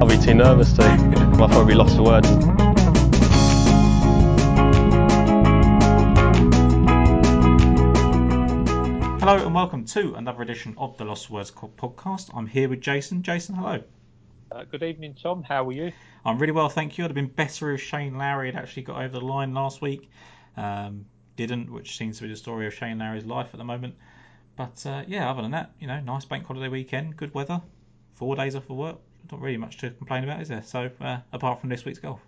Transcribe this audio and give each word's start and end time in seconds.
I'll 0.00 0.08
be 0.08 0.18
too 0.18 0.34
nervous 0.34 0.72
to. 0.74 0.82
I'll 0.82 1.48
probably 1.48 1.74
lost 1.74 1.96
for 1.96 2.02
words. 2.02 2.28
Hello 9.20 9.46
and 9.46 9.54
welcome 9.54 9.84
to 9.84 10.14
another 10.14 10.42
edition 10.42 10.74
of 10.76 10.96
the 10.98 11.04
Lost 11.04 11.30
Words 11.30 11.50
podcast. 11.50 12.30
I'm 12.34 12.46
here 12.46 12.68
with 12.68 12.80
Jason. 12.80 13.22
Jason, 13.22 13.54
hello. 13.54 13.82
Uh, 14.50 14.64
good 14.64 14.82
evening, 14.82 15.14
Tom. 15.14 15.44
How 15.44 15.68
are 15.68 15.72
you? 15.72 15.92
I'm 16.24 16.38
really 16.38 16.52
well, 16.52 16.68
thank 16.68 16.98
you. 16.98 17.04
I'd 17.04 17.10
have 17.10 17.14
been 17.14 17.28
better 17.28 17.70
if 17.72 17.80
Shane 17.80 18.18
Lowry 18.18 18.50
had 18.50 18.60
actually 18.60 18.82
got 18.82 19.00
over 19.00 19.20
the 19.20 19.24
line 19.24 19.54
last 19.54 19.80
week. 19.80 20.10
Um, 20.56 21.04
didn't, 21.36 21.72
which 21.72 21.96
seems 21.96 22.16
to 22.16 22.24
be 22.24 22.28
the 22.28 22.36
story 22.36 22.66
of 22.66 22.74
Shane 22.74 22.98
Lowry's 22.98 23.24
life 23.24 23.50
at 23.52 23.58
the 23.58 23.64
moment. 23.64 23.94
But 24.60 24.84
uh, 24.84 25.04
yeah, 25.08 25.30
other 25.30 25.40
than 25.40 25.52
that, 25.52 25.70
you 25.80 25.86
know, 25.86 25.98
nice 26.00 26.26
bank 26.26 26.44
holiday 26.44 26.68
weekend, 26.68 27.16
good 27.16 27.32
weather, 27.32 27.62
four 28.12 28.36
days 28.36 28.54
off 28.54 28.68
of 28.68 28.76
work. 28.76 28.98
Not 29.32 29.40
really 29.40 29.56
much 29.56 29.78
to 29.78 29.88
complain 29.88 30.22
about, 30.22 30.42
is 30.42 30.48
there? 30.48 30.62
So 30.62 30.90
uh, 31.00 31.20
apart 31.32 31.60
from 31.60 31.70
this 31.70 31.86
week's 31.86 31.98
golf. 31.98 32.20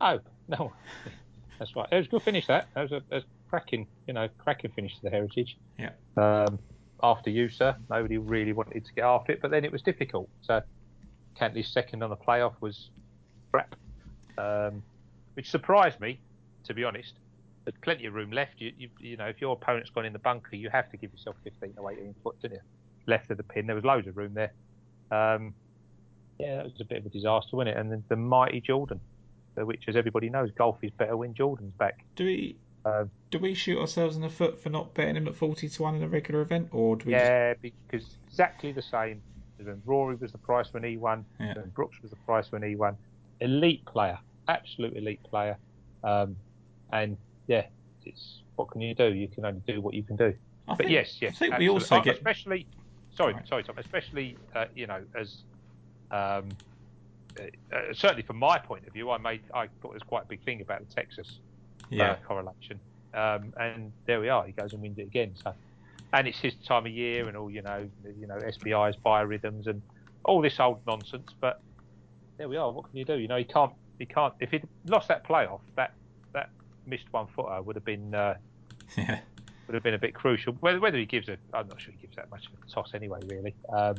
Oh 0.00 0.18
no, 0.48 0.72
that's 1.58 1.76
right. 1.76 1.86
It 1.92 1.96
was 1.96 2.06
a 2.06 2.08
good 2.08 2.22
finish. 2.22 2.46
That 2.46 2.68
that 2.72 2.90
was 2.90 2.92
a, 2.92 3.02
a 3.14 3.20
cracking, 3.50 3.86
you 4.06 4.14
know, 4.14 4.28
cracking 4.38 4.70
finish 4.70 4.94
to 4.96 5.02
the 5.02 5.10
Heritage. 5.10 5.58
Yeah. 5.78 5.90
Um, 6.16 6.58
after 7.02 7.28
you, 7.28 7.50
sir, 7.50 7.76
nobody 7.90 8.16
really 8.16 8.54
wanted 8.54 8.86
to 8.86 8.94
get 8.94 9.04
after 9.04 9.32
it, 9.32 9.42
but 9.42 9.50
then 9.50 9.66
it 9.66 9.72
was 9.72 9.82
difficult. 9.82 10.30
So 10.40 10.62
Cantlay's 11.38 11.68
second 11.68 12.02
on 12.02 12.08
the 12.08 12.16
playoff 12.16 12.54
was 12.62 12.88
crap, 13.50 13.76
um, 14.38 14.82
which 15.34 15.50
surprised 15.50 16.00
me, 16.00 16.18
to 16.64 16.72
be 16.72 16.82
honest. 16.82 17.12
There's 17.64 17.76
plenty 17.82 18.06
of 18.06 18.14
room 18.14 18.32
left. 18.32 18.54
You, 18.58 18.72
you, 18.76 18.88
you 18.98 19.16
know, 19.16 19.26
if 19.26 19.40
your 19.40 19.52
opponent's 19.52 19.90
gone 19.90 20.04
in 20.04 20.12
the 20.12 20.18
bunker, 20.18 20.56
you 20.56 20.68
have 20.70 20.90
to 20.90 20.96
give 20.96 21.12
yourself 21.12 21.36
15 21.44 21.74
or 21.76 21.92
18 21.92 22.14
foot, 22.22 22.36
don't 22.42 22.52
you? 22.52 22.60
Left 23.06 23.30
of 23.30 23.36
the 23.36 23.42
pin, 23.44 23.66
there 23.66 23.76
was 23.76 23.84
loads 23.84 24.06
of 24.08 24.16
room 24.16 24.34
there. 24.34 24.52
Um, 25.10 25.54
yeah, 26.38 26.56
that 26.56 26.64
was 26.64 26.80
a 26.80 26.84
bit 26.84 26.98
of 26.98 27.06
a 27.06 27.08
disaster, 27.10 27.56
wasn't 27.56 27.76
it? 27.76 27.80
And 27.80 27.90
then 27.92 28.02
the 28.08 28.16
mighty 28.16 28.60
Jordan, 28.60 29.00
uh, 29.60 29.64
which, 29.64 29.84
as 29.88 29.96
everybody 29.96 30.28
knows, 30.30 30.50
golf 30.52 30.78
is 30.82 30.90
better 30.92 31.16
when 31.16 31.34
Jordan's 31.34 31.74
back. 31.74 32.04
Do 32.16 32.24
we 32.24 32.56
Uh, 32.84 33.04
do 33.30 33.38
we 33.38 33.54
shoot 33.54 33.78
ourselves 33.78 34.16
in 34.16 34.22
the 34.22 34.28
foot 34.28 34.58
for 34.60 34.68
not 34.68 34.92
betting 34.94 35.14
him 35.14 35.28
at 35.28 35.36
40 35.36 35.68
to 35.68 35.82
1 35.82 35.94
in 35.94 36.02
a 36.02 36.08
regular 36.08 36.40
event? 36.40 36.68
Or 36.72 36.96
do 36.96 37.06
we 37.06 37.12
just. 37.12 37.24
yeah, 37.24 37.54
because 37.62 38.16
exactly 38.26 38.72
the 38.72 38.82
same 38.82 39.22
when 39.62 39.80
Rory 39.86 40.16
was 40.16 40.32
the 40.32 40.38
price 40.38 40.72
when 40.72 40.82
he 40.82 40.96
won, 40.96 41.24
Yeah. 41.38 41.54
when 41.54 41.68
Brooks 41.70 42.02
was 42.02 42.10
the 42.10 42.16
price 42.26 42.50
when 42.50 42.62
he 42.64 42.74
won. 42.74 42.96
Elite 43.40 43.84
player, 43.84 44.18
absolute 44.48 44.96
elite 44.96 45.22
player. 45.22 45.56
Um, 46.02 46.34
and 46.92 47.16
yeah, 47.52 47.66
it's 48.04 48.40
what 48.56 48.70
can 48.70 48.80
you 48.80 48.94
do? 48.94 49.12
You 49.12 49.28
can 49.28 49.44
only 49.44 49.60
do 49.66 49.80
what 49.82 49.92
you 49.94 50.02
can 50.02 50.16
do. 50.16 50.32
I 50.68 50.74
But 50.74 50.78
think, 50.78 50.90
yes, 50.90 51.18
yes, 51.20 51.34
I 51.36 51.38
think 51.38 51.58
we 51.58 51.68
also 51.68 52.00
get. 52.00 52.16
especially. 52.16 52.66
Sorry, 53.14 53.34
Right. 53.34 53.46
sorry, 53.46 53.62
Tom. 53.62 53.76
Especially, 53.76 54.38
uh, 54.54 54.64
you 54.74 54.86
know, 54.86 55.02
as 55.14 55.42
um, 56.10 56.48
uh, 57.38 57.42
uh, 57.74 57.92
certainly 57.92 58.22
from 58.22 58.38
my 58.38 58.58
point 58.58 58.86
of 58.86 58.92
view, 58.94 59.10
I 59.10 59.18
made 59.18 59.42
I 59.52 59.66
thought 59.80 59.90
it 59.90 59.94
was 60.00 60.02
quite 60.02 60.22
a 60.24 60.26
big 60.26 60.42
thing 60.44 60.62
about 60.62 60.80
the 60.86 60.94
Texas 60.94 61.38
Yeah. 61.90 62.12
uh, 62.12 62.16
correlation. 62.26 62.80
Um, 63.12 63.52
and 63.60 63.92
there 64.06 64.20
we 64.20 64.30
are. 64.30 64.46
He 64.46 64.52
goes 64.52 64.72
and 64.72 64.80
wins 64.80 64.98
it 64.98 65.02
again. 65.02 65.34
So, 65.42 65.52
and 66.14 66.26
it's 66.26 66.38
his 66.40 66.54
time 66.66 66.86
of 66.86 66.92
year, 66.92 67.28
and 67.28 67.36
all 67.36 67.50
you 67.50 67.60
know, 67.60 67.86
you 68.18 68.26
know, 68.26 68.36
SBI's 68.38 68.96
biorhythms 69.04 69.66
and 69.66 69.82
all 70.24 70.40
this 70.40 70.58
old 70.58 70.78
nonsense. 70.86 71.28
But 71.38 71.60
there 72.38 72.48
we 72.48 72.56
are. 72.56 72.70
What 72.72 72.88
can 72.88 72.96
you 72.96 73.04
do? 73.04 73.18
You 73.18 73.28
know, 73.28 73.36
he 73.36 73.44
can't. 73.44 73.72
He 73.98 74.06
can't. 74.06 74.32
If 74.40 74.50
he'd 74.52 74.66
lost 74.86 75.08
that 75.08 75.22
playoff, 75.26 75.60
that 75.76 75.92
missed 76.86 77.04
one 77.10 77.26
footer 77.34 77.60
would 77.62 77.76
have 77.76 77.84
been 77.84 78.14
uh, 78.14 78.34
Yeah. 78.96 79.20
would 79.66 79.74
have 79.74 79.82
been 79.82 79.94
a 79.94 79.98
bit 79.98 80.14
crucial. 80.14 80.54
Whether, 80.60 80.80
whether 80.80 80.98
he 80.98 81.06
gives 81.06 81.28
a, 81.28 81.36
I'm 81.52 81.68
not 81.68 81.80
sure 81.80 81.92
he 81.92 81.98
gives 82.06 82.16
that 82.16 82.30
much 82.30 82.46
of 82.46 82.52
a 82.62 82.70
toss 82.70 82.94
anyway, 82.94 83.20
really. 83.26 83.54
Um, 83.72 83.96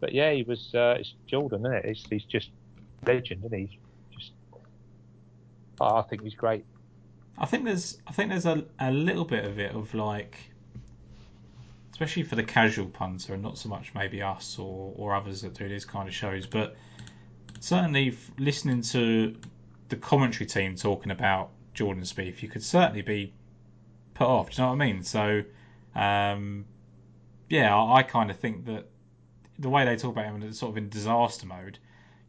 but 0.00 0.12
yeah, 0.12 0.32
he 0.32 0.42
was. 0.42 0.74
Uh, 0.74 0.96
it's 0.98 1.14
Jordan, 1.26 1.66
isn't 1.66 1.72
it? 1.72 1.84
He's, 1.86 2.04
he's 2.08 2.24
just 2.24 2.50
legend, 3.06 3.44
and 3.44 3.54
he's 3.54 3.78
just. 4.16 4.32
Oh, 5.80 5.96
I 5.96 6.02
think 6.02 6.22
he's 6.22 6.34
great. 6.34 6.64
I 7.38 7.46
think 7.46 7.64
there's 7.64 7.98
I 8.06 8.12
think 8.12 8.30
there's 8.30 8.46
a, 8.46 8.64
a 8.80 8.90
little 8.90 9.24
bit 9.24 9.44
of 9.44 9.58
it 9.60 9.72
of 9.74 9.94
like 9.94 10.36
especially 11.92 12.22
for 12.22 12.36
the 12.36 12.42
casual 12.44 12.86
punter 12.86 13.34
and 13.34 13.42
not 13.42 13.58
so 13.58 13.68
much 13.68 13.92
maybe 13.94 14.22
us 14.22 14.56
or, 14.58 14.92
or 14.96 15.14
others 15.14 15.42
that 15.42 15.54
do 15.54 15.68
these 15.68 15.84
kind 15.84 16.08
of 16.08 16.14
shows, 16.14 16.46
but 16.46 16.76
certainly 17.60 18.16
listening 18.38 18.82
to 18.82 19.34
the 19.88 19.96
commentary 19.96 20.46
team 20.46 20.76
talking 20.76 21.10
about 21.10 21.50
Jordan 21.78 22.02
Spieth, 22.02 22.42
you 22.42 22.48
could 22.48 22.64
certainly 22.64 23.02
be 23.02 23.32
put 24.14 24.26
off. 24.26 24.50
Do 24.50 24.56
you 24.56 24.66
know 24.66 24.74
what 24.74 24.82
I 24.82 24.86
mean? 24.86 25.04
So, 25.04 25.44
um, 25.94 26.64
yeah, 27.48 27.72
I, 27.72 27.98
I 27.98 28.02
kind 28.02 28.32
of 28.32 28.36
think 28.36 28.66
that 28.66 28.88
the 29.60 29.68
way 29.68 29.84
they 29.84 29.94
talk 29.94 30.10
about 30.10 30.24
him 30.24 30.52
sort 30.52 30.70
of 30.70 30.76
in 30.76 30.88
disaster 30.88 31.46
mode, 31.46 31.78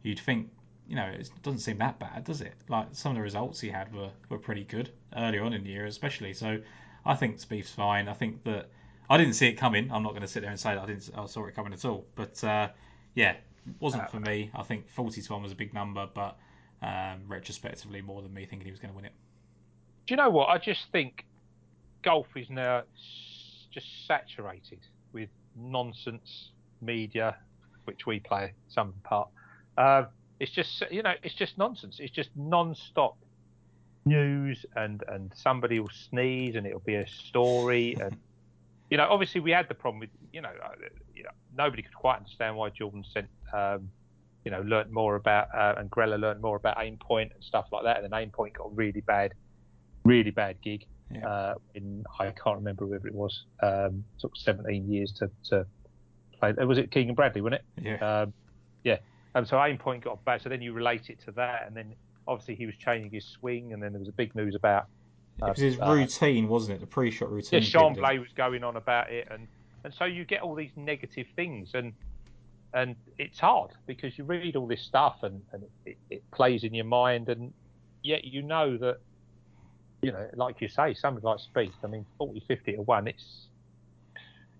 you'd 0.04 0.20
think, 0.20 0.50
you 0.86 0.94
know, 0.94 1.06
it 1.06 1.28
doesn't 1.42 1.58
seem 1.58 1.78
that 1.78 1.98
bad, 1.98 2.22
does 2.22 2.42
it? 2.42 2.54
Like 2.68 2.90
some 2.92 3.10
of 3.10 3.16
the 3.16 3.22
results 3.22 3.58
he 3.58 3.70
had 3.70 3.92
were, 3.92 4.10
were 4.28 4.38
pretty 4.38 4.62
good 4.62 4.92
early 5.16 5.40
on 5.40 5.52
in 5.52 5.64
the 5.64 5.70
year, 5.70 5.86
especially. 5.86 6.32
So 6.32 6.60
I 7.04 7.16
think 7.16 7.40
Spieth's 7.40 7.70
fine. 7.70 8.06
I 8.06 8.14
think 8.14 8.44
that 8.44 8.70
I 9.08 9.18
didn't 9.18 9.34
see 9.34 9.48
it 9.48 9.54
coming. 9.54 9.90
I'm 9.90 10.04
not 10.04 10.10
going 10.10 10.22
to 10.22 10.28
sit 10.28 10.42
there 10.42 10.50
and 10.50 10.60
say 10.60 10.76
that 10.76 10.82
I 10.84 10.86
didn't. 10.86 11.10
I 11.18 11.26
saw 11.26 11.44
it 11.46 11.56
coming 11.56 11.72
at 11.72 11.84
all. 11.84 12.06
But 12.14 12.44
uh, 12.44 12.68
yeah, 13.16 13.32
it 13.32 13.74
wasn't 13.80 14.08
for 14.12 14.20
me. 14.20 14.52
I 14.54 14.62
think 14.62 14.88
40 14.88 15.22
to 15.22 15.32
one 15.32 15.42
was 15.42 15.50
a 15.50 15.56
big 15.56 15.74
number, 15.74 16.08
but 16.14 16.38
um, 16.82 17.22
retrospectively, 17.26 18.00
more 18.00 18.22
than 18.22 18.32
me 18.32 18.46
thinking 18.46 18.66
he 18.66 18.70
was 18.70 18.78
going 18.78 18.92
to 18.92 18.96
win 18.96 19.06
it. 19.06 19.12
You 20.10 20.16
know 20.16 20.30
what? 20.30 20.48
I 20.48 20.58
just 20.58 20.90
think 20.90 21.24
golf 22.02 22.26
is 22.34 22.50
now 22.50 22.82
just 23.70 23.86
saturated 24.06 24.80
with 25.12 25.28
nonsense 25.56 26.50
media, 26.80 27.36
which 27.84 28.06
we 28.06 28.18
play 28.18 28.54
some 28.68 28.92
part. 29.04 29.28
Uh, 29.78 30.04
it's 30.40 30.50
just 30.50 30.82
you 30.90 31.02
know, 31.02 31.14
it's 31.22 31.34
just 31.34 31.56
nonsense. 31.58 31.98
It's 32.00 32.12
just 32.12 32.30
non-stop 32.34 33.16
news, 34.04 34.66
and 34.74 35.04
and 35.06 35.32
somebody 35.36 35.78
will 35.78 35.90
sneeze, 36.08 36.56
and 36.56 36.66
it'll 36.66 36.80
be 36.80 36.96
a 36.96 37.06
story, 37.06 37.96
and 38.00 38.16
you 38.90 38.96
know, 38.96 39.06
obviously 39.08 39.40
we 39.40 39.52
had 39.52 39.68
the 39.68 39.74
problem 39.74 40.00
with 40.00 40.10
you 40.32 40.40
know, 40.40 40.50
uh, 40.64 40.70
you 41.14 41.22
know, 41.22 41.30
nobody 41.56 41.82
could 41.82 41.94
quite 41.94 42.16
understand 42.16 42.56
why 42.56 42.70
Jordan 42.70 43.04
sent. 43.12 43.28
Um, 43.52 43.90
you 44.42 44.50
know, 44.50 44.62
learnt 44.62 44.90
more 44.90 45.16
about 45.16 45.54
uh, 45.54 45.74
and 45.76 45.90
Greller 45.90 46.18
learnt 46.18 46.40
more 46.40 46.56
about 46.56 46.78
aim 46.80 46.96
point 46.96 47.30
and 47.34 47.44
stuff 47.44 47.66
like 47.70 47.84
that, 47.84 48.02
and 48.02 48.10
then 48.10 48.18
aim 48.18 48.30
point 48.30 48.54
got 48.54 48.74
really 48.74 49.02
bad, 49.02 49.34
really 50.04 50.30
bad 50.30 50.56
gig. 50.62 50.86
Yeah. 51.12 51.26
Uh, 51.26 51.54
in 51.74 52.04
I 52.18 52.30
can't 52.30 52.56
remember 52.56 52.86
whoever 52.86 53.08
it 53.08 53.14
was. 53.14 53.44
Um, 53.62 54.04
took 54.20 54.36
17 54.36 54.90
years 54.90 55.12
to 55.18 55.30
to 55.48 55.66
play. 56.38 56.52
Was 56.64 56.78
it 56.78 56.90
Keegan 56.90 57.14
Bradley? 57.14 57.40
Wasn't 57.40 57.60
it? 57.60 57.82
Yeah. 57.82 58.22
Um, 58.22 58.32
yeah. 58.84 58.98
And 59.34 59.46
so 59.46 59.62
aim 59.62 59.78
point 59.78 60.04
got 60.04 60.24
bad. 60.24 60.42
So 60.42 60.48
then 60.48 60.62
you 60.62 60.72
relate 60.72 61.10
it 61.10 61.20
to 61.24 61.32
that, 61.32 61.66
and 61.66 61.76
then 61.76 61.94
obviously 62.26 62.54
he 62.54 62.66
was 62.66 62.76
changing 62.76 63.10
his 63.10 63.24
swing, 63.24 63.72
and 63.72 63.82
then 63.82 63.92
there 63.92 63.98
was 63.98 64.08
a 64.08 64.12
big 64.12 64.34
news 64.34 64.54
about. 64.54 64.86
it 65.38 65.48
was 65.48 65.58
his 65.58 65.80
uh, 65.80 65.90
routine, 65.92 66.48
wasn't 66.48 66.76
it? 66.76 66.80
The 66.80 66.86
pre-shot 66.86 67.30
routine. 67.30 67.62
yeah, 67.62 67.68
Sean. 67.68 67.94
Blay 67.94 68.18
was 68.18 68.32
going 68.36 68.64
on 68.64 68.76
about 68.76 69.10
it, 69.10 69.28
and 69.30 69.46
and 69.84 69.94
so 69.94 70.04
you 70.04 70.24
get 70.24 70.42
all 70.42 70.54
these 70.54 70.72
negative 70.76 71.26
things, 71.36 71.70
and 71.74 71.92
and 72.72 72.96
it's 73.18 73.38
hard 73.38 73.72
because 73.86 74.16
you 74.16 74.24
read 74.24 74.56
all 74.56 74.66
this 74.66 74.82
stuff, 74.82 75.18
and 75.22 75.42
and 75.52 75.64
it, 75.84 75.98
it 76.08 76.30
plays 76.30 76.64
in 76.64 76.74
your 76.74 76.84
mind, 76.84 77.28
and 77.28 77.52
yet 78.02 78.24
you 78.24 78.42
know 78.42 78.76
that, 78.78 78.98
you 80.02 80.12
know, 80.12 80.26
like 80.34 80.60
you 80.60 80.68
say, 80.68 80.94
something 80.94 81.22
like 81.22 81.38
Spieth, 81.38 81.72
I 81.84 81.86
mean, 81.86 82.06
40, 82.18 82.42
50 82.46 82.72
to 82.72 82.82
one, 82.82 83.06
it's, 83.08 83.46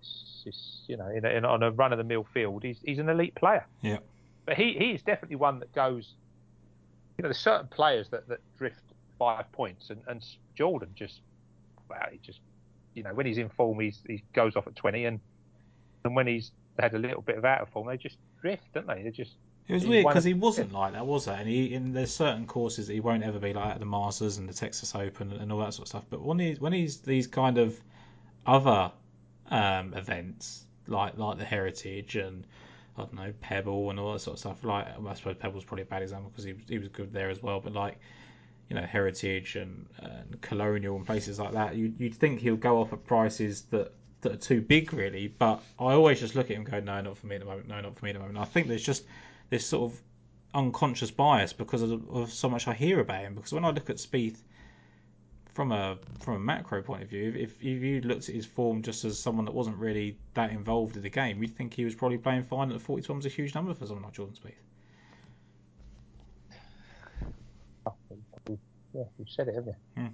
it's, 0.05 0.43
it's 0.45 0.81
you 0.87 0.97
know, 0.97 1.07
in 1.07 1.25
a, 1.25 1.29
in, 1.29 1.45
on 1.45 1.63
a 1.63 1.71
run 1.71 1.91
of 1.91 1.97
the 1.97 2.03
mill 2.03 2.25
field, 2.33 2.63
he's 2.63 2.79
he's 2.83 2.99
an 2.99 3.09
elite 3.09 3.35
player. 3.35 3.65
Yeah. 3.81 3.97
But 4.45 4.57
he 4.57 4.73
he 4.73 4.91
is 4.91 5.01
definitely 5.01 5.37
one 5.37 5.59
that 5.59 5.73
goes. 5.73 6.13
You 7.17 7.23
know, 7.23 7.29
there's 7.29 7.39
certain 7.39 7.67
players 7.67 8.09
that 8.09 8.27
that 8.27 8.39
drift 8.57 8.81
five 9.17 9.51
points, 9.51 9.89
and 9.89 10.01
and 10.07 10.23
Jordan 10.55 10.89
just, 10.95 11.21
wow, 11.89 12.07
he 12.11 12.19
just 12.23 12.39
you 12.93 13.03
know, 13.03 13.13
when 13.13 13.25
he's 13.25 13.37
in 13.37 13.49
form, 13.49 13.79
he's, 13.79 13.99
he 14.05 14.23
goes 14.33 14.55
off 14.55 14.67
at 14.67 14.75
20, 14.75 15.05
and 15.05 15.19
and 16.03 16.15
when 16.15 16.27
he's 16.27 16.51
had 16.79 16.93
a 16.93 16.97
little 16.97 17.21
bit 17.21 17.37
of 17.37 17.45
out 17.45 17.61
of 17.61 17.69
form, 17.69 17.87
they 17.87 17.97
just 17.97 18.17
drift, 18.41 18.63
don't 18.73 18.87
they? 18.87 19.03
They 19.03 19.11
just 19.11 19.35
It 19.67 19.73
was 19.73 19.83
He 19.83 19.89
weird 19.89 20.07
because 20.07 20.23
he 20.23 20.33
wasn't 20.33 20.73
like 20.73 20.93
that, 20.93 21.05
was 21.05 21.27
it? 21.27 21.31
And 21.31 21.47
he, 21.47 21.73
in 21.73 21.93
there's 21.93 22.13
certain 22.13 22.45
courses 22.45 22.87
that 22.87 22.93
he 22.93 22.99
won't 22.99 23.23
ever 23.23 23.39
be 23.39 23.53
like 23.53 23.75
at 23.75 23.79
the 23.79 23.85
Masters 23.85 24.37
and 24.37 24.49
the 24.49 24.53
Texas 24.53 24.93
Open 24.95 25.31
and 25.31 25.51
all 25.51 25.59
that 25.59 25.73
sort 25.73 25.85
of 25.85 25.89
stuff. 25.89 26.05
But 26.09 26.21
when 26.21 26.39
he's 26.39 26.59
when 26.59 26.73
he's 26.73 26.97
these 26.97 27.27
kind 27.27 27.57
of 27.57 27.79
other 28.45 28.91
um, 29.49 29.93
events 29.93 30.65
like 30.87 31.17
like 31.17 31.37
the 31.37 31.45
Heritage 31.45 32.15
and 32.15 32.45
I 32.97 33.01
don't 33.01 33.13
know 33.13 33.33
Pebble 33.41 33.89
and 33.89 33.99
all 33.99 34.13
that 34.13 34.19
sort 34.19 34.35
of 34.35 34.39
stuff. 34.39 34.63
Like 34.63 34.87
I 34.87 35.13
suppose 35.13 35.35
Pebble's 35.37 35.63
probably 35.63 35.83
a 35.83 35.85
bad 35.85 36.01
example 36.01 36.29
because 36.29 36.43
he 36.43 36.53
was, 36.53 36.63
he 36.67 36.77
was 36.77 36.87
good 36.89 37.13
there 37.13 37.29
as 37.29 37.41
well. 37.41 37.59
But 37.59 37.73
like 37.73 37.99
you 38.69 38.75
know 38.75 38.83
Heritage 38.83 39.55
and, 39.55 39.87
and 39.99 40.39
Colonial 40.41 40.95
and 40.95 41.05
places 41.05 41.39
like 41.39 41.53
that, 41.53 41.75
you, 41.75 41.93
you'd 41.97 42.15
think 42.15 42.39
he'll 42.39 42.55
go 42.55 42.81
off 42.81 42.93
at 42.93 43.05
prices 43.05 43.63
that 43.71 43.93
that 44.21 44.31
are 44.33 44.37
too 44.37 44.61
big 44.61 44.93
really. 44.93 45.27
But 45.27 45.61
I 45.79 45.93
always 45.93 46.19
just 46.19 46.35
look 46.35 46.49
at 46.49 46.55
him 46.55 46.63
and 46.63 46.71
go, 46.71 46.79
no, 46.79 47.01
not 47.01 47.17
for 47.17 47.27
me 47.27 47.35
at 47.35 47.41
the 47.41 47.47
moment. 47.47 47.67
No, 47.67 47.81
not 47.81 47.97
for 47.97 48.05
me 48.05 48.11
at 48.11 48.13
the 48.13 48.19
moment. 48.19 48.37
I 48.37 48.45
think 48.45 48.67
there's 48.67 48.83
just 48.83 49.03
this 49.51 49.67
sort 49.67 49.91
of 49.91 50.01
unconscious 50.55 51.11
bias 51.11 51.53
because 51.53 51.83
of, 51.83 52.09
of 52.09 52.33
so 52.33 52.49
much 52.49 52.67
I 52.67 52.73
hear 52.73 52.99
about 52.99 53.21
him. 53.21 53.35
Because 53.35 53.53
when 53.53 53.63
I 53.63 53.69
look 53.69 53.91
at 53.91 53.97
Spieth 53.97 54.37
from 55.53 55.71
a 55.71 55.97
from 56.19 56.35
a 56.35 56.39
macro 56.39 56.81
point 56.81 57.03
of 57.03 57.09
view, 57.09 57.35
if, 57.37 57.61
if 57.61 57.83
you 57.83 58.01
looked 58.01 58.29
at 58.29 58.33
his 58.33 58.45
form 58.45 58.81
just 58.81 59.05
as 59.05 59.19
someone 59.19 59.45
that 59.45 59.53
wasn't 59.53 59.77
really 59.77 60.17
that 60.33 60.51
involved 60.51 60.95
in 60.95 61.03
the 61.03 61.09
game, 61.09 61.43
you'd 61.43 61.55
think 61.55 61.73
he 61.73 61.85
was 61.85 61.93
probably 61.93 62.17
playing 62.17 62.43
fine. 62.43 62.71
At 62.71 62.81
41 62.81 63.17
was 63.17 63.25
a 63.27 63.29
huge 63.29 63.53
number 63.53 63.73
for 63.73 63.85
someone 63.85 64.05
like 64.05 64.13
Jordan 64.13 64.35
Spieth. 64.35 64.53
Yeah, 68.93 69.03
you've 69.17 69.29
said 69.29 69.47
it, 69.47 69.55
haven't 69.55 69.75
you? 69.95 70.03
Hmm. 70.03 70.07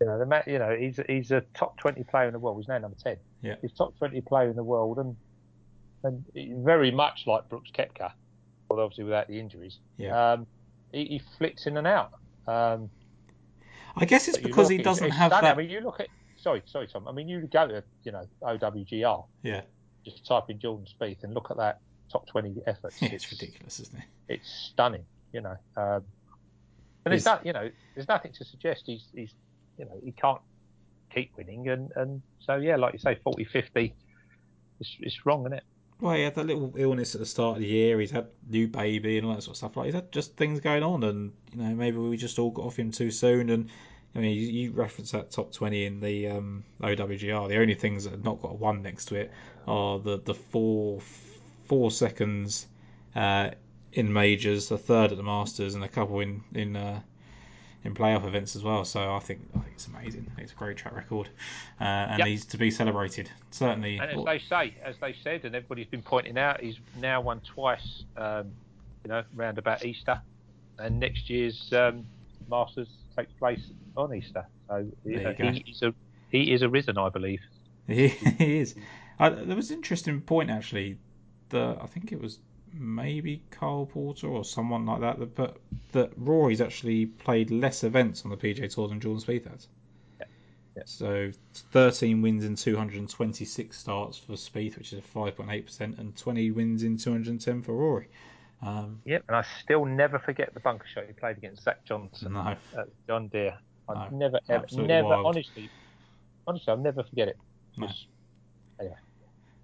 You 0.00 0.06
know, 0.06 0.18
the 0.18 0.42
you 0.46 0.58
know, 0.58 0.74
he's 0.78 0.98
he's 1.06 1.30
a 1.30 1.42
top 1.54 1.76
twenty 1.76 2.04
player 2.04 2.26
in 2.26 2.32
the 2.32 2.38
world. 2.38 2.58
He's 2.58 2.68
now 2.68 2.78
number 2.78 2.96
ten. 3.02 3.16
Yeah. 3.42 3.56
He's 3.60 3.72
top 3.72 3.96
twenty 3.98 4.20
player 4.22 4.48
in 4.48 4.56
the 4.56 4.64
world, 4.64 4.98
and 4.98 5.16
and 6.02 6.24
very 6.64 6.90
much 6.90 7.26
like 7.26 7.48
Brooks 7.48 7.70
Koepka, 7.70 8.12
although 8.70 8.84
obviously 8.84 9.04
without 9.04 9.28
the 9.28 9.38
injuries. 9.38 9.78
Yeah. 9.98 10.32
Um, 10.32 10.46
he, 10.92 11.04
he 11.04 11.22
flicks 11.38 11.66
in 11.66 11.76
and 11.76 11.86
out. 11.86 12.12
Um, 12.46 12.90
I 13.96 14.04
guess 14.04 14.28
it's 14.28 14.38
because 14.38 14.68
he 14.68 14.78
doesn't 14.78 15.08
it's 15.08 15.16
have 15.16 15.30
stunning. 15.30 15.44
that. 15.44 15.54
I 15.54 15.58
mean, 15.58 15.70
you 15.70 15.80
look 15.80 16.00
at 16.00 16.08
sorry, 16.36 16.62
sorry, 16.66 16.86
Tom. 16.86 17.06
I 17.08 17.12
mean, 17.12 17.28
you 17.28 17.40
go 17.52 17.66
to 17.66 17.82
you 18.04 18.12
know 18.12 18.24
OWGR, 18.42 19.24
yeah, 19.42 19.62
just 20.04 20.24
type 20.26 20.44
in 20.48 20.58
Jordan 20.58 20.86
Spieth 20.86 21.22
and 21.24 21.34
look 21.34 21.50
at 21.50 21.56
that 21.58 21.80
top 22.10 22.26
twenty 22.28 22.54
efforts. 22.66 23.02
yeah, 23.02 23.10
it's 23.12 23.30
ridiculous, 23.30 23.80
isn't 23.80 23.98
it? 23.98 24.04
it's 24.30 24.48
stunning, 24.72 25.04
you 25.32 25.40
know. 25.40 25.56
Um, 25.76 26.04
and 27.04 27.12
there's 27.12 27.24
not, 27.24 27.44
you 27.44 27.52
know, 27.52 27.70
there's 27.94 28.08
nothing 28.08 28.32
to 28.32 28.44
suggest 28.44 28.84
he's, 28.86 29.06
he's, 29.14 29.32
you 29.78 29.86
know, 29.86 29.98
he 30.04 30.12
can't 30.12 30.40
keep 31.12 31.32
winning, 31.36 31.68
and, 31.68 31.90
and 31.96 32.22
so 32.40 32.56
yeah, 32.56 32.76
like 32.76 32.92
you 32.92 32.98
say, 32.98 33.18
40, 33.24 33.44
50, 33.44 33.94
it's, 34.78 34.96
it's 35.00 35.26
wrong, 35.26 35.42
isn't 35.42 35.54
it? 35.54 35.64
Well, 36.00 36.14
he 36.14 36.22
had 36.22 36.34
that 36.36 36.46
little 36.46 36.72
illness 36.76 37.14
at 37.14 37.20
the 37.20 37.26
start 37.26 37.56
of 37.56 37.62
the 37.62 37.68
year. 37.68 38.00
He's 38.00 38.10
had 38.10 38.28
new 38.48 38.68
baby 38.68 39.18
and 39.18 39.26
all 39.26 39.34
that 39.34 39.42
sort 39.42 39.54
of 39.54 39.58
stuff. 39.58 39.76
Like 39.76 39.86
he's 39.86 39.94
had 39.94 40.10
just 40.12 40.36
things 40.36 40.60
going 40.60 40.82
on, 40.82 41.04
and 41.04 41.32
you 41.52 41.62
know 41.62 41.74
maybe 41.74 41.98
we 41.98 42.16
just 42.16 42.38
all 42.38 42.50
got 42.50 42.64
off 42.64 42.78
him 42.78 42.90
too 42.90 43.10
soon. 43.10 43.50
And 43.50 43.68
I 44.14 44.20
mean, 44.20 44.34
you, 44.34 44.46
you 44.46 44.72
referenced 44.72 45.12
that 45.12 45.30
top 45.30 45.52
twenty 45.52 45.84
in 45.84 46.00
the 46.00 46.28
um, 46.28 46.64
OWGR. 46.82 47.48
The 47.48 47.58
only 47.58 47.74
things 47.74 48.04
that 48.04 48.10
have 48.10 48.24
not 48.24 48.40
got 48.40 48.52
a 48.52 48.54
one 48.54 48.82
next 48.82 49.06
to 49.06 49.16
it 49.16 49.30
are 49.66 49.98
the 49.98 50.18
the 50.18 50.34
four 50.34 51.02
four 51.64 51.90
seconds 51.90 52.66
uh, 53.14 53.50
in 53.92 54.10
majors, 54.10 54.70
a 54.70 54.78
third 54.78 55.12
at 55.12 55.18
the 55.18 55.22
Masters, 55.22 55.74
and 55.74 55.84
a 55.84 55.88
couple 55.88 56.20
in 56.20 56.42
in 56.54 56.76
uh, 56.76 57.00
in 57.84 57.94
playoff 57.94 58.26
events 58.26 58.56
as 58.56 58.62
well. 58.62 58.84
So 58.84 59.14
I 59.14 59.18
think 59.18 59.40
I 59.54 59.60
think 59.60 59.72
it's 59.74 59.86
amazing. 59.86 60.30
It's 60.38 60.52
a 60.52 60.54
great 60.54 60.76
track 60.76 60.94
record, 60.94 61.28
uh, 61.80 61.84
and 61.84 62.18
Yep. 62.18 62.28
he's 62.28 62.44
to 62.46 62.58
be 62.58 62.70
celebrated. 62.70 63.30
Certainly. 63.50 63.98
And 63.98 64.10
as 64.18 64.24
they 64.24 64.38
say, 64.38 64.74
as 64.82 64.96
they 65.00 65.14
said, 65.24 65.44
and 65.44 65.54
everybody's 65.54 65.86
been 65.86 66.02
pointing 66.02 66.38
out, 66.38 66.60
he's 66.60 66.78
now 67.00 67.20
won 67.20 67.40
twice, 67.40 68.04
um, 68.16 68.50
you 69.04 69.08
know, 69.08 69.22
round 69.34 69.58
about 69.58 69.84
Easter, 69.84 70.20
and 70.78 71.00
next 71.00 71.30
year's 71.30 71.72
um, 71.72 72.04
Masters 72.50 72.88
takes 73.16 73.32
place 73.32 73.62
on 73.96 74.14
Easter. 74.14 74.46
So 74.68 74.74
uh, 74.74 74.82
he 75.04 75.14
is 75.14 75.82
a 75.82 75.94
he 76.30 76.52
is 76.52 76.62
arisen, 76.62 76.98
I 76.98 77.08
believe. 77.08 77.40
He, 77.86 78.08
he 78.38 78.58
is. 78.58 78.74
There 79.18 79.56
was 79.56 79.70
an 79.70 79.76
interesting 79.76 80.20
point 80.20 80.50
actually. 80.50 80.98
The 81.48 81.76
I 81.80 81.86
think 81.86 82.12
it 82.12 82.20
was 82.20 82.38
maybe 82.72 83.42
Carl 83.50 83.86
Porter 83.86 84.28
or 84.28 84.44
someone 84.44 84.86
like 84.86 85.00
that 85.00 85.18
that 85.18 85.34
put 85.34 85.56
that 85.92 86.12
Rory's 86.16 86.60
actually 86.60 87.06
played 87.06 87.50
less 87.50 87.84
events 87.84 88.24
on 88.24 88.30
the 88.30 88.36
PGA 88.36 88.72
Tour 88.72 88.88
than 88.88 89.00
Jordan 89.00 89.22
Spieth 89.22 89.50
has. 89.50 89.68
Yeah. 90.76 90.82
So 90.86 91.30
13 91.72 92.22
wins 92.22 92.44
in 92.44 92.56
226 92.56 93.76
starts 93.76 94.18
for 94.18 94.34
Spieth, 94.34 94.78
which 94.78 94.92
is 94.92 95.00
a 95.00 95.02
5.8%, 95.02 95.98
and 95.98 96.16
20 96.16 96.50
wins 96.52 96.82
in 96.82 96.96
210 96.96 97.62
for 97.62 97.72
Rory. 97.72 98.08
Um, 98.62 99.00
Yep, 99.04 99.24
and 99.28 99.36
I 99.36 99.44
still 99.62 99.84
never 99.84 100.18
forget 100.18 100.52
the 100.54 100.60
bunker 100.60 100.86
shot 100.92 101.04
he 101.06 101.12
played 101.12 101.38
against 101.38 101.64
Zach 101.64 101.84
Johnson 101.84 102.34
no, 102.34 102.56
at 102.76 102.88
John 103.06 103.28
Deere. 103.28 103.58
I 103.88 103.94
No, 103.94 104.08
never, 104.12 104.38
ever, 104.48 104.66
never, 104.72 105.08
wild. 105.08 105.26
honestly, 105.26 105.70
honestly, 106.46 106.70
I'll 106.70 106.76
never 106.76 107.02
forget 107.02 107.28
it. 107.28 107.36
No. 107.76 107.88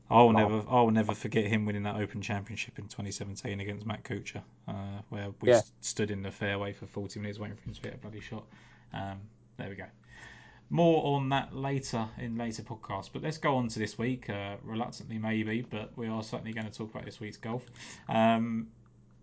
I'll 0.08 0.32
never, 0.32 0.62
I'll 0.69 0.91
never 0.91 1.14
forget 1.14 1.47
him 1.47 1.64
winning 1.64 1.82
that 1.82 1.97
Open 1.97 2.23
Championship 2.23 2.79
in 2.79 2.85
2017 2.85 3.58
against 3.61 3.87
Matt 3.87 4.05
Kuchar, 4.05 4.43
uh, 4.69 4.73
where 5.08 5.31
we 5.41 5.50
Yeah. 5.50 5.61
st- 5.61 5.85
stood 5.85 6.11
in 6.11 6.23
the 6.23 6.31
fairway 6.31 6.73
for 6.73 6.87
40 6.87 7.19
minutes 7.20 7.38
waiting 7.38 7.56
for 7.56 7.64
him 7.64 7.75
to 7.75 7.81
hit 7.82 7.94
a 7.94 7.99
bloody 7.99 8.20
shot. 8.20 8.44
Um, 8.93 9.19
there 9.56 9.69
we 9.69 9.75
go. 9.75 9.87
More 10.70 11.17
on 11.17 11.29
that 11.31 11.55
later 11.55 12.08
in 12.19 12.37
later 12.37 12.62
podcasts, 12.62 13.08
but 13.12 13.23
let's 13.23 13.38
go 13.38 13.56
on 13.56 13.69
to 13.69 13.79
this 13.79 13.97
week. 13.99 14.29
Uh, 14.31 14.56
reluctantly, 14.64 15.19
maybe, 15.19 15.62
but 15.62 15.97
we 15.97 16.09
are 16.09 16.23
certainly 16.23 16.52
going 16.52 16.67
to 16.67 16.73
talk 16.73 16.91
about 16.91 17.05
this 17.05 17.20
week's 17.20 17.37
golf. 17.37 17.62
Um, 18.09 18.69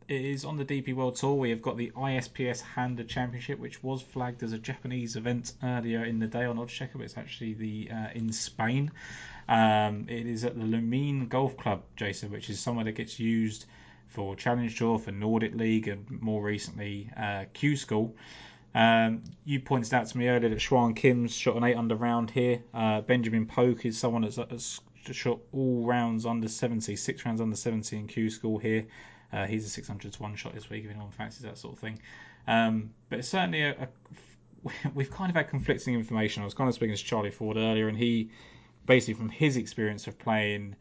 it 0.07 0.21
is 0.23 0.43
on 0.45 0.57
the 0.57 0.65
DP 0.65 0.93
World 0.93 1.15
Tour. 1.15 1.35
We 1.35 1.49
have 1.49 1.61
got 1.61 1.77
the 1.77 1.91
ISPS 1.95 2.61
Handa 2.61 3.07
Championship, 3.07 3.57
which 3.59 3.81
was 3.83 4.01
flagged 4.01 4.43
as 4.43 4.51
a 4.51 4.57
Japanese 4.57 5.15
event 5.15 5.53
earlier 5.63 6.03
in 6.03 6.19
the 6.19 6.27
day 6.27 6.43
on 6.45 6.57
Oddschecker, 6.57 6.93
but 6.95 7.03
it's 7.03 7.17
actually 7.17 7.53
the 7.53 7.89
uh, 7.91 8.07
in 8.13 8.31
Spain. 8.33 8.91
Um, 9.47 10.07
it 10.09 10.25
is 10.25 10.45
at 10.45 10.57
the 10.57 10.65
Lumine 10.65 11.27
Golf 11.29 11.57
Club, 11.57 11.83
Jason, 11.95 12.31
which 12.31 12.49
is 12.49 12.59
somewhere 12.59 12.85
that 12.85 12.93
gets 12.93 13.19
used 13.19 13.65
for 14.07 14.35
Challenge 14.35 14.77
Tour, 14.77 14.99
for 14.99 15.11
Nordic 15.11 15.55
League, 15.55 15.87
and 15.87 16.09
more 16.21 16.41
recently 16.41 17.09
uh, 17.17 17.45
Q 17.53 17.75
School. 17.75 18.15
Um, 18.75 19.23
you 19.45 19.59
pointed 19.59 19.93
out 19.93 20.07
to 20.07 20.17
me 20.17 20.27
earlier 20.27 20.49
that 20.49 20.59
Schwan 20.59 20.95
Kim's 20.95 21.35
shot 21.35 21.55
an 21.55 21.63
eight 21.63 21.75
under 21.75 21.95
round 21.95 22.31
here. 22.31 22.63
Uh, 22.73 23.01
Benjamin 23.01 23.45
Poke 23.45 23.85
is 23.85 23.97
someone 23.97 24.23
that's, 24.23 24.37
that's 24.37 24.81
shot 25.11 25.39
all 25.51 25.85
rounds 25.85 26.25
under 26.25 26.47
70, 26.47 26.95
six 26.95 27.25
rounds 27.25 27.41
under 27.41 27.55
70 27.55 27.97
in 27.97 28.07
Q 28.07 28.29
School 28.29 28.57
here. 28.57 28.85
Uh, 29.31 29.45
he's 29.45 29.65
a 29.65 29.69
600 29.69 30.13
to 30.13 30.21
one 30.21 30.35
shot 30.35 30.53
this 30.53 30.69
week 30.69 30.85
if 30.85 30.91
anyone 30.91 31.11
fancies 31.11 31.41
that 31.41 31.57
sort 31.57 31.73
of 31.73 31.79
thing. 31.79 31.99
Um, 32.47 32.91
but 33.09 33.25
certainly 33.25 33.63
a, 33.63 33.71
a, 33.71 34.89
we've 34.93 35.11
kind 35.11 35.29
of 35.29 35.35
had 35.35 35.49
conflicting 35.49 35.95
information. 35.95 36.41
I 36.41 36.45
was 36.45 36.53
kind 36.53 36.67
of 36.67 36.75
speaking 36.75 36.95
to 36.95 37.03
Charlie 37.03 37.31
Ford 37.31 37.57
earlier, 37.57 37.87
and 37.87 37.97
he 37.97 38.29
basically 38.85 39.15
from 39.15 39.29
his 39.29 39.57
experience 39.57 40.07
of 40.07 40.17
playing 40.17 40.75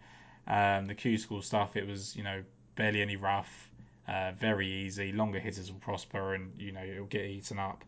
um, 0.46 0.86
the 0.86 0.94
Q 0.94 1.18
School 1.18 1.42
stuff, 1.42 1.76
it 1.76 1.86
was 1.86 2.16
you 2.16 2.22
know 2.22 2.42
barely 2.74 3.02
any 3.02 3.16
rough, 3.16 3.70
uh, 4.08 4.32
very 4.32 4.66
easy. 4.66 5.12
Longer 5.12 5.38
hitters 5.38 5.70
will 5.70 5.80
prosper, 5.80 6.34
and 6.34 6.52
you 6.58 6.72
know 6.72 6.82
it'll 6.82 7.06
get 7.06 7.24
eaten 7.24 7.58
up. 7.58 7.84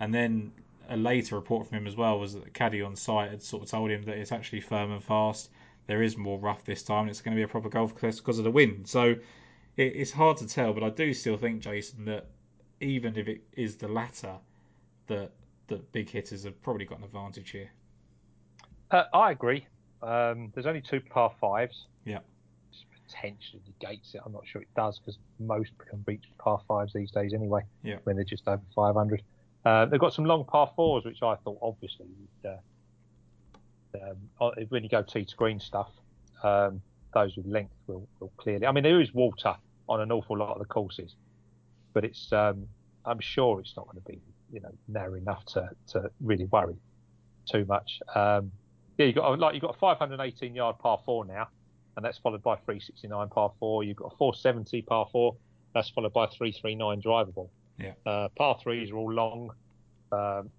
And 0.00 0.12
then 0.12 0.52
a 0.88 0.96
later 0.96 1.36
report 1.36 1.66
from 1.66 1.78
him 1.78 1.86
as 1.86 1.96
well 1.96 2.18
was 2.18 2.34
that 2.34 2.52
caddy 2.52 2.82
on 2.82 2.96
site 2.96 3.30
had 3.30 3.42
sort 3.42 3.62
of 3.62 3.70
told 3.70 3.90
him 3.90 4.02
that 4.02 4.18
it's 4.18 4.32
actually 4.32 4.60
firm 4.60 4.92
and 4.92 5.02
fast. 5.02 5.50
There 5.86 6.02
is 6.02 6.16
more 6.16 6.38
rough 6.38 6.64
this 6.64 6.82
time, 6.82 7.02
and 7.02 7.10
it's 7.10 7.20
going 7.20 7.36
to 7.36 7.38
be 7.38 7.44
a 7.44 7.48
proper 7.48 7.68
golf 7.68 7.94
course 7.94 8.18
because 8.18 8.38
of 8.38 8.44
the 8.44 8.50
wind. 8.50 8.88
So 8.88 9.12
it, 9.76 9.82
it's 9.96 10.10
hard 10.10 10.38
to 10.38 10.46
tell, 10.46 10.72
but 10.72 10.82
I 10.82 10.90
do 10.90 11.12
still 11.14 11.36
think, 11.36 11.62
Jason, 11.62 12.04
that 12.06 12.26
even 12.80 13.16
if 13.16 13.28
it 13.28 13.42
is 13.52 13.76
the 13.76 13.88
latter, 13.88 14.36
that 15.06 15.30
that 15.68 15.92
big 15.92 16.10
hitters 16.10 16.44
have 16.44 16.60
probably 16.62 16.84
got 16.84 16.98
an 16.98 17.04
advantage 17.04 17.50
here. 17.50 17.70
Uh, 18.90 19.04
I 19.12 19.30
agree. 19.30 19.66
Um, 20.02 20.52
there's 20.54 20.66
only 20.66 20.82
two 20.82 21.00
par 21.00 21.32
fives. 21.40 21.86
Yeah. 22.04 22.18
Which 22.70 22.86
potentially 23.08 23.62
negates 23.66 24.14
it. 24.14 24.20
I'm 24.24 24.32
not 24.32 24.46
sure 24.46 24.62
it 24.62 24.68
does 24.76 24.98
because 24.98 25.18
most 25.38 25.72
can 25.88 26.02
reach 26.06 26.24
par 26.38 26.60
fives 26.68 26.92
these 26.92 27.10
days 27.10 27.32
anyway. 27.32 27.62
Yeah. 27.82 27.96
When 28.04 28.16
they're 28.16 28.24
just 28.24 28.46
over 28.46 28.62
500. 28.74 29.22
Uh, 29.64 29.86
they've 29.86 30.00
got 30.00 30.12
some 30.12 30.26
long 30.26 30.44
par 30.44 30.70
fours, 30.76 31.04
which 31.04 31.22
I 31.22 31.36
thought 31.36 31.58
obviously 31.62 32.06
would, 32.42 32.50
uh, 32.50 34.10
um, 34.10 34.16
uh, 34.40 34.50
when 34.68 34.82
you 34.82 34.90
go 34.90 35.02
tee 35.02 35.24
to 35.24 35.36
green 35.36 35.58
stuff, 35.58 35.90
um, 36.42 36.82
those 37.14 37.36
with 37.36 37.46
length 37.46 37.72
will, 37.86 38.06
will 38.20 38.32
clearly. 38.36 38.66
I 38.66 38.72
mean, 38.72 38.84
there 38.84 39.00
is 39.00 39.14
water 39.14 39.56
on 39.88 40.00
an 40.00 40.12
awful 40.12 40.36
lot 40.36 40.52
of 40.52 40.58
the 40.58 40.66
courses, 40.66 41.14
but 41.94 42.04
it's 42.04 42.32
um, 42.32 42.66
I'm 43.06 43.20
sure 43.20 43.60
it's 43.60 43.74
not 43.76 43.86
going 43.86 44.02
to 44.02 44.12
be 44.12 44.20
you 44.52 44.60
know 44.60 44.72
narrow 44.88 45.14
enough 45.14 45.44
to, 45.46 45.70
to 45.88 46.10
really 46.20 46.44
worry 46.46 46.76
too 47.50 47.64
much. 47.66 48.00
Um, 48.14 48.50
yeah, 48.98 49.06
you 49.06 49.12
got 49.12 49.38
like 49.38 49.54
you 49.54 49.60
got 49.60 49.74
a 49.74 49.78
518 49.78 50.54
yard 50.54 50.78
par 50.78 51.00
four 51.04 51.24
now, 51.24 51.48
and 51.96 52.04
that's 52.04 52.18
followed 52.18 52.42
by 52.42 52.56
369 52.56 53.28
par 53.28 53.52
four. 53.58 53.84
You've 53.84 53.96
got 53.96 54.12
a 54.12 54.16
470 54.16 54.82
par 54.82 55.08
four, 55.10 55.36
that's 55.74 55.90
followed 55.90 56.12
by 56.12 56.26
339 56.26 57.02
drivable. 57.02 57.48
Yeah. 57.78 57.92
Uh, 58.06 58.28
par 58.36 58.58
threes 58.62 58.90
are 58.90 58.96
all 58.96 59.12
long. 59.12 59.50
Um, 60.12 60.50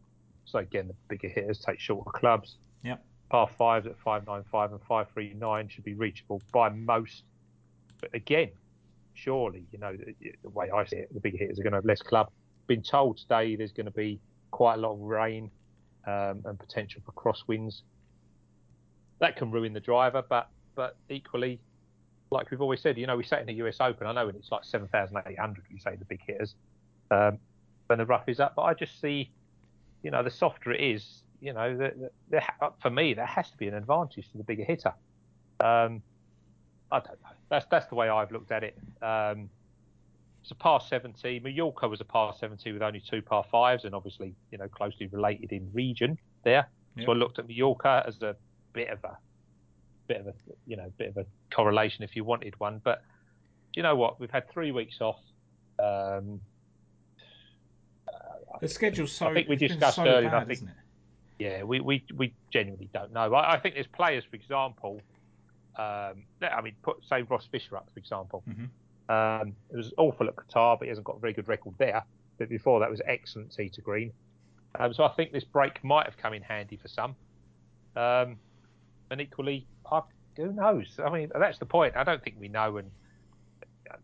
so 0.46 0.60
again, 0.60 0.88
the 0.88 0.96
bigger 1.08 1.30
hitters 1.30 1.60
take 1.60 1.80
shorter 1.80 2.12
clubs. 2.12 2.58
Yep. 2.84 3.04
Par 3.30 3.50
fives 3.58 3.88
at 3.88 3.98
595 4.00 4.72
and 4.74 4.82
539 4.82 5.70
should 5.70 5.84
be 5.84 5.94
reachable 5.94 6.42
by 6.54 6.70
most. 6.70 7.24
But 8.00 8.14
again, 8.14 8.52
surely, 9.14 9.66
you 9.72 9.80
know, 9.80 9.96
the, 9.96 10.34
the 10.44 10.50
way 10.50 10.70
I 10.70 10.86
see 10.86 10.98
it, 10.98 11.14
the 11.14 11.20
bigger 11.20 11.38
hitters 11.38 11.60
are 11.60 11.64
going 11.64 11.72
to 11.72 11.78
have 11.78 11.86
less 11.86 12.02
club. 12.02 12.30
Been 12.68 12.84
told 12.84 13.18
today 13.18 13.56
there's 13.56 13.72
going 13.72 13.86
to 13.86 13.92
be 13.92 14.20
quite 14.52 14.76
a 14.76 14.78
lot 14.78 14.94
of 14.94 15.00
rain 15.00 15.50
um, 16.06 16.42
and 16.46 16.60
potential 16.60 17.02
for 17.06 17.12
crosswinds. 17.14 17.82
That 19.20 19.36
can 19.36 19.52
ruin 19.52 19.74
the 19.74 19.80
driver, 19.80 20.24
but 20.28 20.50
but 20.76 20.98
equally, 21.10 21.60
like 22.32 22.52
we've 22.52 22.62
always 22.62 22.82
said, 22.82 22.98
you 22.98 23.08
know, 23.08 23.16
we 23.16 23.24
sat 23.24 23.40
in 23.40 23.48
the 23.48 23.54
US 23.66 23.78
Open. 23.80 24.08
I 24.08 24.14
know 24.14 24.26
when 24.26 24.36
it's 24.36 24.52
like 24.52 24.64
7,800, 24.64 25.64
you 25.70 25.80
say 25.80 25.96
the 25.96 26.06
big 26.06 26.22
hitters, 26.26 26.56
um, 27.12 27.40
when 27.88 28.00
the 28.00 28.06
rough 28.06 28.28
is 28.28 28.40
up. 28.40 28.56
But 28.56 28.64
I 28.64 28.74
just 28.74 29.00
see, 29.00 29.32
you 30.04 30.12
know, 30.12 30.22
the 30.22 30.32
softer 30.32 30.72
it 30.74 30.82
is, 30.82 31.24
you 31.42 31.54
know, 31.54 31.78
the, 31.78 31.94
the, 32.30 32.42
the, 32.60 32.72
for 32.82 32.90
me, 32.90 33.14
there 33.14 33.26
has 33.26 33.50
to 33.52 33.58
be 33.58 33.68
an 33.68 33.74
advantage 33.74 34.30
to 34.32 34.38
the 34.38 34.44
bigger 34.44 34.66
hitter. 34.66 34.94
Um, 35.62 36.02
I 36.92 37.00
don't 37.00 37.22
know. 37.24 37.30
That's 37.50 37.66
that's 37.72 37.88
the 37.88 37.96
way 37.96 38.10
I've 38.10 38.32
looked 38.32 38.52
at 38.52 38.64
it. 38.64 38.78
Um, 39.02 39.50
it's 40.42 40.52
a 40.52 40.56
par 40.56 40.80
70. 40.80 41.40
Mallorca 41.40 41.88
was 41.88 42.02
a 42.02 42.06
par 42.06 42.36
70 42.40 42.72
with 42.72 42.82
only 42.84 43.02
two 43.02 43.22
par 43.22 43.44
fives, 43.50 43.84
and 43.84 43.96
obviously, 43.96 44.36
you 44.52 44.58
know, 44.58 44.68
closely 44.68 45.08
related 45.08 45.52
in 45.52 45.70
region 45.74 46.20
there. 46.44 46.68
Yep. 46.98 47.06
So 47.06 47.12
I 47.14 47.16
looked 47.16 47.40
at 47.40 47.48
Mallorca 47.48 48.04
as 48.06 48.22
a 48.22 48.36
bit 48.76 48.90
of 48.90 49.04
a, 49.04 49.18
bit 50.08 50.20
of 50.20 50.28
a, 50.28 50.34
you 50.68 50.76
know, 50.78 50.92
bit 50.98 51.10
of 51.10 51.18
a 51.18 51.26
correlation 51.54 52.04
if 52.04 52.16
you 52.16 52.24
wanted 52.24 52.60
one. 52.60 52.82
But 52.84 53.02
you 53.74 53.82
know 53.82 53.96
what? 53.96 54.20
We've 54.20 54.30
had 54.30 54.52
three 54.52 54.72
weeks 54.72 55.02
off. 55.02 55.20
Um, 55.80 56.42
the 58.62 58.68
schedule's 58.68 59.12
so. 59.12 59.28
I 59.28 59.34
think 59.34 59.50
we 59.50 59.56
discussed 59.56 59.96
so 59.96 60.06
earlier. 60.06 60.30
Bad, 60.30 60.44
I 60.44 60.46
think, 60.46 60.52
isn't 60.60 60.68
it? 60.68 60.76
yeah, 61.40 61.64
we, 61.64 61.80
we, 61.80 62.04
we 62.16 62.34
genuinely 62.52 62.90
don't 62.94 63.12
know. 63.12 63.34
I, 63.34 63.56
I 63.56 63.60
think 63.60 63.76
there's 63.76 63.88
players, 63.88 64.24
for 64.30 64.36
example. 64.36 65.02
Um, 65.78 66.24
I 66.42 66.62
mean, 66.64 66.76
put 66.82 66.98
say 67.10 67.24
Ross 67.24 67.48
Fisher 67.52 67.76
up, 67.76 67.90
for 67.94 68.00
example. 68.00 68.44
Mm-hmm. 68.48 68.66
Um, 69.12 69.56
it 69.72 69.76
was 69.76 69.94
awful 69.98 70.28
at 70.28 70.36
Qatar, 70.36 70.80
but 70.80 70.86
he 70.86 70.90
hasn't 70.90 71.06
got 71.06 71.18
a 71.18 71.20
very 71.20 71.34
good 71.34 71.48
record 71.48 71.76
there. 71.78 72.04
But 72.38 72.50
before 72.50 72.80
that 72.80 72.90
was 72.90 73.02
excellent 73.06 73.54
tee 73.54 73.70
to 73.70 73.82
green. 73.82 74.12
Um, 74.80 74.94
so 74.94 75.04
I 75.04 75.10
think 75.10 75.32
this 75.32 75.44
break 75.44 75.84
might 75.84 76.06
have 76.06 76.18
come 76.18 76.34
in 76.34 76.42
handy 76.42 76.78
for 76.78 76.88
some. 76.88 77.16
Um, 77.96 78.38
and 79.12 79.22
equally, 79.22 79.68
I, 79.92 80.02
who 80.38 80.52
knows? 80.52 81.00
I 81.04 81.10
mean, 81.10 81.32
that's 81.38 81.58
the 81.58 81.66
point. 81.66 81.96
I 81.96 82.04
don't 82.04 82.24
think 82.24 82.38
we 82.40 82.48
know, 82.48 82.78
and 82.78 82.92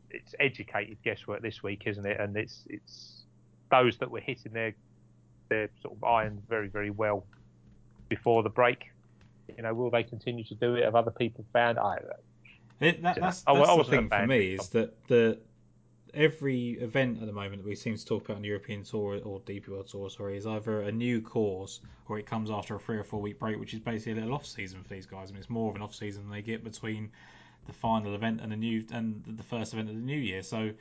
it's 0.10 0.36
educated 0.40 0.98
guesswork 1.04 1.42
this 1.42 1.64
week, 1.64 1.84
isn't 1.86 2.06
it? 2.06 2.20
And 2.20 2.36
it's 2.38 2.64
it's 2.70 3.24
those 3.70 3.98
that 3.98 4.12
were 4.12 4.20
hitting 4.20 4.54
their 4.54 4.74
their 5.50 5.70
sort 5.82 5.96
of 5.96 6.04
iron 6.04 6.42
very 6.50 6.68
very 6.68 6.90
well 6.90 7.26
before 8.10 8.44
the 8.44 8.50
break. 8.50 8.92
You 9.58 9.64
know, 9.64 9.74
will 9.74 9.90
they 9.90 10.04
continue 10.04 10.44
to 10.46 10.56
do 10.56 10.76
it? 10.76 10.84
Have 10.84 10.96
other 10.96 11.12
people 11.12 11.46
found? 11.52 11.78
I 11.78 11.98
it, 12.80 13.02
that, 13.04 13.20
that's, 13.20 13.44
I, 13.46 13.54
that's 13.54 13.70
I 13.70 13.78
the 13.78 13.84
thing 13.84 14.10
for 14.10 14.28
me 14.28 14.54
is 14.56 14.70
that 14.70 15.08
the 15.08 15.38
every 16.14 16.72
event 16.80 17.20
at 17.22 17.28
the 17.28 17.34
moment 17.34 17.58
that 17.58 17.68
we 17.68 17.76
seem 17.76 17.96
to 17.96 18.06
talk 18.06 18.26
about 18.26 18.38
on 18.38 18.42
the 18.42 18.48
European 18.48 18.84
Tour 18.84 19.20
or 19.24 19.40
DP 19.42 19.70
World 19.70 19.88
Tour, 19.88 20.10
sorry, 20.10 20.38
is 20.38 20.46
either 20.46 20.82
a 20.82 20.92
new 20.92 21.22
course 21.22 21.80
or 22.08 22.20
it 22.20 22.26
comes 22.26 22.50
after 22.50 22.76
a 22.76 22.80
three 22.80 22.98
or 22.98 23.04
four 23.04 23.22
week 23.22 23.40
break, 23.40 23.60
which 23.60 23.74
is 23.74 23.80
basically 23.80 24.14
a 24.14 24.16
little 24.16 24.34
off 24.34 24.46
season 24.46 24.82
for 24.84 24.90
these 24.90 25.06
guys. 25.06 25.30
I 25.30 25.34
mean, 25.34 25.40
it's 25.40 25.50
more 25.50 25.70
of 25.70 25.76
an 25.76 25.82
off 25.82 25.96
season 25.96 26.24
than 26.24 26.32
they 26.32 26.42
get 26.42 26.64
between 26.64 27.12
the 27.68 27.74
final 27.74 28.16
event 28.16 28.42
and 28.42 28.52
the 28.52 28.56
new 28.56 28.84
and 28.92 29.24
the 29.26 29.44
first 29.44 29.74
event 29.74 29.90
of 29.90 29.96
the 29.96 30.02
new 30.02 30.18
year. 30.18 30.44
So, 30.44 30.72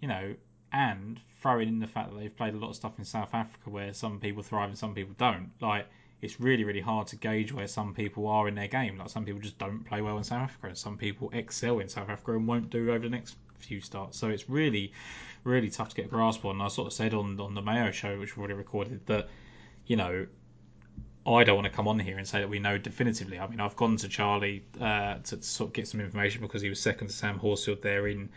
you 0.00 0.08
know, 0.08 0.34
and 0.72 1.20
throwing 1.40 1.68
in 1.68 1.78
the 1.80 1.86
fact 1.86 2.10
that 2.10 2.18
they've 2.18 2.36
played 2.36 2.54
a 2.54 2.58
lot 2.58 2.70
of 2.70 2.76
stuff 2.76 2.98
in 2.98 3.04
South 3.04 3.34
Africa 3.34 3.70
where 3.70 3.92
some 3.92 4.20
people 4.20 4.42
thrive 4.42 4.68
and 4.68 4.78
some 4.78 4.94
people 4.94 5.14
don't, 5.18 5.50
like 5.60 5.86
it's 6.22 6.40
really, 6.40 6.64
really 6.64 6.80
hard 6.80 7.06
to 7.08 7.16
gauge 7.16 7.52
where 7.52 7.66
some 7.66 7.94
people 7.94 8.26
are 8.28 8.46
in 8.46 8.54
their 8.54 8.68
game. 8.68 8.98
Like 8.98 9.08
some 9.08 9.24
people 9.24 9.40
just 9.40 9.58
don't 9.58 9.84
play 9.84 10.02
well 10.02 10.18
in 10.18 10.24
South 10.24 10.42
Africa, 10.42 10.68
and 10.68 10.78
some 10.78 10.98
people 10.98 11.30
excel 11.32 11.78
in 11.78 11.88
South 11.88 12.08
Africa 12.08 12.32
and 12.32 12.46
won't 12.46 12.70
do 12.70 12.90
over 12.90 13.00
the 13.00 13.08
next 13.08 13.36
few 13.60 13.80
starts. 13.80 14.18
So 14.18 14.28
it's 14.28 14.48
really, 14.48 14.92
really 15.44 15.70
tough 15.70 15.90
to 15.90 15.96
get 15.96 16.06
a 16.06 16.08
grasp 16.08 16.44
on. 16.44 16.60
I 16.60 16.68
sort 16.68 16.88
of 16.88 16.92
said 16.92 17.14
on 17.14 17.38
on 17.40 17.54
the 17.54 17.62
Mayo 17.62 17.90
show, 17.90 18.18
which 18.18 18.36
we've 18.36 18.38
already 18.38 18.54
recorded, 18.54 19.06
that 19.06 19.28
you 19.86 19.96
know. 19.96 20.26
I 21.26 21.44
don't 21.44 21.54
want 21.54 21.66
to 21.66 21.72
come 21.72 21.86
on 21.86 21.98
here 21.98 22.16
and 22.16 22.26
say 22.26 22.40
that 22.40 22.48
we 22.48 22.60
know 22.60 22.78
definitively. 22.78 23.38
I 23.38 23.46
mean, 23.46 23.60
I've 23.60 23.76
gone 23.76 23.98
to 23.98 24.08
Charlie 24.08 24.64
uh, 24.80 25.16
to 25.24 25.42
sort 25.42 25.68
of 25.68 25.74
get 25.74 25.86
some 25.86 26.00
information 26.00 26.40
because 26.40 26.62
he 26.62 26.70
was 26.70 26.80
second 26.80 27.08
to 27.08 27.12
Sam 27.12 27.38
Horsfield 27.38 27.82
there 27.82 28.08
in 28.08 28.30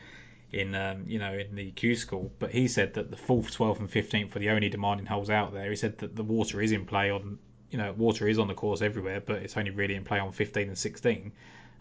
in 0.52 0.76
um, 0.76 1.06
you 1.08 1.18
know 1.18 1.34
in 1.34 1.56
the 1.56 1.72
Q 1.72 1.96
school. 1.96 2.32
But 2.40 2.52
he 2.52 2.68
said 2.68 2.94
that 2.96 3.10
the 3.10 3.18
fourth, 3.18 3.52
twelfth, 3.52 3.80
and 3.80 3.90
fifteenth 3.90 4.34
were 4.34 4.40
the 4.40 4.50
only 4.50 4.70
demanding 4.70 5.06
holes 5.06 5.30
out 5.30 5.54
there. 5.54 5.70
He 5.70 5.78
said 5.78 5.98
that 6.00 6.16
the 6.16 6.24
water 6.24 6.62
is 6.62 6.74
in 6.74 6.86
play 6.86 7.10
on 7.10 7.40
you 7.74 7.80
know 7.80 7.92
water 7.94 8.28
is 8.28 8.38
on 8.40 8.48
the 8.48 8.54
course 8.54 8.82
everywhere, 8.82 9.20
but 9.20 9.38
it's 9.38 9.58
only 9.58 9.72
really 9.72 9.96
in 9.96 10.04
play 10.04 10.20
on 10.20 10.32
15 10.32 10.68
and 10.68 10.78
16. 10.78 11.32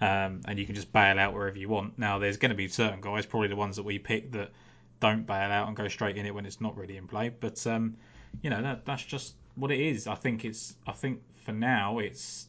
Um, 0.02 0.40
and 0.46 0.58
you 0.58 0.66
can 0.66 0.74
just 0.74 0.92
bail 0.92 1.16
out 1.16 1.32
wherever 1.32 1.56
you 1.56 1.68
want. 1.68 1.96
Now, 1.96 2.18
there's 2.18 2.36
going 2.36 2.50
to 2.50 2.56
be 2.56 2.66
certain 2.66 3.00
guys, 3.00 3.24
probably 3.24 3.46
the 3.46 3.56
ones 3.56 3.76
that 3.76 3.84
we 3.84 4.00
pick, 4.00 4.32
that 4.32 4.50
don't 4.98 5.24
bail 5.26 5.52
out 5.52 5.68
and 5.68 5.76
go 5.76 5.86
straight 5.86 6.16
in 6.16 6.26
it 6.26 6.34
when 6.34 6.44
it's 6.44 6.60
not 6.60 6.76
really 6.76 6.96
in 6.96 7.06
play. 7.06 7.28
But 7.28 7.64
um, 7.68 7.96
you 8.42 8.50
know, 8.50 8.60
that, 8.60 8.84
that's 8.84 9.04
just 9.04 9.34
what 9.54 9.70
it 9.70 9.78
is. 9.78 10.08
I 10.08 10.16
think 10.16 10.44
it's. 10.44 10.74
I 10.88 10.92
think 10.92 11.20
for 11.44 11.52
now, 11.52 11.98
it's 12.00 12.48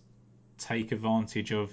take 0.57 0.91
advantage 0.91 1.51
of 1.51 1.71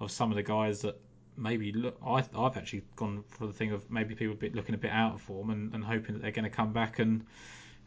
of 0.00 0.10
some 0.10 0.30
of 0.30 0.36
the 0.36 0.42
guys 0.42 0.82
that 0.82 1.00
maybe 1.34 1.72
look. 1.72 1.96
I, 2.04 2.22
I've 2.36 2.58
actually 2.58 2.82
gone 2.96 3.24
for 3.28 3.46
the 3.46 3.54
thing 3.54 3.72
of 3.72 3.90
maybe 3.90 4.14
people 4.14 4.36
looking 4.52 4.74
a 4.74 4.78
bit 4.78 4.90
out 4.90 5.14
of 5.14 5.22
form 5.22 5.48
and, 5.48 5.72
and 5.74 5.82
hoping 5.82 6.14
that 6.14 6.22
they're 6.22 6.30
going 6.30 6.44
to 6.44 6.50
come 6.50 6.74
back 6.74 6.98
and 6.98 7.24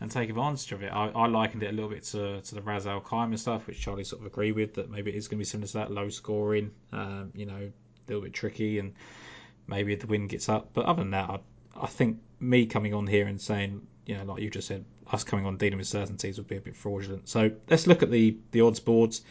and 0.02 0.10
take 0.10 0.30
advantage 0.30 0.72
of 0.72 0.82
it. 0.82 0.92
I, 0.92 1.10
I 1.10 1.28
likened 1.28 1.64
it 1.64 1.70
a 1.70 1.72
little 1.74 1.90
bit 1.90 2.04
to, 2.06 2.42
to 2.42 2.56
the 2.56 2.62
Ras 2.62 2.86
Al 2.86 3.02
Khaimah 3.02 3.38
stuff, 3.38 3.68
which 3.68 3.80
Charlie 3.80 4.04
sort 4.04 4.22
of 4.22 4.28
agreed 4.28 4.54
with, 4.54 4.76
that 4.76 4.90
maybe 4.90 5.12
it 5.12 5.18
is 5.18 5.28
going 5.28 5.38
to 5.38 5.42
be 5.42 5.46
similar 5.46 5.68
to 5.68 5.74
that, 5.74 5.92
low 5.92 6.10
scoring, 6.10 6.72
um, 6.94 7.32
you 7.36 7.46
know, 7.46 7.58
a 7.58 7.72
little 8.08 8.24
bit 8.24 8.34
tricky, 8.34 8.80
and 8.80 8.94
maybe 9.68 9.96
the 9.96 10.08
wind 10.08 10.30
gets 10.30 10.48
up. 10.48 10.70
But 10.74 10.86
other 10.86 11.02
than 11.02 11.12
that, 11.12 11.30
I, 11.30 11.40
I 11.80 11.88
think 11.88 12.20
me 12.40 12.66
coming 12.66 12.94
on 12.94 13.08
here 13.08 13.28
and 13.28 13.40
saying, 13.40 13.86
you 14.06 14.18
know, 14.18 14.24
like 14.24 14.42
you 14.42 14.50
just 14.50 14.68
said, 14.68 14.86
us 15.12 15.24
coming 15.24 15.46
on 15.46 15.58
dealing 15.58 15.78
with 15.78 15.88
certainties 15.88 16.38
would 16.38 16.48
be 16.48 16.58
a 16.58 16.62
bit 16.62 16.76
fraudulent. 16.76 17.28
So 17.28 17.52
let's 17.70 17.86
look 17.86 18.02
at 18.02 18.10
the, 18.10 18.38
the 18.52 18.62
odds 18.62 18.80
boards. 18.80 19.22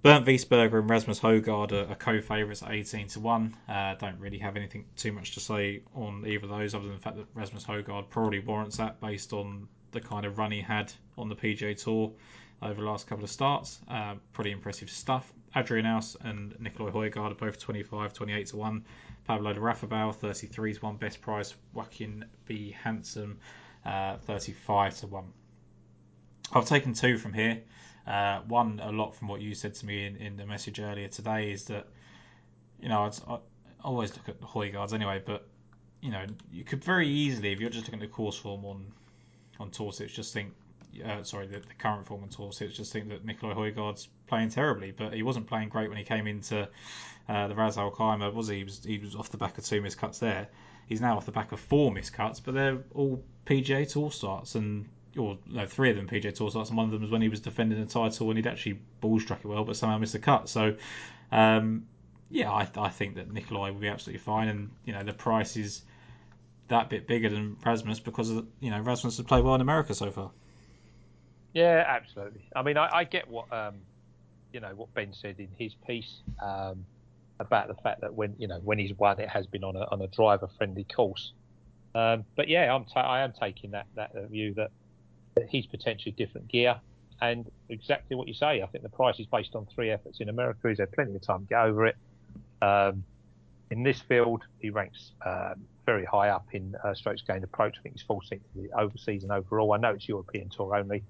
Bernd 0.00 0.26
Wiesberger 0.26 0.78
and 0.78 0.88
Rasmus 0.88 1.18
Højgaard 1.18 1.72
are, 1.72 1.90
are 1.90 1.96
co-favourites 1.96 2.62
at 2.62 2.70
18 2.70 3.08
to 3.08 3.20
1. 3.20 3.56
Uh, 3.68 3.94
don't 3.96 4.20
really 4.20 4.38
have 4.38 4.56
anything 4.56 4.84
too 4.96 5.10
much 5.10 5.34
to 5.34 5.40
say 5.40 5.82
on 5.92 6.24
either 6.24 6.44
of 6.44 6.50
those, 6.50 6.74
other 6.74 6.84
than 6.84 6.94
the 6.94 7.00
fact 7.00 7.16
that 7.16 7.26
Rasmus 7.34 7.64
Højgaard 7.64 8.08
probably 8.08 8.38
warrants 8.38 8.76
that 8.76 9.00
based 9.00 9.32
on 9.32 9.66
the 9.92 10.00
kind 10.00 10.26
of 10.26 10.38
run 10.38 10.50
he 10.50 10.60
had 10.60 10.92
on 11.16 11.28
the 11.28 11.36
PGA 11.36 11.80
Tour 11.82 12.12
over 12.62 12.80
the 12.80 12.86
last 12.86 13.06
couple 13.06 13.24
of 13.24 13.30
starts. 13.30 13.80
Uh, 13.88 14.14
pretty 14.32 14.50
impressive 14.50 14.90
stuff. 14.90 15.32
Adri 15.54 15.82
Arnaus 15.82 16.16
and 16.20 16.54
Nicolai 16.60 16.90
Højgaard 16.90 17.32
are 17.32 17.34
both 17.34 17.58
25, 17.58 18.12
28 18.12 18.46
to 18.48 18.56
1. 18.56 18.84
Pablo 19.24 19.54
Larrazábal, 19.54 20.14
33 20.14 20.74
to 20.74 20.80
1. 20.80 20.96
Best 20.96 21.20
price, 21.20 21.54
Joachim 21.74 22.24
B. 22.46 22.74
Hansen, 22.82 23.38
uh, 23.84 24.16
35 24.18 24.98
to 25.00 25.06
1. 25.06 25.24
I've 26.52 26.66
taken 26.66 26.92
two 26.92 27.18
from 27.18 27.32
here. 27.32 27.62
Uh, 28.06 28.40
one, 28.48 28.80
a 28.82 28.90
lot 28.90 29.14
from 29.14 29.28
what 29.28 29.40
you 29.40 29.54
said 29.54 29.74
to 29.74 29.86
me 29.86 30.06
in, 30.06 30.16
in 30.16 30.36
the 30.36 30.46
message 30.46 30.80
earlier 30.80 31.08
today, 31.08 31.52
is 31.52 31.64
that, 31.64 31.86
you 32.80 32.88
know, 32.88 33.04
I'd, 33.04 33.18
I 33.28 33.38
always 33.84 34.16
look 34.16 34.28
at 34.28 34.40
the 34.40 34.46
Højgaards 34.46 34.94
anyway, 34.94 35.22
but, 35.24 35.46
you 36.00 36.10
know, 36.10 36.24
you 36.50 36.64
could 36.64 36.82
very 36.82 37.08
easily, 37.08 37.52
if 37.52 37.60
you're 37.60 37.70
just 37.70 37.86
looking 37.86 38.02
at 38.02 38.08
the 38.08 38.14
course 38.14 38.36
form 38.36 38.64
on 38.64 38.86
on 39.60 39.70
Torsich 39.70 40.12
just 40.14 40.32
think, 40.32 40.52
uh, 41.04 41.22
sorry, 41.22 41.46
the, 41.46 41.58
the, 41.58 41.74
current 41.78 42.06
form 42.06 42.22
on 42.22 42.28
Torsich 42.28 42.74
just 42.74 42.92
think 42.92 43.08
that 43.08 43.24
Nicolai 43.24 43.54
Højgaard's 43.54 44.08
playing 44.26 44.50
terribly, 44.50 44.90
but 44.90 45.12
he 45.12 45.22
wasn't 45.22 45.46
playing 45.46 45.68
great 45.68 45.88
when 45.88 45.98
he 45.98 46.04
came 46.04 46.26
into 46.26 46.68
uh, 47.28 47.48
the 47.48 47.54
Ras 47.54 47.76
Al 47.76 47.90
Khaimah, 47.90 48.32
was 48.32 48.48
he? 48.48 48.58
He 48.58 48.64
was, 48.64 48.84
he 48.84 48.98
was 48.98 49.14
off 49.14 49.30
the 49.30 49.36
back 49.36 49.58
of 49.58 49.64
two 49.64 49.82
miscuts 49.82 50.18
there. 50.18 50.48
He's 50.86 51.00
now 51.00 51.16
off 51.16 51.26
the 51.26 51.32
back 51.32 51.52
of 51.52 51.60
four 51.60 51.92
miscuts, 51.92 52.40
but 52.42 52.54
they're 52.54 52.78
all 52.94 53.22
PGA 53.44 53.90
Tour 53.90 54.10
starts, 54.10 54.54
and 54.54 54.88
or 55.16 55.38
no, 55.46 55.66
three 55.66 55.90
of 55.90 55.96
them 55.96 56.08
PGA 56.08 56.34
Tour 56.34 56.50
starts, 56.50 56.70
and 56.70 56.76
one 56.76 56.86
of 56.86 56.92
them 56.92 57.02
was 57.02 57.10
when 57.10 57.22
he 57.22 57.28
was 57.28 57.40
defending 57.40 57.80
the 57.80 57.86
title 57.86 58.28
and 58.28 58.38
he'd 58.38 58.46
actually 58.46 58.80
ball 59.00 59.18
struck 59.20 59.40
it 59.40 59.48
well, 59.48 59.64
but 59.64 59.76
somehow 59.76 59.98
missed 59.98 60.14
a 60.14 60.18
cut. 60.18 60.48
So, 60.48 60.76
um, 61.32 61.86
yeah, 62.30 62.50
I, 62.50 62.68
I 62.76 62.88
think 62.88 63.16
that 63.16 63.32
Nicolai 63.32 63.70
will 63.70 63.80
be 63.80 63.88
absolutely 63.88 64.20
fine, 64.20 64.48
and 64.48 64.70
you 64.84 64.92
know 64.92 65.02
the 65.02 65.12
price 65.12 65.56
is 65.56 65.82
that 66.68 66.88
bit 66.88 67.06
bigger 67.06 67.28
than 67.28 67.56
Rasmus 67.64 68.00
because 68.00 68.30
of, 68.30 68.46
you 68.60 68.70
know 68.70 68.80
Rasmus 68.80 69.16
has 69.16 69.26
played 69.26 69.44
well 69.44 69.54
in 69.54 69.60
America 69.60 69.94
so 69.94 70.10
far. 70.10 70.30
Yeah, 71.54 71.84
absolutely. 71.86 72.42
I 72.54 72.62
mean, 72.62 72.76
I, 72.76 72.98
I 72.98 73.04
get 73.04 73.28
what 73.28 73.52
um, 73.52 73.76
you 74.52 74.60
know 74.60 74.72
what 74.74 74.92
Ben 74.94 75.12
said 75.12 75.36
in 75.38 75.48
his 75.56 75.74
piece 75.86 76.20
um, 76.42 76.84
about 77.40 77.68
the 77.68 77.74
fact 77.74 78.02
that 78.02 78.14
when 78.14 78.34
you 78.38 78.48
know 78.48 78.60
when 78.62 78.78
he's 78.78 78.92
won, 78.94 79.18
it 79.18 79.28
has 79.28 79.46
been 79.46 79.64
on 79.64 79.76
a 79.76 79.86
on 79.90 80.00
a 80.02 80.06
driver 80.08 80.48
friendly 80.58 80.84
course. 80.84 81.32
Um, 81.94 82.24
but 82.36 82.48
yeah, 82.48 82.74
I'm 82.74 82.84
ta- 82.84 83.00
I 83.00 83.20
am 83.20 83.32
taking 83.32 83.72
that 83.72 83.86
that 83.96 84.12
view 84.30 84.54
that, 84.54 84.70
that 85.34 85.48
he's 85.48 85.66
potentially 85.66 86.12
different 86.12 86.48
gear, 86.48 86.78
and 87.20 87.50
exactly 87.68 88.14
what 88.14 88.28
you 88.28 88.34
say. 88.34 88.62
I 88.62 88.66
think 88.66 88.82
the 88.82 88.90
price 88.90 89.18
is 89.18 89.26
based 89.26 89.54
on 89.54 89.66
three 89.74 89.90
efforts 89.90 90.20
in 90.20 90.28
America. 90.28 90.68
He's 90.68 90.78
had 90.78 90.92
plenty 90.92 91.14
of 91.14 91.22
time 91.22 91.40
to 91.40 91.46
get 91.46 91.60
over 91.60 91.86
it. 91.86 91.96
Um, 92.60 93.04
in 93.70 93.82
this 93.82 94.00
field, 94.00 94.42
he 94.60 94.70
ranks 94.70 95.12
um, 95.24 95.64
very 95.88 96.04
high 96.04 96.28
up 96.28 96.46
in 96.52 96.74
uh, 96.84 96.92
strokes 96.92 97.22
gained 97.26 97.42
approach. 97.42 97.76
I 97.78 97.82
think 97.82 97.94
he's 97.94 98.04
14th 98.04 98.32
in 98.54 98.64
the 98.64 98.78
over 98.78 98.98
season 98.98 99.30
overall. 99.30 99.72
I 99.72 99.78
know 99.78 99.92
it's 99.92 100.06
European 100.06 100.50
Tour 100.50 100.76
only, 100.76 101.02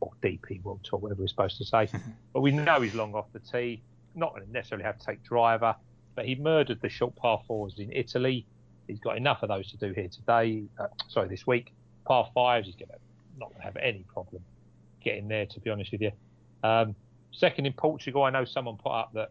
or 0.00 0.12
DP 0.22 0.62
World 0.62 0.80
Tour, 0.84 0.98
whatever 0.98 1.22
we're 1.22 1.28
supposed 1.28 1.56
to 1.56 1.64
say. 1.64 1.88
but 2.34 2.42
we 2.42 2.50
know 2.50 2.82
he's 2.82 2.94
long 2.94 3.14
off 3.14 3.32
the 3.32 3.38
tee. 3.38 3.80
Not 4.14 4.34
going 4.34 4.44
to 4.44 4.52
necessarily 4.52 4.84
have 4.84 4.98
to 4.98 5.06
take 5.06 5.24
driver, 5.24 5.74
but 6.14 6.26
he 6.26 6.34
murdered 6.34 6.82
the 6.82 6.90
short 6.90 7.16
par 7.16 7.40
fours 7.46 7.78
in 7.78 7.90
Italy. 7.90 8.44
He's 8.86 9.00
got 9.00 9.16
enough 9.16 9.42
of 9.42 9.48
those 9.48 9.70
to 9.70 9.78
do 9.78 9.94
here 9.94 10.08
today. 10.08 10.64
Uh, 10.78 10.88
sorry, 11.08 11.28
this 11.28 11.46
week. 11.46 11.72
Par 12.04 12.28
fives, 12.34 12.66
he's 12.66 12.76
going 12.76 12.90
to 12.90 12.98
not 13.38 13.48
going 13.48 13.60
to 13.60 13.64
have 13.64 13.76
any 13.78 14.04
problem 14.12 14.42
getting 15.02 15.28
there. 15.28 15.46
To 15.46 15.60
be 15.60 15.70
honest 15.70 15.92
with 15.92 16.02
you. 16.02 16.12
Um, 16.62 16.94
second 17.32 17.64
in 17.64 17.72
Portugal, 17.72 18.24
I 18.24 18.28
know 18.28 18.44
someone 18.44 18.76
put 18.76 18.92
up 18.92 19.14
that 19.14 19.30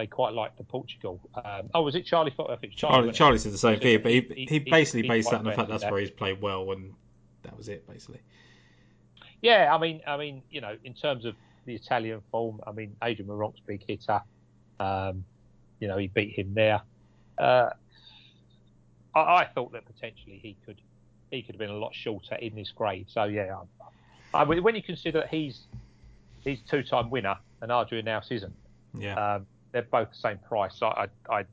they 0.00 0.06
quite 0.06 0.32
like 0.32 0.56
the 0.56 0.64
Portugal. 0.64 1.20
Um, 1.34 1.68
oh, 1.74 1.82
was 1.82 1.94
it 1.94 2.06
Charlie? 2.06 2.34
I 2.38 2.56
think 2.56 2.74
Charlie, 2.74 2.96
Charlie, 2.96 3.12
Charlie 3.12 3.38
said 3.38 3.52
the 3.52 3.58
same 3.58 3.78
thing, 3.80 4.00
but 4.02 4.10
he, 4.10 4.26
he, 4.34 4.46
he 4.46 4.58
basically 4.58 5.06
based 5.06 5.30
that 5.30 5.40
on 5.40 5.44
the 5.44 5.52
fact 5.52 5.68
that's 5.68 5.84
where 5.84 6.00
he's 6.00 6.10
played 6.10 6.40
well, 6.40 6.72
and 6.72 6.94
that 7.42 7.56
was 7.56 7.68
it, 7.68 7.86
basically. 7.86 8.20
Yeah, 9.42 9.74
I 9.74 9.78
mean, 9.78 10.00
I 10.06 10.16
mean, 10.16 10.42
you 10.50 10.62
know, 10.62 10.76
in 10.84 10.94
terms 10.94 11.26
of 11.26 11.34
the 11.66 11.74
Italian 11.74 12.22
form, 12.30 12.60
I 12.66 12.72
mean, 12.72 12.96
Adrian 13.02 13.28
Meronc's 13.28 13.60
big 13.66 13.84
hitter. 13.86 14.22
Um, 14.78 15.24
you 15.80 15.88
know, 15.88 15.98
he 15.98 16.08
beat 16.08 16.38
him 16.38 16.54
there. 16.54 16.80
Uh, 17.36 17.70
I, 19.14 19.20
I, 19.20 19.48
thought 19.54 19.72
that 19.72 19.84
potentially 19.84 20.38
he 20.42 20.56
could 20.64 20.80
he 21.30 21.42
could 21.42 21.56
have 21.56 21.58
been 21.58 21.70
a 21.70 21.78
lot 21.78 21.94
shorter 21.94 22.36
in 22.36 22.54
this 22.54 22.70
grade. 22.70 23.06
So 23.08 23.24
yeah, 23.24 23.56
I, 24.32 24.40
I, 24.40 24.44
when 24.44 24.74
you 24.74 24.82
consider 24.82 25.20
that 25.20 25.28
he's 25.28 25.60
he's 26.42 26.60
two 26.62 26.82
time 26.82 27.10
winner 27.10 27.36
and 27.60 27.70
Adri 27.70 28.02
Arnaus 28.02 28.30
isn't, 28.30 28.54
yeah, 28.98 29.34
um, 29.34 29.46
they're 29.72 29.82
both 29.82 30.10
the 30.10 30.16
same 30.16 30.38
price. 30.38 30.76
So 30.76 30.86
I, 30.86 31.06
I 31.30 31.44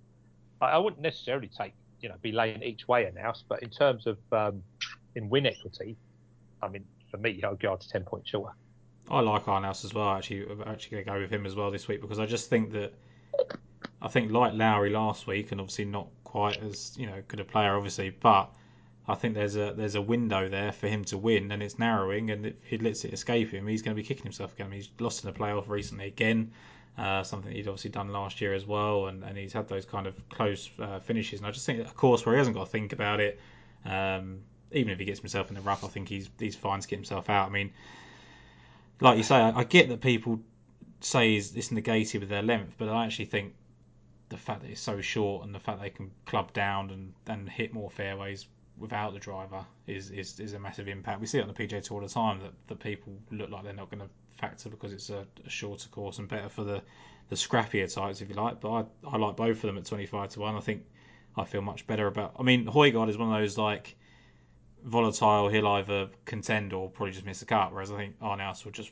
I 0.61 0.77
wouldn't 0.77 1.01
necessarily 1.01 1.49
take 1.49 1.73
you 2.01 2.09
know 2.09 2.15
be 2.21 2.31
laying 2.31 2.63
each 2.63 2.87
way 2.87 3.05
Arnaus, 3.05 3.43
but 3.47 3.63
in 3.63 3.69
terms 3.69 4.07
of 4.07 4.17
um, 4.31 4.63
in 5.15 5.29
win 5.29 5.45
equity, 5.45 5.97
I 6.61 6.67
mean 6.67 6.85
for 7.11 7.17
me 7.17 7.41
I'll 7.43 7.55
go 7.55 7.75
to 7.75 7.89
ten 7.89 8.03
points 8.03 8.29
shorter. 8.29 8.53
I 9.09 9.21
like 9.21 9.45
Arnaus 9.45 9.85
as 9.85 9.93
well. 9.93 10.09
Actually, 10.09 10.49
I'm 10.49 10.63
actually 10.65 10.91
going 10.91 11.05
to 11.05 11.11
go 11.11 11.19
with 11.21 11.31
him 11.31 11.45
as 11.45 11.55
well 11.55 11.71
this 11.71 11.87
week 11.87 12.01
because 12.01 12.19
I 12.19 12.25
just 12.25 12.49
think 12.49 12.73
that 12.73 12.93
I 14.01 14.09
think 14.09 14.31
like 14.31 14.53
Lowry 14.53 14.89
last 14.89 15.27
week, 15.27 15.51
and 15.51 15.61
obviously 15.61 15.85
not 15.85 16.07
quite 16.23 16.61
as 16.61 16.95
you 16.97 17.07
know 17.07 17.21
good 17.27 17.39
a 17.39 17.45
player, 17.45 17.75
obviously, 17.75 18.09
but 18.09 18.51
I 19.07 19.15
think 19.15 19.35
there's 19.35 19.55
a 19.55 19.73
there's 19.75 19.95
a 19.95 20.01
window 20.01 20.49
there 20.49 20.71
for 20.71 20.87
him 20.87 21.05
to 21.05 21.17
win, 21.17 21.51
and 21.51 21.63
it's 21.63 21.79
narrowing. 21.79 22.29
And 22.29 22.47
if 22.47 22.55
he 22.65 22.77
lets 22.77 23.05
it 23.05 23.13
escape 23.13 23.51
him, 23.51 23.65
he's 23.67 23.81
going 23.81 23.95
to 23.95 24.01
be 24.01 24.05
kicking 24.05 24.23
himself 24.23 24.53
again. 24.53 24.71
He's 24.71 24.89
lost 24.99 25.23
in 25.23 25.31
the 25.31 25.37
playoff 25.37 25.69
recently 25.69 26.07
again, 26.07 26.51
uh, 26.97 27.23
something 27.23 27.51
he'd 27.51 27.67
obviously 27.67 27.91
done 27.91 28.11
last 28.11 28.41
year 28.41 28.53
as 28.53 28.65
well, 28.65 29.07
and, 29.07 29.23
and 29.23 29.37
he's 29.37 29.53
had 29.53 29.67
those 29.67 29.85
kind 29.85 30.07
of 30.07 30.15
close 30.29 30.69
uh, 30.79 30.99
finishes. 30.99 31.39
And 31.39 31.47
I 31.47 31.51
just 31.51 31.65
think, 31.65 31.79
of 31.79 31.95
course, 31.95 32.25
where 32.25 32.35
he 32.35 32.39
hasn't 32.39 32.55
got 32.55 32.65
to 32.65 32.71
think 32.71 32.93
about 32.93 33.19
it, 33.19 33.39
um, 33.85 34.39
even 34.71 34.91
if 34.91 34.99
he 34.99 35.05
gets 35.05 35.19
himself 35.19 35.49
in 35.49 35.55
the 35.55 35.61
rough, 35.61 35.83
I 35.83 35.87
think 35.87 36.09
he's 36.09 36.29
he's 36.39 36.55
fine 36.55 36.79
to 36.79 36.87
get 36.87 36.97
himself 36.97 37.29
out. 37.29 37.47
I 37.47 37.51
mean, 37.51 37.71
like 38.99 39.17
you 39.17 39.23
say, 39.23 39.35
I, 39.35 39.59
I 39.59 39.63
get 39.63 39.89
that 39.89 40.01
people 40.01 40.39
say 40.99 41.35
it's 41.35 41.71
negated 41.71 42.21
with 42.21 42.29
their 42.29 42.41
length, 42.41 42.73
but 42.77 42.89
I 42.89 43.05
actually 43.05 43.25
think 43.25 43.53
the 44.29 44.37
fact 44.37 44.61
that 44.61 44.71
it's 44.71 44.81
so 44.81 44.99
short 44.99 45.45
and 45.45 45.53
the 45.53 45.59
fact 45.59 45.79
they 45.79 45.89
can 45.89 46.11
club 46.25 46.51
down 46.53 46.89
and, 46.89 47.13
and 47.27 47.47
hit 47.47 47.73
more 47.73 47.89
fairways 47.89 48.47
without 48.79 49.13
the 49.13 49.19
driver 49.19 49.65
is, 49.87 50.11
is, 50.11 50.39
is 50.39 50.53
a 50.53 50.59
massive 50.59 50.87
impact. 50.87 51.19
We 51.19 51.27
see 51.27 51.39
it 51.39 51.41
on 51.41 51.47
the 51.47 51.53
PGA 51.53 51.83
Tour 51.83 52.01
all 52.01 52.07
the 52.07 52.13
time 52.13 52.39
that, 52.41 52.53
that 52.67 52.79
people 52.79 53.13
look 53.31 53.49
like 53.49 53.63
they're 53.63 53.73
not 53.73 53.89
going 53.89 54.01
to 54.01 54.09
factor 54.37 54.69
because 54.69 54.93
it's 54.93 55.09
a, 55.09 55.25
a, 55.45 55.49
shorter 55.49 55.89
course 55.89 56.19
and 56.19 56.27
better 56.27 56.49
for 56.49 56.63
the, 56.63 56.81
the 57.29 57.35
scrappier 57.35 57.91
types, 57.91 58.21
if 58.21 58.29
you 58.29 58.35
like. 58.35 58.61
But 58.61 58.71
I, 58.71 58.85
I 59.07 59.17
like 59.17 59.35
both 59.35 59.57
of 59.57 59.61
them 59.63 59.77
at 59.77 59.85
25 59.85 60.29
to 60.29 60.39
1. 60.39 60.55
I 60.55 60.59
think 60.59 60.83
I 61.35 61.45
feel 61.45 61.61
much 61.61 61.87
better 61.87 62.07
about. 62.07 62.35
I 62.39 62.43
mean, 62.43 62.65
Højgaard 62.65 63.09
is 63.09 63.17
one 63.17 63.33
of 63.33 63.39
those 63.39 63.57
like 63.57 63.95
volatile. 64.83 65.49
He'll 65.49 65.67
either 65.67 66.09
contend 66.25 66.73
or 66.73 66.89
probably 66.89 67.13
just 67.13 67.25
miss 67.25 67.39
the 67.39 67.45
cut. 67.45 67.73
Whereas 67.73 67.91
I 67.91 67.97
think 67.97 68.19
Arnaus 68.19 68.63
will 68.63 68.71
just 68.71 68.91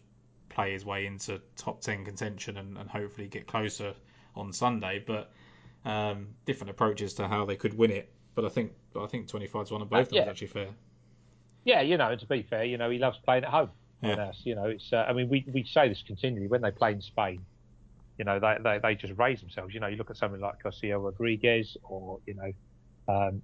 play 0.49 0.73
his 0.73 0.85
way 0.85 1.05
into 1.05 1.41
top 1.57 1.81
10 1.81 2.05
contention 2.05 2.57
and, 2.57 2.77
and 2.77 2.89
hopefully 2.89 3.27
get 3.27 3.45
closer 3.45 3.93
on 4.35 4.51
Sunday. 4.51 5.03
But 5.05 5.31
um, 5.85 6.29
different 6.45 6.71
approaches 6.71 7.15
to 7.15 7.27
how 7.27 7.45
they 7.45 7.55
could 7.55 7.77
win 7.77 7.91
it. 7.91 8.11
But 8.35 8.45
I 8.45 8.49
think 8.49 8.73
I 8.99 9.07
think 9.07 9.27
25 9.27 9.67
to 9.67 9.73
one 9.73 9.81
of 9.81 9.89
both 9.89 9.97
uh, 9.97 10.01
of 10.01 10.09
them 10.09 10.23
is 10.23 10.27
actually 10.29 10.47
fair. 10.47 10.67
Yeah, 11.63 11.81
you 11.81 11.97
know, 11.97 12.11
and 12.11 12.19
to 12.19 12.27
be 12.27 12.43
fair, 12.43 12.63
you 12.63 12.77
know, 12.77 12.89
he 12.89 12.99
loves 12.99 13.17
playing 13.25 13.43
at 13.43 13.49
home. 13.49 13.71
Yeah. 14.01 14.31
You 14.43 14.55
know, 14.55 14.65
it's. 14.65 14.91
Uh, 14.93 15.05
I 15.07 15.13
mean, 15.13 15.29
we, 15.29 15.45
we 15.51 15.63
say 15.63 15.89
this 15.89 16.03
continually 16.05 16.47
when 16.47 16.61
they 16.61 16.71
play 16.71 16.91
in 16.91 17.01
Spain. 17.01 17.43
You 18.17 18.25
know, 18.25 18.39
they, 18.39 18.57
they, 18.63 18.79
they 18.81 18.95
just 18.95 19.13
raise 19.17 19.41
themselves. 19.41 19.73
You 19.73 19.79
know, 19.79 19.87
you 19.87 19.97
look 19.97 20.09
at 20.09 20.17
something 20.17 20.39
like 20.39 20.61
Garcia 20.61 20.97
Rodriguez 20.97 21.75
or 21.83 22.19
you 22.25 22.35
know, 22.35 22.51
um, 23.13 23.41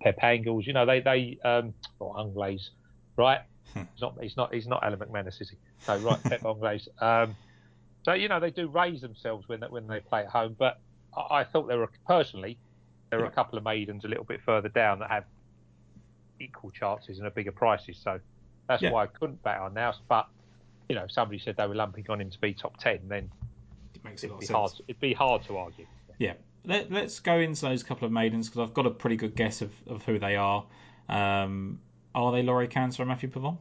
Pep 0.00 0.22
Angles. 0.22 0.66
You 0.66 0.72
know, 0.72 0.86
they 0.86 1.00
they 1.00 1.38
um, 1.44 1.74
or 1.98 2.14
Unglaze, 2.16 2.70
right? 3.16 3.40
Hmm. 3.72 3.82
he's 3.92 4.02
not 4.02 4.18
he's 4.20 4.36
not 4.36 4.54
he's 4.54 4.66
not 4.68 4.84
Alan 4.84 4.98
McManus, 4.98 5.40
is 5.40 5.50
he? 5.50 5.56
So 5.80 5.96
right, 5.98 6.22
Pep 6.22 6.40
Unglaze. 6.44 6.88
Um, 7.00 7.34
so 8.04 8.12
you 8.12 8.28
know, 8.28 8.38
they 8.38 8.50
do 8.50 8.68
raise 8.68 9.00
themselves 9.00 9.48
when 9.48 9.62
when 9.62 9.86
they 9.88 10.00
play 10.00 10.20
at 10.20 10.28
home. 10.28 10.54
But 10.58 10.78
I, 11.16 11.40
I 11.40 11.44
thought 11.44 11.66
there 11.66 11.78
were 11.78 11.90
personally 12.06 12.58
there 13.14 13.24
are 13.24 13.28
a 13.28 13.32
couple 13.32 13.58
of 13.58 13.64
maidens 13.64 14.04
a 14.04 14.08
little 14.08 14.24
bit 14.24 14.40
further 14.44 14.68
down 14.68 14.98
that 14.98 15.10
have 15.10 15.24
equal 16.40 16.70
chances 16.70 17.18
and 17.18 17.26
a 17.26 17.30
bigger 17.30 17.52
prices. 17.52 17.96
So 18.02 18.18
that's 18.68 18.82
yeah. 18.82 18.90
why 18.90 19.04
I 19.04 19.06
couldn't 19.06 19.42
bet 19.42 19.58
on 19.58 19.74
now. 19.74 19.94
But 20.08 20.26
you 20.88 20.96
know, 20.96 21.04
if 21.04 21.12
somebody 21.12 21.38
said 21.38 21.56
they 21.56 21.66
were 21.66 21.74
lumping 21.74 22.06
on 22.08 22.20
him 22.20 22.30
to 22.30 22.40
be 22.40 22.54
top 22.54 22.76
ten, 22.78 23.00
then 23.08 23.30
it 23.94 24.04
makes 24.04 24.24
it'd 24.24 24.38
be 24.38 24.46
hard. 24.46 24.72
To, 24.72 24.82
it'd 24.88 25.00
be 25.00 25.12
hard 25.12 25.44
to 25.44 25.56
argue. 25.56 25.86
Yeah. 26.18 26.34
Let, 26.66 26.90
us 26.92 27.20
go 27.20 27.38
into 27.38 27.60
those 27.60 27.82
couple 27.82 28.06
of 28.06 28.12
maidens 28.12 28.48
because 28.48 28.66
I've 28.68 28.74
got 28.74 28.86
a 28.86 28.90
pretty 28.90 29.16
good 29.16 29.36
guess 29.36 29.60
of, 29.60 29.70
of 29.86 30.02
who 30.02 30.18
they 30.18 30.36
are. 30.36 30.64
Um, 31.10 31.78
are 32.14 32.32
they 32.32 32.42
Laurie 32.42 32.68
Canter 32.68 33.02
and 33.02 33.08
Matthew 33.10 33.28
Pavon? 33.30 33.58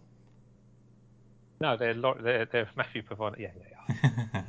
No, 1.59 1.75
they're 1.75 1.93
they're, 1.93 2.45
they're 2.45 2.69
Matthew 2.75 3.03
Pavon. 3.03 3.37
Yeah, 3.37 3.49
yeah, 3.59 4.03
yeah. 4.33 4.41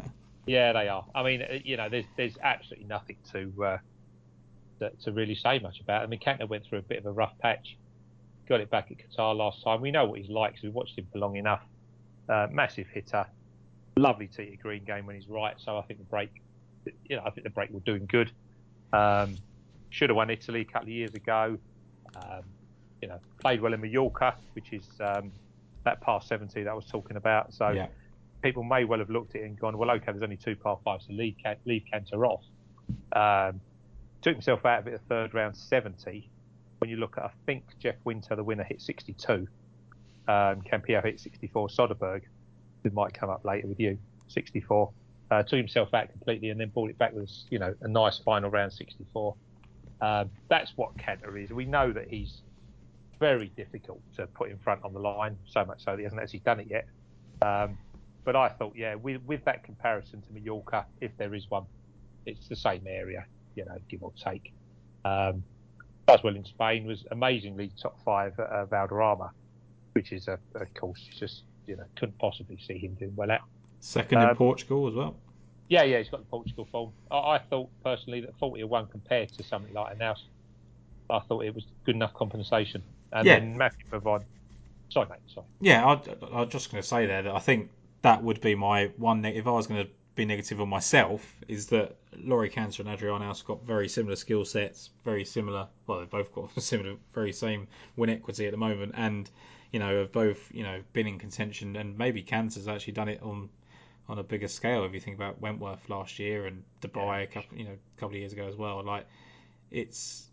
yeah, 0.47 0.73
they 0.73 0.88
are. 0.88 1.05
I 1.14 1.23
mean, 1.25 1.43
uh, 1.43 1.59
you 1.64 1.77
know, 1.77 1.88
there's 1.88 2.07
there's 2.17 2.38
absolutely 2.43 2.87
nothing 2.87 3.17
to 3.33 3.64
uh, 3.64 3.79
to, 4.81 4.91
to 5.05 5.13
really 5.13 5.35
say 5.35 5.59
much 5.59 5.81
about. 5.81 6.03
I 6.03 6.07
mean, 6.07 6.21
Canter 6.21 6.47
went 6.47 6.65
through 6.65 6.79
a 6.79 6.83
bit 6.83 6.99
of 6.99 7.07
a 7.07 7.13
rough 7.13 7.37
patch, 7.39 7.77
got 8.49 8.61
it 8.61 8.71
back 8.71 8.91
at 8.91 8.99
Qatar 8.99 9.37
last 9.37 9.63
time. 9.63 9.81
We 9.81 9.91
know 9.91 10.05
what 10.05 10.19
he's 10.19 10.31
like, 10.31 10.55
so 10.55 10.61
we 10.65 10.71
watched 10.71 10.99
him 10.99 11.07
for 11.13 11.19
long 11.19 11.37
enough. 11.37 11.63
Uh, 12.29 12.47
massive 12.51 12.87
hitter, 12.89 13.27
lovely 13.97 14.27
tee 14.27 14.59
green 14.63 14.85
game 14.85 15.07
when 15.07 15.17
he's 15.17 15.29
right. 15.29 15.55
So 15.59 15.77
I 15.77 15.83
think 15.83 15.99
the 15.99 16.07
break, 16.07 16.31
you 17.09 17.17
know, 17.17 17.23
I 17.25 17.31
think 17.31 17.45
the 17.45 17.51
break 17.51 17.71
will 17.71 17.81
do 17.81 17.95
him 17.95 18.07
good. 18.07 18.31
Um, 18.93 19.37
should 19.91 20.11
have 20.11 20.17
won 20.17 20.31
Italy 20.31 20.63
a 20.63 20.65
couple 20.65 20.89
of 20.89 20.95
years 20.95 21.15
ago. 21.15 21.59
Um, 22.17 22.43
you 23.01 23.09
know, 23.09 23.21
played 23.39 23.61
well 23.61 23.75
in 23.75 23.81
Mallorca, 23.81 24.35
which 24.55 24.73
is 24.73 24.89
um, 25.01 25.31
that 25.85 26.01
par 26.01 26.23
70 26.23 26.63
that 26.63 26.71
I 26.71 26.75
was 26.75 26.87
talking 26.87 27.17
about. 27.17 27.53
So 27.53 27.71
yeah. 27.71 27.87
people 28.43 28.63
may 28.63 28.85
well 28.85 28.99
have 28.99 29.11
looked 29.11 29.35
at 29.35 29.43
it 29.43 29.45
and 29.45 29.59
gone, 29.59 29.77
well, 29.77 29.91
okay, 29.91 30.07
there's 30.07 30.23
only 30.23 30.37
two 30.37 30.57
par 30.57 30.79
fives, 30.85 31.07
so 31.07 31.13
leave, 31.13 31.37
leave 31.65 31.85
Canter 31.91 32.25
off. 32.27 32.43
Um, 33.13 33.61
took 34.25 34.33
himself 34.33 34.65
out 34.65 34.81
of 34.81 34.87
it 34.87 34.93
the 34.93 35.15
third 35.15 35.35
round 35.35 35.55
70. 35.55 36.29
When 36.79 36.91
you 36.91 36.97
look 36.97 37.19
at, 37.19 37.25
I 37.25 37.31
think 37.45 37.65
Jeff 37.79 37.97
Winther, 38.05 38.35
the 38.35 38.43
winner, 38.43 38.65
hit 38.65 38.81
62. 38.81 39.47
Um, 40.27 40.63
Campillo 40.63 41.05
hit 41.05 41.21
64. 41.21 41.69
Soderberg, 41.69 42.23
who 42.83 42.91
might 42.91 43.13
come 43.13 43.29
up 43.29 43.45
later 43.45 43.69
with 43.69 43.79
you, 43.79 43.99
64. 44.29 44.91
Uh, 45.31 45.43
took 45.43 45.59
himself 45.59 45.93
out 45.93 46.11
completely 46.11 46.49
and 46.49 46.59
then 46.59 46.71
brought 46.71 46.89
it 46.89 46.99
back 46.99 47.13
with, 47.13 47.31
you 47.51 47.59
know, 47.59 47.75
a 47.83 47.89
nice 47.89 48.19
final 48.19 48.51
round 48.51 48.73
64. 48.73 49.35
Um, 50.01 50.31
that's 50.49 50.73
what 50.77 50.97
Canter 50.97 51.37
is. 51.37 51.51
We 51.51 51.67
know 51.67 51.93
that 51.93 52.09
he's 52.09 52.41
very 53.21 53.49
difficult 53.57 54.01
to 54.17 54.27
put 54.29 54.51
in 54.51 54.59
front 54.59 54.83
on 54.85 54.95
the 54.95 55.01
line, 55.01 55.37
so 55.47 55.67
much 55.67 55.85
so 55.85 55.93
that 55.93 55.99
he 55.99 56.05
hasn't 56.05 56.21
actually 56.21 56.41
done 56.41 56.61
it 56.61 56.69
yet. 56.71 56.87
Um, 57.43 57.77
but 58.25 58.37
I 58.37 58.49
thought, 58.49 58.73
yeah, 58.75 58.95
with, 58.95 59.23
with 59.27 59.45
that 59.45 59.65
comparison 59.65 60.23
to 60.23 60.33
Mallorca, 60.33 60.87
if 61.03 61.15
there 61.19 61.35
is 61.35 61.51
one, 61.51 61.67
it's 62.25 62.49
the 62.49 62.57
same 62.57 62.87
area 62.87 63.27
you 63.55 63.64
know, 63.64 63.77
give 63.88 64.03
or 64.03 64.12
take. 64.23 64.53
Um, 65.05 65.45
as 66.09 66.23
well 66.23 66.37
in 66.37 66.45
Spain 66.45 66.87
was 66.87 67.05
amazingly 67.11 67.71
top 67.81 67.99
five 68.05 68.38
at 68.38 68.49
uh, 68.49 68.67
Valderrama, 68.67 69.31
which 69.93 70.12
is 70.12 70.29
a, 70.29 70.38
a, 70.55 70.67
course 70.67 71.01
just 71.19 71.43
you 71.67 71.77
know 71.77 71.85
couldn't 71.97 72.19
possibly 72.19 72.59
see 72.67 72.79
him 72.79 72.95
doing 72.95 73.14
well 73.17 73.31
at. 73.31 73.40
Second 73.81 74.19
um, 74.19 74.31
in 74.31 74.37
Portugal 74.37 74.88
as 74.88 74.95
well. 74.95 75.17
Yeah, 75.69 75.83
yeah, 75.83 75.99
he's 75.99 76.09
got 76.09 76.21
the 76.21 76.27
Portugal 76.27 76.69
form. 76.71 76.93
I, 77.11 77.17
I 77.17 77.38
thought 77.38 77.71
personally 77.83 78.21
that 78.23 78.38
40 78.38 78.64
one 78.64 78.87
compared 78.87 79.31
to 79.33 79.43
something 79.43 79.73
like 79.73 79.99
Arnaus, 79.99 80.19
I 81.09 81.21
thought 81.21 81.45
it 81.45 81.55
was 81.55 81.64
good 81.85 81.95
enough 81.95 82.12
compensation. 82.14 82.83
And 83.12 83.27
yeah. 83.27 83.38
then 83.38 83.57
Matthew 83.57 83.87
Pavon. 83.90 84.25
Sorry, 84.90 85.09
mate. 85.09 85.19
Sorry. 85.33 85.47
Yeah, 85.61 85.85
I, 85.87 85.93
I 86.33 86.40
was 86.40 86.51
just 86.51 86.71
going 86.71 86.83
to 86.83 86.88
say 86.88 87.07
there 87.07 87.23
that 87.23 87.35
I 87.35 87.38
think 87.38 87.71
that 88.03 88.23
would 88.23 88.40
be 88.40 88.55
my 88.55 88.90
one. 88.97 89.25
If 89.25 89.47
I 89.47 89.51
was 89.51 89.67
going 89.67 89.87
to 89.87 89.90
be 90.14 90.24
negative 90.24 90.61
on 90.61 90.68
myself 90.68 91.35
is 91.48 91.66
that 91.66 91.96
Laurie 92.16 92.48
Canter 92.48 92.83
and 92.83 92.90
Adri 92.90 93.11
Arnaus 93.11 93.44
got 93.44 93.64
very 93.64 93.88
similar 93.88 94.16
skill 94.16 94.44
sets, 94.44 94.90
very 95.05 95.24
similar. 95.24 95.66
Well, 95.87 96.00
they've 96.00 96.11
both 96.11 96.33
got 96.33 96.50
similar, 96.62 96.96
very 97.12 97.33
same 97.33 97.66
win 97.96 98.11
equity 98.11 98.46
at 98.46 98.53
the 98.53 98.57
moment, 98.57 98.92
and 98.96 99.29
you 99.72 99.81
know 99.81 99.98
have 100.00 100.12
both 100.12 100.50
you 100.53 100.62
know 100.62 100.83
been 100.92 101.07
in 101.07 101.18
contention, 101.18 101.77
and 101.77 101.98
maybe 101.98 102.22
Canter's 102.22 102.68
actually 102.68 102.92
done 102.92 103.09
it 103.09 103.22
on 103.22 103.48
on 104.09 104.18
a 104.18 104.22
bigger 104.22 104.48
scale. 104.48 104.85
If 104.85 104.94
you 104.94 105.00
think 105.00 105.16
about 105.16 105.40
Wentworth 105.40 105.88
last 105.88 106.18
year 106.18 106.46
and 106.46 106.62
Dubai 106.81 107.24
a 107.24 107.27
couple 107.27 107.59
you 107.59 107.64
know 107.64 107.72
a 107.72 108.00
couple 108.00 108.14
of 108.14 108.20
years 108.20 108.33
ago 108.33 108.46
as 108.46 108.57
well, 108.57 108.85
like 108.85 109.07
it's 109.70 110.27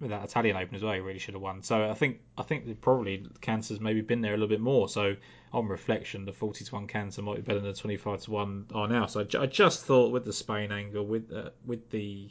with 0.00 0.10
that 0.10 0.24
Italian 0.24 0.56
Open 0.56 0.74
as 0.74 0.82
well, 0.82 0.94
he 0.94 1.00
really 1.00 1.18
should 1.18 1.34
have 1.34 1.42
won. 1.42 1.62
So 1.62 1.90
I 1.90 1.94
think 1.94 2.20
I 2.38 2.42
think 2.42 2.80
probably 2.80 3.26
Canter's 3.40 3.80
maybe 3.80 4.00
been 4.00 4.20
there 4.22 4.32
a 4.32 4.36
little 4.36 4.48
bit 4.48 4.60
more. 4.60 4.88
So 4.88 5.16
on 5.52 5.68
reflection, 5.68 6.24
the 6.24 6.32
40 6.32 6.64
to 6.64 6.74
one 6.74 6.86
Canter 6.86 7.22
might 7.22 7.36
be 7.36 7.42
better 7.42 7.60
than 7.60 7.72
the 7.72 7.78
25 7.78 8.22
to 8.22 8.30
one 8.30 8.66
Arnaus. 8.70 9.10
So 9.10 9.20
I, 9.20 9.42
I 9.42 9.46
just 9.46 9.84
thought 9.84 10.12
with 10.12 10.24
the 10.24 10.32
Spain 10.32 10.72
angle, 10.72 11.04
with 11.04 11.32
uh, 11.32 11.50
with 11.64 11.90
the 11.90 12.30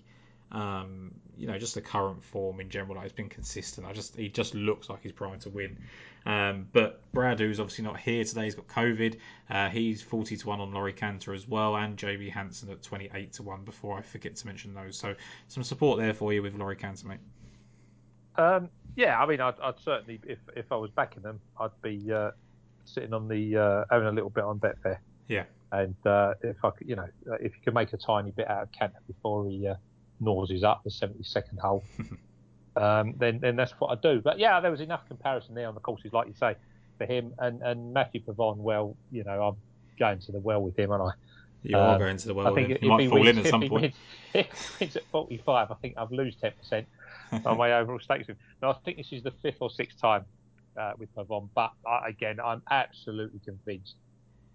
um, 0.52 1.14
you 1.36 1.48
know 1.48 1.58
just 1.58 1.76
the 1.76 1.82
current 1.82 2.24
form 2.24 2.60
in 2.60 2.70
general, 2.70 2.96
like 2.96 3.06
it's 3.06 3.14
been 3.14 3.30
consistent. 3.30 3.88
I 3.88 3.94
just 3.94 4.16
he 4.16 4.30
just 4.30 4.56
looks 4.56 4.90
like 4.90 5.02
he's 5.04 5.12
primed 5.12 5.42
to 5.42 5.50
win. 5.50 5.78
Um, 6.26 6.68
but 6.74 7.02
Brad, 7.14 7.40
who's 7.40 7.60
obviously 7.60 7.86
not 7.86 7.98
here 8.00 8.24
today, 8.24 8.46
he's 8.46 8.56
got 8.56 8.68
COVID. 8.68 9.18
Uh, 9.50 9.70
he's 9.70 10.02
40 10.02 10.38
to 10.38 10.48
one 10.48 10.60
on 10.60 10.74
Laurie 10.74 10.94
Canter 10.94 11.34
as 11.34 11.48
well, 11.48 11.76
and 11.78 11.98
JB 11.98 12.32
Hansen 12.32 12.70
at 12.70 12.84
28 12.84 13.34
to 13.34 13.44
one. 13.44 13.64
Before 13.64 13.98
I 13.98 14.02
forget 14.02 14.36
to 14.36 14.48
mention 14.48 14.74
those, 14.74 14.98
so 14.98 15.16
some 15.48 15.64
support 15.64 16.00
there 16.00 16.14
for 16.14 16.34
you 16.34 16.44
with 16.44 16.56
Laurie 16.56 16.76
Canter, 16.76 17.08
mate. 17.08 17.20
Um, 18.36 18.70
yeah, 18.96 19.20
I 19.20 19.26
mean, 19.26 19.42
I'd, 19.42 19.60
I'd, 19.62 19.80
certainly, 19.80 20.20
if 20.26 20.40
if 20.56 20.72
I 20.72 20.76
was 20.76 20.92
backing 20.92 21.24
them, 21.24 21.40
I'd 21.60 21.72
be 21.82 22.12
uh, 22.12 22.32
sitting 22.88 23.14
on 23.14 23.28
the 23.28 23.58
uh, 23.58 23.84
having 23.92 24.08
a 24.08 24.12
little 24.12 24.30
bit 24.30 24.44
on 24.44 24.60
Betfair. 24.60 24.98
Yeah. 25.28 25.44
And 25.72 25.96
uh, 26.06 26.34
if 26.42 26.56
I 26.64 26.70
could, 26.70 26.88
you 26.88 26.96
know, 26.96 27.08
if 27.42 27.54
you 27.56 27.62
could 27.64 27.74
make 27.74 27.92
a 27.94 27.98
tiny 27.98 28.32
bit 28.32 28.50
out 28.50 28.64
of 28.64 28.72
Canter 28.72 29.00
before 29.08 29.48
he 29.50 29.68
uh, 29.68 29.76
gnaws 30.22 30.64
up 30.64 30.84
the 30.84 30.92
seventy 30.92 31.24
second 31.24 31.60
hole, 31.60 31.84
um, 32.78 33.14
then 33.18 33.40
then 33.40 33.56
that's 33.56 33.74
what 33.74 33.90
I 33.92 33.96
do. 34.02 34.22
But 34.22 34.40
yeah, 34.40 34.60
there 34.60 34.72
was 34.72 34.82
enough 34.82 35.06
comparison 35.08 35.56
there 35.56 35.68
on 35.68 35.74
the 35.74 35.82
courses, 35.82 36.14
like 36.14 36.28
you 36.28 36.34
say, 36.40 36.56
for 36.98 37.06
him 37.06 37.34
and 37.40 37.62
and 37.62 37.94
Matthew 37.94 38.22
Pavon. 38.24 38.58
Well, 38.58 38.96
you 39.12 39.24
know, 39.24 39.44
I'm 39.44 39.56
going 40.00 40.20
to 40.20 40.32
the 40.32 40.40
well 40.40 40.62
with 40.62 40.78
him, 40.78 40.92
and 40.92 41.04
I. 41.04 41.10
You 41.64 41.76
are 41.78 41.96
Um, 41.96 42.00
going 42.00 42.16
to 42.18 42.28
the 42.28 42.34
I 42.34 42.38
well. 42.38 42.56
think 42.56 42.82
You 42.82 42.90
might 42.90 43.02
he 43.02 43.08
fall 43.10 43.20
wins, 43.20 43.38
in 43.40 43.46
at 43.46 43.50
some 43.50 43.62
point. 43.68 43.94
Wins, 44.34 44.46
wins 44.80 44.96
at 44.96 45.04
45, 45.12 45.72
I 45.72 45.74
think 45.76 45.96
I've 45.98 46.12
lose 46.12 46.36
10 46.40 46.52
percent 46.52 46.88
on 47.46 47.58
my 47.58 47.74
overall 47.80 48.00
stakes. 48.00 48.30
I 48.62 48.74
think 48.86 48.98
this 48.98 49.12
is 49.12 49.24
the 49.24 49.32
fifth 49.32 49.58
or 49.60 49.70
sixth 49.72 50.00
time 50.00 50.24
uh, 50.78 50.94
with 50.98 51.14
Pavon, 51.16 51.50
but 51.56 51.72
I, 51.86 52.10
again, 52.10 52.38
I'm 52.44 52.62
absolutely 52.70 53.40
convinced 53.44 53.96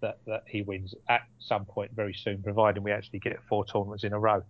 that, 0.01 0.19
that 0.27 0.43
he 0.47 0.61
wins 0.61 0.93
at 1.07 1.21
some 1.39 1.65
point 1.65 1.91
very 1.93 2.13
soon, 2.13 2.43
providing 2.43 2.83
we 2.83 2.91
actually 2.91 3.19
get 3.19 3.41
four 3.43 3.65
tournaments 3.65 4.03
in 4.03 4.13
a 4.13 4.19
row 4.19 4.43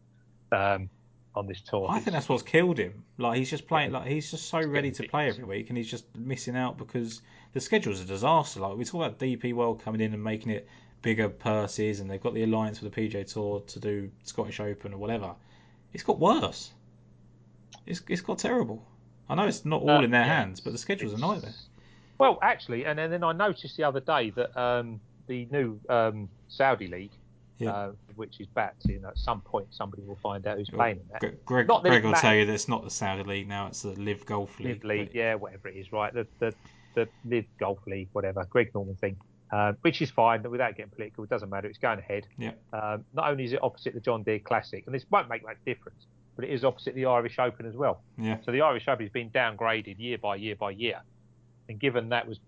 um, 0.52 0.90
on 1.36 1.48
this 1.48 1.62
tour. 1.62 1.88
I 1.90 2.00
think 2.00 2.14
that's 2.14 2.30
what's 2.30 2.44
killed 2.44 2.78
him. 2.78 3.04
Like 3.18 3.38
he's 3.38 3.50
just 3.50 3.68
playing, 3.68 3.92
like 3.92 4.08
he's 4.08 4.30
just 4.32 4.50
so 4.50 4.62
ready 4.62 4.92
to 4.92 5.04
play 5.08 5.30
every 5.30 5.44
week, 5.44 5.70
and 5.70 5.78
he's 5.78 5.90
just 5.90 6.06
missing 6.16 6.56
out 6.56 6.78
because 6.78 7.22
the 7.54 7.60
schedule's 7.60 8.02
a 8.02 8.06
disaster. 8.06 8.60
Like 8.60 8.78
we 8.78 8.86
talk 8.86 9.06
about 9.06 9.20
DP 9.20 9.54
World 9.54 9.84
coming 9.84 10.02
in 10.02 10.14
and 10.14 10.24
making 10.24 10.52
it 10.52 10.68
bigger 11.02 11.30
purses, 11.30 12.00
and 12.00 12.10
they've 12.10 12.22
got 12.22 12.34
the 12.34 12.44
alliance 12.44 12.82
with 12.82 12.94
the 12.94 13.02
PGA 13.02 13.32
Tour 13.32 13.62
to 13.68 13.80
do 13.80 14.10
Scottish 14.24 14.60
Open 14.60 14.94
or 14.94 14.98
whatever. 14.98 15.36
It's 15.94 16.04
got 16.04 16.20
worse. 16.20 16.72
It's 17.86 18.02
it's 18.10 18.22
got 18.22 18.40
terrible. 18.40 18.86
I 19.30 19.36
know 19.36 19.46
it's 19.48 19.66
not 19.66 19.82
all 19.82 19.90
Uh, 19.90 20.02
in 20.02 20.12
their 20.12 20.26
yeah, 20.26 20.36
hands, 20.40 20.62
but 20.62 20.72
the 20.74 20.80
schedule's 20.80 21.14
a 21.14 21.18
nightmare. 21.18 21.54
Well, 22.24 22.40
actually, 22.42 22.86
and 22.86 22.98
then, 22.98 23.12
then 23.12 23.24
I 23.24 23.32
noticed 23.34 23.78
the 23.78 23.84
other 23.84 24.00
day 24.00 24.30
that 24.32 24.58
um, 24.60 25.00
the 25.28 25.46
new 25.52 25.80
um, 25.90 26.30
Saudi 26.48 26.88
league, 26.88 27.12
Yeah. 27.60 27.72
uh, 27.72 27.92
which 28.16 28.40
is 28.40 28.48
backed, 28.48 28.86
you 28.86 29.00
know, 29.00 29.10
at 29.10 29.18
some 29.18 29.42
point 29.42 29.68
somebody 29.72 30.04
will 30.04 30.16
find 30.18 30.46
out 30.48 30.58
who's 30.58 30.70
playing 30.70 30.98
in 31.00 31.08
that. 31.12 31.46
Greg, 31.46 31.68
Not 31.68 31.84
that 31.84 31.90
Greg 31.90 32.04
will 32.06 32.14
tell 32.14 32.34
you 32.36 32.46
that 32.46 32.54
it's 32.54 32.68
not 32.68 32.84
the 32.84 32.90
Saudi 32.90 33.24
League 33.24 33.48
now; 33.48 33.68
it's 33.68 33.82
the 33.84 33.94
LIV 34.00 34.26
Golf 34.26 34.60
League. 34.60 34.68
LIV 34.68 34.84
League, 34.84 35.08
but- 35.08 35.16
yeah, 35.16 35.36
whatever 35.36 35.68
it 35.68 35.76
is, 35.78 35.92
right? 35.92 36.14
The 36.14 36.28
the 36.40 36.54
the 36.96 37.08
LIV 37.26 37.46
Golf 37.60 37.80
League, 37.88 38.10
whatever, 38.14 38.46
Greg 38.50 38.72
Norman 38.76 38.96
thing, 38.96 39.18
uh, 39.52 39.74
which 39.82 40.02
is 40.02 40.10
fine. 40.12 40.42
But 40.42 40.52
without 40.52 40.76
getting 40.76 40.92
political, 40.92 41.24
it 41.24 41.30
doesn't 41.30 41.50
matter. 41.50 41.68
It's 41.68 41.80
going 41.80 42.00
ahead. 42.00 42.28
Yeah. 42.38 42.52
Um, 42.72 43.04
not 43.14 43.30
only 43.30 43.44
is 43.46 43.54
it 43.54 43.60
opposite 43.64 43.94
the 43.94 44.00
John 44.00 44.24
Deere 44.24 44.40
Classic, 44.40 44.84
and 44.86 44.94
this 44.96 45.06
won't 45.10 45.28
make 45.30 45.44
much 45.44 45.58
difference, 45.66 46.06
but 46.36 46.46
it 46.46 46.52
is 46.52 46.64
opposite 46.64 46.96
the 46.96 47.06
Irish 47.06 47.40
Open 47.40 47.66
as 47.66 47.76
well. 47.76 48.02
Yeah. 48.18 48.38
So 48.46 48.52
the 48.52 48.62
Irish 48.62 48.88
Open 48.88 49.06
has 49.06 49.12
been 49.12 49.30
downgraded 49.32 49.96
year 50.00 50.18
by 50.18 50.36
year 50.36 50.56
by 50.56 50.72
year, 50.72 51.02
and 51.70 51.80
given 51.80 52.10
that 52.10 52.28
was 52.28 52.40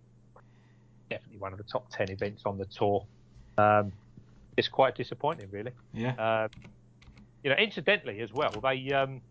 definitely 1.10 1.38
one 1.38 1.52
of 1.52 1.58
the 1.58 1.64
top 1.64 1.90
ten 1.90 2.10
events 2.10 2.44
on 2.46 2.58
the 2.58 2.66
tour, 2.66 3.06
um, 3.58 3.92
it's 4.58 4.68
quite 4.68 4.96
disappointing, 4.96 5.48
really. 5.52 5.72
yeah. 5.94 6.14
Uh, 6.14 6.48
you 7.44 7.52
know, 7.52 7.58
incidentally 7.58 8.22
as 8.22 8.34
well, 8.34 8.50
they 8.64 8.92
um, 8.92 9.22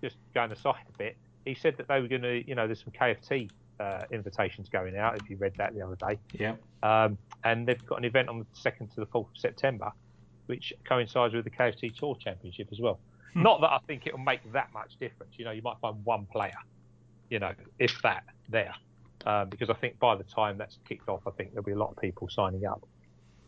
just 0.00 0.16
going 0.34 0.52
aside 0.52 0.84
a 0.94 0.98
bit. 0.98 1.16
He 1.44 1.54
said 1.54 1.76
that 1.78 1.88
they 1.88 2.00
were 2.00 2.06
going 2.06 2.22
to, 2.22 2.46
you 2.48 2.54
know, 2.54 2.66
there's 2.66 2.80
some 2.80 2.92
KFT 2.92 3.50
uh, 3.80 4.02
invitations 4.12 4.68
going 4.68 4.96
out. 4.96 5.20
If 5.20 5.28
you 5.28 5.36
read 5.36 5.54
that 5.58 5.74
the 5.74 5.82
other 5.82 5.96
day, 5.96 6.18
yeah. 6.32 6.54
um, 6.84 7.18
and 7.42 7.66
they've 7.66 7.84
got 7.86 7.98
an 7.98 8.04
event 8.04 8.28
on 8.28 8.38
the 8.38 8.46
second 8.52 8.90
to 8.90 9.00
the 9.00 9.06
fourth 9.06 9.28
of 9.34 9.36
September, 9.36 9.90
which 10.46 10.72
coincides 10.88 11.34
with 11.34 11.42
the 11.42 11.50
KFT 11.50 11.96
Tour 11.98 12.16
Championship 12.22 12.68
as 12.70 12.78
well. 12.78 13.00
Hmm. 13.32 13.42
Not 13.42 13.60
that 13.62 13.72
I 13.72 13.78
think 13.86 14.06
it 14.06 14.12
will 14.12 14.24
make 14.24 14.40
that 14.52 14.72
much 14.72 14.96
difference. 15.00 15.32
You 15.36 15.44
know, 15.44 15.50
you 15.50 15.62
might 15.62 15.78
find 15.80 16.04
one 16.04 16.26
player, 16.26 16.52
you 17.30 17.40
know, 17.40 17.52
if 17.80 18.00
that 18.02 18.22
there, 18.48 18.74
um, 19.26 19.48
because 19.48 19.70
I 19.70 19.74
think 19.74 19.98
by 19.98 20.16
the 20.16 20.24
time 20.24 20.58
that's 20.58 20.78
kicked 20.88 21.08
off, 21.08 21.20
I 21.26 21.30
think 21.30 21.52
there'll 21.52 21.64
be 21.64 21.72
a 21.72 21.78
lot 21.78 21.90
of 21.90 21.96
people 21.98 22.28
signing 22.28 22.64
up. 22.66 22.82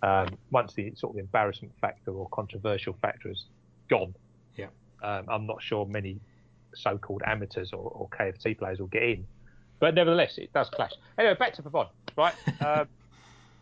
Um, 0.03 0.37
once 0.51 0.75
the 0.75 0.93
sort 0.97 1.15
of 1.15 1.21
embarrassment 1.21 1.73
factor 1.81 2.11
or 2.11 2.29
controversial 2.31 2.97
factor 3.01 3.31
is 3.31 3.47
gone, 3.89 4.15
Yeah. 4.57 4.67
um, 5.03 5.27
I'm 5.29 5.47
not 5.47 5.63
sure 5.63 5.87
many 5.87 6.19
so-called 6.75 7.23
amateurs 7.25 7.73
or, 7.73 7.91
or 7.91 8.09
KFT 8.09 8.59
players 8.59 8.81
will 8.81 8.89
get 8.89 9.03
in. 9.05 9.27
But 9.79 9.95
nevertheless, 9.95 10.39
it 10.39 10.53
does 10.53 10.69
clash. 10.71 10.93
Anyway, 11.19 11.35
back 11.35 11.55
to 11.55 11.63
Pavon, 11.63 11.89
right? 12.17 12.35
um, 12.61 12.89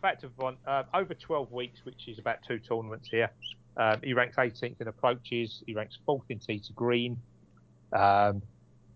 back 0.01 0.19
to 0.21 0.29
Pavon. 0.29 0.55
Um, 0.65 0.85
over 0.93 1.13
12 1.13 1.51
weeks, 1.51 1.81
which 1.83 2.07
is 2.07 2.19
about 2.19 2.37
two 2.47 2.59
tournaments 2.59 3.07
here. 3.09 3.29
Um, 3.77 3.99
he 4.03 4.13
ranks 4.13 4.35
18th 4.35 4.81
in 4.81 4.87
approaches. 4.87 5.63
He 5.65 5.73
ranks 5.73 5.97
fourth 6.05 6.25
in 6.29 6.39
tee 6.39 6.59
to 6.59 6.73
green. 6.73 7.17
Um, 7.93 8.41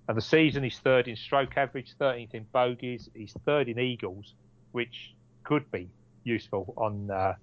and 0.08 0.18
the 0.18 0.22
season, 0.22 0.64
he's 0.64 0.80
third 0.80 1.08
in 1.08 1.16
stroke 1.16 1.58
average, 1.58 1.96
13th 2.00 2.34
in 2.34 2.46
bogeys. 2.52 3.10
He's 3.14 3.34
third 3.46 3.70
in 3.70 3.80
eagles, 3.80 4.34
which 4.72 5.14
could 5.44 5.70
be 5.72 5.90
useful 6.24 6.74
on 6.78 7.10
uh, 7.10 7.36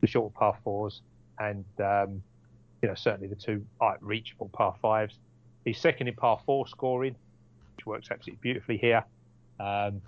the 0.00 0.06
short 0.06 0.34
par 0.34 0.56
fours 0.64 1.02
and 1.38 1.64
um, 1.80 2.22
you 2.82 2.88
know 2.88 2.94
certainly 2.94 3.28
the 3.28 3.36
two 3.36 3.64
reachable 4.00 4.48
par 4.52 4.74
fives. 4.80 5.18
He's 5.64 5.78
second 5.78 6.08
in 6.08 6.14
par 6.14 6.40
four 6.44 6.66
scoring, 6.66 7.16
which 7.76 7.86
works 7.86 8.08
absolutely 8.10 8.40
beautifully 8.42 8.78
here. 8.78 9.04
Um, 9.58 10.00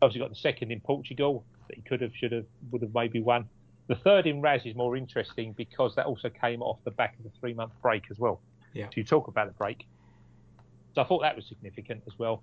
obviously 0.00 0.20
got 0.20 0.30
the 0.30 0.36
second 0.36 0.70
in 0.70 0.80
Portugal 0.80 1.44
that 1.68 1.76
he 1.76 1.82
could 1.82 2.00
have, 2.00 2.14
should 2.14 2.32
have, 2.32 2.46
would 2.70 2.82
have 2.82 2.94
maybe 2.94 3.20
won. 3.20 3.48
The 3.88 3.96
third 3.96 4.26
in 4.26 4.40
Ras 4.40 4.64
is 4.64 4.76
more 4.76 4.96
interesting 4.96 5.52
because 5.52 5.96
that 5.96 6.06
also 6.06 6.30
came 6.30 6.62
off 6.62 6.78
the 6.84 6.92
back 6.92 7.16
of 7.18 7.24
the 7.24 7.38
three 7.40 7.54
month 7.54 7.72
break 7.82 8.04
as 8.10 8.18
well. 8.18 8.40
Yeah. 8.72 8.86
So 8.86 8.92
you 8.94 9.04
talk 9.04 9.26
about 9.26 9.48
the 9.48 9.54
break. 9.54 9.84
So 10.94 11.02
I 11.02 11.04
thought 11.04 11.22
that 11.22 11.36
was 11.36 11.46
significant 11.46 12.02
as 12.06 12.18
well. 12.18 12.42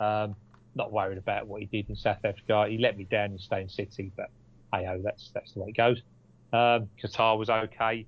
Um, 0.00 0.34
not 0.74 0.92
worried 0.92 1.18
about 1.18 1.46
what 1.46 1.60
he 1.60 1.66
did 1.66 1.88
in 1.88 1.96
South 1.96 2.24
Africa. 2.24 2.66
He 2.68 2.78
let 2.78 2.96
me 2.96 3.04
down 3.04 3.32
in 3.32 3.38
Steyn 3.38 3.68
City, 3.68 4.10
but 4.16 4.30
hey 4.72 4.84
ho, 4.84 5.00
that's 5.02 5.30
that's 5.34 5.52
the 5.52 5.60
way 5.60 5.68
it 5.68 5.76
goes. 5.76 6.02
Um, 6.52 6.88
Qatar 7.02 7.38
was 7.38 7.50
okay, 7.50 8.06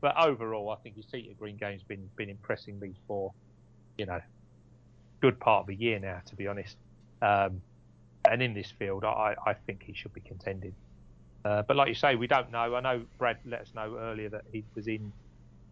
but 0.00 0.16
overall, 0.18 0.70
I 0.70 0.76
think 0.76 0.96
his 0.96 1.06
tee 1.06 1.28
to 1.28 1.34
green 1.34 1.56
game's 1.56 1.82
been 1.82 2.08
been 2.16 2.28
impressing 2.28 2.78
me 2.78 2.94
for, 3.06 3.32
you 3.96 4.06
know, 4.06 4.20
good 5.20 5.40
part 5.40 5.64
of 5.64 5.68
a 5.70 5.74
year 5.74 5.98
now, 5.98 6.20
to 6.26 6.36
be 6.36 6.46
honest. 6.46 6.76
Um, 7.22 7.62
and 8.30 8.42
in 8.42 8.54
this 8.54 8.70
field, 8.78 9.04
I, 9.04 9.34
I 9.46 9.54
think 9.54 9.82
he 9.82 9.94
should 9.94 10.12
be 10.14 10.20
contending. 10.20 10.74
Uh, 11.44 11.62
but 11.62 11.76
like 11.76 11.88
you 11.88 11.94
say, 11.94 12.14
we 12.16 12.26
don't 12.26 12.50
know. 12.50 12.74
I 12.74 12.80
know 12.80 13.02
Brad 13.18 13.38
let 13.44 13.60
us 13.60 13.68
know 13.74 13.96
earlier 13.98 14.30
that 14.30 14.42
he 14.50 14.64
was 14.74 14.86
in 14.88 15.12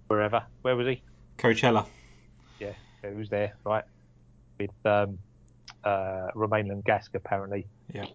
wherever. 0.09 0.45
Where 0.62 0.77
was 0.77 0.87
he? 0.87 1.03
Coachella. 1.38 1.87
Yeah, 2.59 2.73
was 3.11 3.29
there, 3.29 3.55
right? 3.65 3.85
With 4.59 4.71
um, 4.85 5.19
uh, 5.85 6.29
Romain 6.35 6.69
Langasque, 6.69 7.15
apparently. 7.15 7.67
Yeah. 7.93 8.07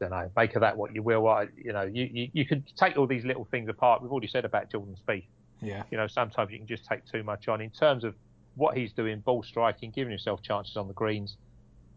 Don't 0.00 0.10
know. 0.10 0.30
Make 0.36 0.54
of 0.56 0.60
that 0.62 0.76
what 0.76 0.94
you 0.94 1.02
will. 1.02 1.26
I, 1.28 1.46
you 1.56 1.72
know, 1.72 1.82
you, 1.82 2.08
you, 2.12 2.28
you 2.32 2.46
can 2.46 2.64
take 2.76 2.96
all 2.96 3.06
these 3.06 3.24
little 3.24 3.46
things 3.50 3.68
apart. 3.68 4.02
We've 4.02 4.10
already 4.10 4.26
said 4.26 4.44
about 4.44 4.70
Jordan 4.70 4.96
Spieth. 5.06 5.26
Yeah. 5.60 5.84
You 5.90 5.96
know, 5.96 6.06
sometimes 6.06 6.50
you 6.50 6.58
can 6.58 6.66
just 6.66 6.84
take 6.84 7.04
too 7.06 7.22
much 7.22 7.48
on. 7.48 7.60
In 7.60 7.70
terms 7.70 8.04
of 8.04 8.14
what 8.56 8.76
he's 8.76 8.92
doing, 8.92 9.20
ball 9.20 9.42
striking, 9.42 9.90
giving 9.90 10.10
himself 10.10 10.42
chances 10.42 10.76
on 10.76 10.88
the 10.88 10.94
greens, 10.94 11.36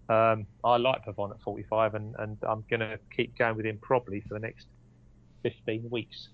um, 0.09 0.45
I 0.63 0.77
like 0.77 1.05
Pavon 1.05 1.31
at 1.31 1.41
45, 1.41 1.95
and, 1.95 2.15
and 2.19 2.37
I'm 2.47 2.63
going 2.69 2.79
to 2.79 2.97
keep 3.15 3.37
going 3.37 3.57
with 3.57 3.65
him 3.65 3.77
probably 3.81 4.21
for 4.21 4.35
the 4.35 4.39
next 4.39 4.67
15 5.43 5.89
weeks. 5.89 6.29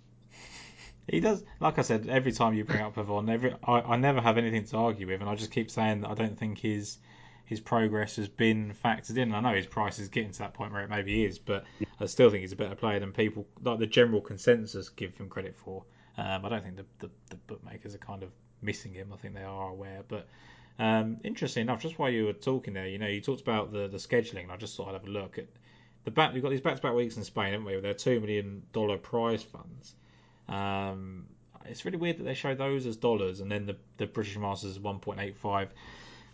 He 1.07 1.19
does, 1.19 1.43
like 1.59 1.79
I 1.79 1.81
said, 1.81 2.07
every 2.07 2.31
time 2.31 2.53
you 2.53 2.63
bring 2.63 2.81
up 2.81 2.95
Pavon, 2.95 3.29
every 3.29 3.53
I, 3.63 3.81
I 3.81 3.97
never 3.97 4.21
have 4.21 4.37
anything 4.37 4.65
to 4.65 4.77
argue 4.77 5.07
with, 5.07 5.21
and 5.21 5.29
I 5.29 5.35
just 5.35 5.51
keep 5.51 5.69
saying 5.69 6.01
that 6.01 6.09
I 6.09 6.13
don't 6.13 6.37
think 6.37 6.59
his 6.59 6.97
his 7.45 7.59
progress 7.59 8.15
has 8.15 8.29
been 8.29 8.73
factored 8.83 9.17
in. 9.17 9.33
I 9.33 9.41
know 9.41 9.53
his 9.53 9.65
price 9.67 9.99
is 9.99 10.07
getting 10.07 10.31
to 10.31 10.39
that 10.39 10.53
point 10.53 10.71
where 10.71 10.81
it 10.81 10.89
maybe 10.89 11.25
is, 11.25 11.39
but 11.39 11.65
I 11.99 12.05
still 12.05 12.29
think 12.29 12.41
he's 12.41 12.53
a 12.53 12.55
better 12.55 12.75
player 12.75 12.99
than 12.99 13.11
people 13.11 13.45
like 13.61 13.79
the 13.79 13.87
general 13.87 14.21
consensus 14.21 14.89
give 14.89 15.15
him 15.17 15.27
credit 15.27 15.55
for. 15.57 15.83
Um, 16.17 16.45
I 16.45 16.49
don't 16.49 16.63
think 16.63 16.77
the, 16.77 16.85
the, 16.99 17.09
the 17.31 17.35
bookmakers 17.35 17.95
are 17.95 17.99
kind 17.99 18.23
of 18.23 18.29
missing 18.61 18.93
him. 18.93 19.11
I 19.11 19.17
think 19.17 19.33
they 19.33 19.43
are 19.43 19.69
aware, 19.69 20.03
but 20.07 20.27
um, 20.79 21.17
interesting 21.23 21.61
enough, 21.63 21.81
just 21.81 21.99
while 21.99 22.09
you 22.09 22.25
were 22.25 22.33
talking 22.33 22.73
there, 22.73 22.87
you 22.87 22.97
know, 22.97 23.07
you 23.07 23.21
talked 23.21 23.41
about 23.41 23.71
the 23.71 23.87
the 23.87 23.97
scheduling. 23.97 24.43
And 24.43 24.51
I 24.51 24.57
just 24.57 24.77
thought 24.77 24.87
I'd 24.87 24.93
have 24.93 25.05
a 25.05 25.09
look 25.09 25.37
at 25.37 25.47
the 26.05 26.11
back. 26.11 26.33
We've 26.33 26.41
got 26.41 26.49
these 26.49 26.61
back-to-back 26.61 26.93
weeks 26.93 27.17
in 27.17 27.23
Spain, 27.23 27.51
haven't 27.51 27.65
we? 27.65 27.75
With 27.75 27.83
their 27.83 27.93
two 27.93 28.19
million 28.19 28.63
dollar 28.71 28.97
prize 28.97 29.43
funds. 29.43 29.95
Um, 30.53 31.25
it's 31.65 31.85
really 31.85 31.97
weird 31.97 32.17
that 32.17 32.23
they 32.23 32.33
show 32.33 32.53
those 32.55 32.85
as 32.85 32.95
dollars, 32.97 33.39
and 33.39 33.51
then 33.51 33.65
the 33.65 33.75
the 33.97 34.05
British 34.05 34.37
Masters 34.37 34.71
is 34.71 34.79
1.85 34.79 35.69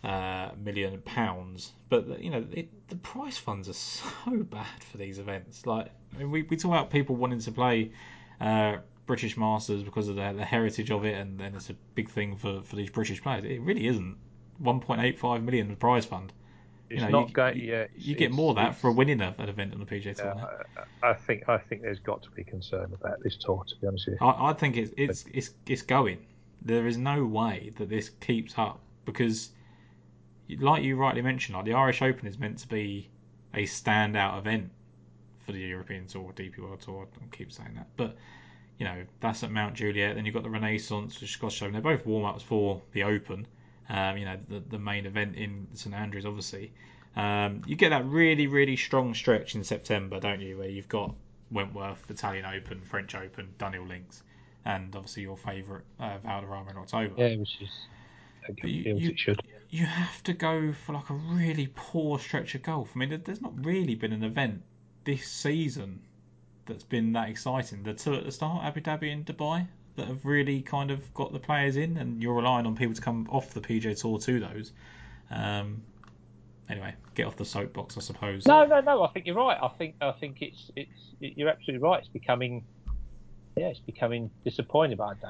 uh, 0.04 0.50
million 0.58 1.02
pounds. 1.02 1.72
But 1.90 2.22
you 2.22 2.30
know, 2.30 2.46
it, 2.52 2.90
the 2.90 2.96
prize 2.98 3.38
funds 3.38 3.70
are 3.70 3.74
so 3.74 4.38
bad 4.44 4.84
for 4.92 4.98
these 4.98 5.20
events. 5.20 5.66
Like, 5.66 5.92
I 6.16 6.20
mean, 6.20 6.32
we 6.32 6.44
we 6.44 6.58
talk 6.58 6.72
about 6.72 6.90
people 6.90 7.16
wanting 7.16 7.40
to 7.40 7.52
play. 7.52 7.92
Uh, 8.40 8.78
British 9.06 9.38
Masters 9.38 9.82
because 9.82 10.08
of 10.08 10.18
the, 10.18 10.34
the 10.34 10.46
heritage 10.46 10.92
of 10.92 11.04
it, 11.04 11.16
and, 11.16 11.40
then 11.40 11.56
it's 11.56 11.72
a 11.72 11.76
big 11.96 12.12
thing 12.12 12.36
for, 12.36 12.62
for 12.62 12.76
these 12.76 12.92
British 12.92 13.24
players. 13.24 13.44
It 13.44 13.60
really 13.62 13.88
isn't. 13.88 14.16
1.85 14.62 15.44
million 15.44 15.68
the 15.68 15.76
prize 15.76 16.06
fund. 16.06 16.32
It's 16.90 17.02
you 17.02 17.06
know, 17.06 17.20
not 17.20 17.28
you, 17.30 17.34
going. 17.34 17.60
Yeah, 17.60 17.86
you 17.96 18.16
get 18.16 18.32
more 18.32 18.50
of 18.52 18.56
that 18.56 18.76
for 18.76 18.92
winning 18.92 19.22
a, 19.22 19.36
an 19.38 19.48
event 19.48 19.74
on 19.74 19.80
the 19.80 19.86
PGA 19.86 20.16
Tour. 20.16 20.34
Yeah. 20.36 20.84
I, 21.04 21.10
I 21.12 21.14
think 21.14 21.48
I 21.48 21.58
think 21.58 21.84
there's 21.84 22.00
got 22.00 22.24
to 22.24 22.32
be 22.32 22.44
concern 22.44 22.92
about 22.94 23.22
this 23.24 23.38
tour. 23.38 23.64
To 23.68 23.76
be 23.80 23.88
honest 23.88 24.08
with 24.08 24.18
you, 24.20 24.28
I, 24.28 24.50
I 24.50 24.54
think 24.54 24.76
it's 24.76 24.92
it's 24.98 25.26
it's 25.32 25.52
it's 25.68 25.84
going. 25.84 26.26
There 26.64 26.88
is 26.88 26.98
no 26.98 27.26
way 27.26 27.72
that 27.78 27.90
this 27.90 28.10
keeps 28.10 28.58
up 28.58 28.80
because, 29.06 29.52
like 30.60 30.84
you 30.84 30.96
rightly 30.96 31.22
mentioned, 31.22 31.56
like 31.56 31.66
the 31.66 31.74
Irish 31.74 32.02
Open 32.02 32.28
is 32.28 32.40
meant 32.40 32.58
to 32.60 32.68
be 32.68 33.10
a 33.54 33.64
standout 33.64 34.40
event 34.40 34.70
for 35.46 35.52
the 35.52 35.60
European 35.60 36.08
Tour, 36.08 36.34
DP 36.36 36.58
World 36.58 36.82
Tour. 36.82 37.08
I 37.16 37.36
keep 37.36 37.52
saying 37.52 37.76
that, 37.76 37.88
but 37.98 38.18
you 38.80 38.86
know 38.86 39.04
that's 39.20 39.44
at 39.44 39.52
Mount 39.52 39.76
Juliet. 39.76 40.16
Then 40.16 40.26
you've 40.26 40.34
got 40.34 40.44
the 40.44 40.50
Renaissance, 40.50 41.22
which 41.22 41.34
Scottish 41.34 41.62
Open. 41.62 41.74
They're 41.74 41.82
both 41.82 42.06
warm 42.08 42.26
ups 42.26 42.42
for 42.42 42.82
the 42.94 43.04
Open. 43.04 43.46
Um, 43.90 44.18
you 44.18 44.26
know, 44.26 44.38
the, 44.48 44.60
the 44.60 44.80
main 44.80 45.06
event 45.06 45.36
in 45.36 45.68
St 45.74 45.96
Andrews, 45.96 46.26
obviously. 46.26 46.72
Um, 47.16 47.64
you 47.66 47.76
get 47.76 47.90
that 47.90 48.06
really, 48.06 48.48
really 48.48 48.76
strong 48.76 49.14
stretch 49.14 49.56
in 49.56 49.64
September, 49.64 50.20
don't 50.20 50.42
you? 50.42 50.60
Where 50.60 50.70
you've 50.70 50.88
got 50.88 51.16
Wentworth, 51.52 52.10
Italian 52.10 52.46
Open, 52.46 52.82
French 52.82 53.16
Open, 53.16 53.50
Dunhill 53.58 53.88
Links, 53.88 54.22
and 54.66 54.96
obviously 54.96 55.24
your 55.24 55.38
favourite 55.38 55.84
uh, 56.00 56.18
Valderrama 56.20 56.72
in 56.72 56.78
October. 56.78 57.16
Yeah, 57.18 57.36
which 57.38 57.58
is 57.62 57.70
you, 58.64 58.96
you. 58.98 59.36
You 59.72 59.86
have 59.86 60.24
to 60.24 60.34
go 60.34 60.74
for 60.74 60.94
like 60.94 61.10
a 61.10 61.14
really 61.14 61.72
poor 61.76 62.18
stretch 62.18 62.56
of 62.56 62.64
golf. 62.64 62.90
I 62.96 63.00
mean, 63.00 63.22
there's 63.24 63.42
not 63.42 63.64
really 63.64 63.96
been 63.96 64.14
an 64.14 64.24
event 64.24 64.64
this 65.04 65.28
season 65.28 66.02
that's 66.66 66.84
been 66.84 67.14
that 67.14 67.30
exciting. 67.30 67.84
The 67.84 67.94
two 67.94 68.16
at 68.16 68.26
the 68.26 68.32
start, 68.32 68.64
Abu 68.64 68.82
Dhabi 68.82 69.14
and 69.14 69.26
Dubai, 69.26 69.68
that 70.00 70.08
have 70.08 70.26
really 70.26 70.62
kind 70.62 70.92
of 70.92 71.14
got 71.14 71.32
the 71.32 71.40
players 71.40 71.78
in, 71.78 71.98
and 71.98 72.22
you're 72.22 72.34
relying 72.34 72.66
on 72.66 72.76
people 72.76 72.96
to 72.96 73.02
come 73.02 73.28
off 73.30 73.54
the 73.54 73.62
PGA 73.62 74.00
Tour 74.00 74.20
to 74.20 74.40
those. 74.40 74.72
Um, 75.30 75.84
anyway, 76.70 76.96
get 77.16 77.28
off 77.28 77.36
the 77.36 77.46
soapbox, 77.46 77.98
I 77.98 78.02
suppose. 78.02 78.46
No, 78.46 78.66
no, 78.66 78.82
no. 78.82 79.04
I 79.04 79.08
think 79.10 79.26
you're 79.26 79.36
right. 79.36 79.58
I 79.62 79.68
think 79.68 79.96
I 80.02 80.12
think 80.12 80.42
it's 80.42 80.72
it's 80.76 80.92
you're 81.20 81.50
absolutely 81.50 81.88
right. 81.88 82.00
It's 82.00 82.08
becoming 82.08 82.64
yeah, 83.58 83.68
it's 83.68 83.80
becoming 83.80 84.32
disappointing. 84.44 84.98
But 84.98 85.18
I, 85.24 85.28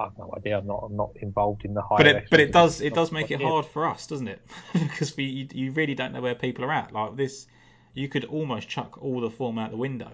I 0.00 0.04
have 0.04 0.18
no 0.18 0.32
idea. 0.36 0.58
I'm 0.58 0.66
not 0.66 0.84
I'm 0.84 0.96
not 0.96 1.10
involved 1.16 1.64
in 1.64 1.74
the 1.74 1.82
high. 1.82 1.96
But 1.96 2.06
it 2.06 2.30
but 2.30 2.40
it 2.40 2.52
does 2.52 2.80
it 2.80 2.94
does 2.94 3.10
make 3.10 3.30
it 3.30 3.42
hard 3.42 3.66
for 3.66 3.86
us, 3.86 4.06
doesn't 4.06 4.28
it? 4.28 4.40
because 4.72 5.16
we 5.16 5.24
you, 5.24 5.48
you 5.52 5.72
really 5.72 5.94
don't 5.94 6.12
know 6.12 6.20
where 6.20 6.34
people 6.34 6.64
are 6.64 6.72
at. 6.72 6.92
Like 6.92 7.16
this, 7.16 7.46
you 7.94 8.08
could 8.08 8.24
almost 8.24 8.68
chuck 8.68 9.02
all 9.02 9.20
the 9.20 9.30
form 9.30 9.58
out 9.58 9.70
the 9.70 9.76
window 9.76 10.12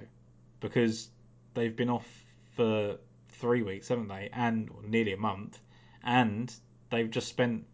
because 0.60 1.08
they've 1.54 1.74
been 1.74 1.90
off 1.90 2.06
for 2.56 2.96
three 3.42 3.62
weeks, 3.62 3.88
haven't 3.88 4.06
they? 4.06 4.30
And 4.32 4.70
nearly 4.86 5.12
a 5.12 5.16
month, 5.16 5.58
and 6.04 6.54
they've 6.90 7.10
just 7.10 7.26
spent 7.26 7.64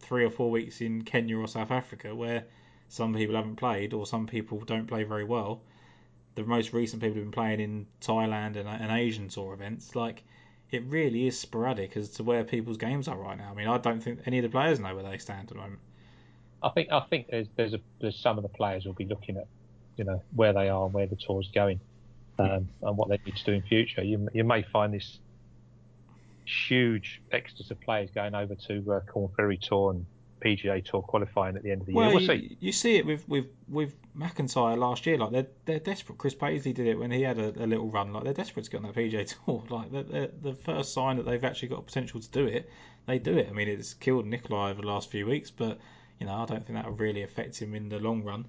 three 0.00 0.24
or 0.24 0.30
four 0.30 0.50
weeks 0.50 0.80
in 0.80 1.02
Kenya 1.02 1.38
or 1.38 1.46
South 1.46 1.70
Africa 1.70 2.14
where 2.14 2.44
some 2.88 3.14
people 3.14 3.36
haven't 3.36 3.56
played 3.56 3.92
or 3.92 4.06
some 4.06 4.26
people 4.26 4.58
don't 4.60 4.86
play 4.86 5.04
very 5.04 5.24
well. 5.24 5.60
The 6.34 6.44
most 6.44 6.72
recent 6.72 7.02
people 7.02 7.16
have 7.16 7.24
been 7.24 7.30
playing 7.30 7.60
in 7.60 7.86
Thailand 8.00 8.56
and, 8.56 8.66
and 8.66 8.90
Asian 8.90 9.28
tour 9.28 9.52
events. 9.52 9.94
Like, 9.94 10.24
it 10.70 10.82
really 10.86 11.26
is 11.26 11.38
sporadic 11.38 11.94
as 11.98 12.08
to 12.12 12.22
where 12.22 12.42
people's 12.42 12.78
games 12.78 13.06
are 13.06 13.16
right 13.16 13.36
now. 13.36 13.50
I 13.50 13.54
mean, 13.54 13.68
I 13.68 13.76
don't 13.76 14.02
think 14.02 14.20
any 14.24 14.38
of 14.38 14.44
the 14.44 14.48
players 14.48 14.80
know 14.80 14.94
where 14.94 15.04
they 15.04 15.18
stand 15.18 15.42
at 15.42 15.48
the 15.48 15.56
moment. 15.56 15.80
I 16.62 16.70
think 16.70 16.90
I 16.90 17.00
think 17.00 17.26
there's 17.28 17.48
there's 17.56 17.74
a 17.74 17.80
there's 18.00 18.18
some 18.18 18.38
of 18.38 18.42
the 18.44 18.48
players 18.48 18.86
will 18.86 18.94
be 18.94 19.04
looking 19.04 19.36
at, 19.36 19.46
you 19.96 20.04
know, 20.04 20.22
where 20.34 20.54
they 20.54 20.70
are 20.70 20.84
and 20.86 20.94
where 20.94 21.06
the 21.06 21.16
tour's 21.16 21.50
going 21.54 21.80
um, 22.38 22.68
and 22.82 22.96
what 22.96 23.08
they 23.08 23.18
need 23.24 23.36
to 23.36 23.44
do 23.44 23.52
in 23.52 23.62
future. 23.62 24.02
You 24.02 24.28
you 24.32 24.44
may 24.44 24.62
find 24.62 24.94
this 24.94 25.18
huge 26.44 27.20
exodus 27.30 27.70
of 27.70 27.80
players 27.80 28.10
going 28.10 28.34
over 28.34 28.54
to 28.54 28.92
uh, 28.92 29.00
Korn 29.00 29.30
Ferry 29.36 29.58
Tour 29.58 29.92
and 29.92 30.06
PGA 30.42 30.84
Tour 30.84 31.02
qualifying 31.02 31.56
at 31.56 31.62
the 31.62 31.70
end 31.70 31.82
of 31.82 31.86
the 31.86 31.94
well, 31.94 32.06
year. 32.06 32.14
We'll 32.14 32.22
you, 32.22 32.48
see. 32.48 32.56
You 32.60 32.72
see 32.72 32.96
it 32.96 33.06
with 33.06 33.28
with 33.28 33.46
with 33.68 33.94
MacIntyre 34.14 34.76
last 34.76 35.06
year. 35.06 35.18
Like 35.18 35.32
they're 35.32 35.46
they're 35.64 35.78
desperate. 35.78 36.18
Chris 36.18 36.34
Paisley 36.34 36.72
did 36.72 36.86
it 36.86 36.98
when 36.98 37.10
he 37.10 37.22
had 37.22 37.38
a, 37.38 37.64
a 37.64 37.66
little 37.66 37.88
run. 37.88 38.12
Like 38.12 38.24
they're 38.24 38.34
desperate 38.34 38.64
to 38.64 38.70
get 38.70 38.78
on 38.78 38.82
that 38.84 38.94
PGA 38.94 39.34
Tour. 39.46 39.64
Like 39.68 39.92
they're, 39.92 40.02
they're, 40.02 40.30
the 40.42 40.54
first 40.54 40.92
sign 40.92 41.16
that 41.16 41.24
they've 41.24 41.44
actually 41.44 41.68
got 41.68 41.80
a 41.80 41.82
potential 41.82 42.20
to 42.20 42.30
do 42.30 42.46
it, 42.46 42.68
they 43.06 43.18
do 43.18 43.36
it. 43.36 43.48
I 43.48 43.52
mean, 43.52 43.68
it's 43.68 43.94
killed 43.94 44.26
Nicolai 44.26 44.70
over 44.70 44.82
the 44.82 44.88
last 44.88 45.10
few 45.10 45.26
weeks, 45.26 45.50
but 45.50 45.78
you 46.18 46.26
know 46.26 46.34
I 46.34 46.46
don't 46.46 46.66
think 46.66 46.78
that 46.78 46.86
will 46.86 46.96
really 46.96 47.22
affect 47.22 47.60
him 47.60 47.74
in 47.74 47.88
the 47.88 47.98
long 47.98 48.22
run. 48.24 48.46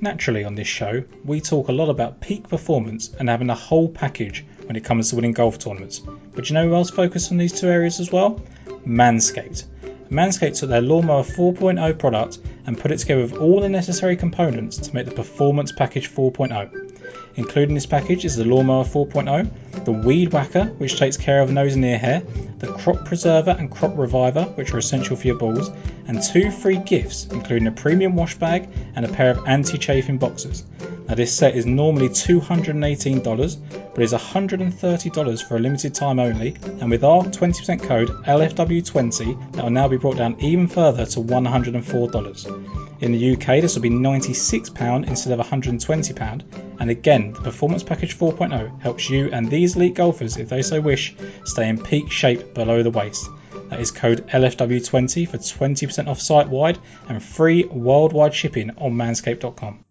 Naturally, 0.00 0.44
on 0.44 0.54
this 0.54 0.68
show, 0.68 1.02
we 1.24 1.40
talk 1.40 1.68
a 1.68 1.72
lot 1.72 1.88
about 1.88 2.20
peak 2.20 2.48
performance 2.48 3.10
and 3.18 3.28
having 3.28 3.48
a 3.48 3.54
whole 3.54 3.88
package 3.88 4.44
when 4.66 4.76
it 4.76 4.84
comes 4.84 5.10
to 5.10 5.16
winning 5.16 5.32
golf 5.32 5.58
tournaments. 5.58 6.00
But 6.34 6.50
you 6.50 6.54
know 6.54 6.68
who 6.68 6.74
else 6.74 6.90
focus 6.90 7.30
on 7.30 7.38
these 7.38 7.58
two 7.58 7.68
areas 7.68 7.98
as 7.98 8.12
well? 8.12 8.40
Manscaped. 8.86 9.64
Manscaped 10.10 10.58
took 10.58 10.68
their 10.68 10.82
Lawnmower 10.82 11.22
4.0 11.22 11.98
product 11.98 12.38
and 12.66 12.78
put 12.78 12.90
it 12.90 12.98
together 12.98 13.22
with 13.22 13.34
all 13.34 13.60
the 13.60 13.68
necessary 13.68 14.16
components 14.16 14.76
to 14.76 14.94
make 14.94 15.06
the 15.06 15.12
Performance 15.12 15.72
Package 15.72 16.10
4.0. 16.10 16.92
Including 17.36 17.74
this 17.74 17.86
package 17.86 18.24
is 18.24 18.36
the 18.36 18.44
Lawnmower 18.44 18.84
4.0, 18.84 19.84
the 19.84 19.92
Weed 19.92 20.32
Whacker, 20.32 20.64
which 20.78 20.98
takes 20.98 21.18
care 21.18 21.42
of 21.42 21.52
nose 21.52 21.74
and 21.74 21.84
ear 21.84 21.98
hair, 21.98 22.22
the 22.58 22.66
Crop 22.66 23.04
Preserver 23.04 23.50
and 23.50 23.70
Crop 23.70 23.96
Reviver, 23.96 24.44
which 24.54 24.72
are 24.72 24.78
essential 24.78 25.16
for 25.16 25.26
your 25.26 25.36
balls, 25.36 25.70
and 26.06 26.22
two 26.22 26.50
free 26.50 26.78
gifts, 26.78 27.26
including 27.26 27.68
a 27.68 27.72
premium 27.72 28.16
wash 28.16 28.36
bag 28.36 28.68
and 28.94 29.04
a 29.04 29.08
pair 29.08 29.30
of 29.30 29.46
anti 29.46 29.76
chafing 29.76 30.16
boxers. 30.16 30.64
Now, 31.08 31.14
this 31.14 31.32
set 31.32 31.54
is 31.54 31.66
normally 31.66 32.08
$218, 32.08 33.56
but 33.94 34.02
is 34.02 34.12
$130 34.12 35.48
for 35.48 35.56
a 35.56 35.60
limited 35.60 35.94
time 35.94 36.18
only, 36.18 36.56
and 36.80 36.90
with 36.90 37.04
our 37.04 37.22
20% 37.22 37.82
code 37.82 38.08
LFW20, 38.08 39.52
that 39.52 39.62
will 39.62 39.70
now 39.70 39.88
be 39.88 39.98
brought 39.98 40.16
down 40.16 40.36
even 40.40 40.66
further 40.66 41.06
to 41.06 41.20
$104. 41.20 42.55
In 43.00 43.12
the 43.12 43.32
UK, 43.34 43.60
this 43.60 43.74
will 43.74 43.82
be 43.82 43.90
£96 43.90 45.06
instead 45.06 45.38
of 45.38 45.46
£120, 45.46 46.44
and 46.80 46.90
again, 46.90 47.32
the 47.32 47.40
Performance 47.40 47.82
Package 47.82 48.18
4.0 48.18 48.80
helps 48.80 49.10
you 49.10 49.30
and 49.32 49.50
these 49.50 49.76
elite 49.76 49.94
golfers, 49.94 50.38
if 50.38 50.48
they 50.48 50.62
so 50.62 50.80
wish, 50.80 51.14
stay 51.44 51.68
in 51.68 51.82
peak 51.82 52.10
shape 52.10 52.54
below 52.54 52.82
the 52.82 52.90
waist. 52.90 53.28
That 53.68 53.80
is 53.80 53.90
code 53.90 54.26
LFW20 54.28 55.28
for 55.28 55.38
20% 55.38 56.08
off 56.08 56.20
site 56.20 56.48
wide 56.48 56.78
and 57.08 57.22
free 57.22 57.64
worldwide 57.64 58.34
shipping 58.34 58.70
on 58.78 58.92
manscaped.com. 58.92 59.84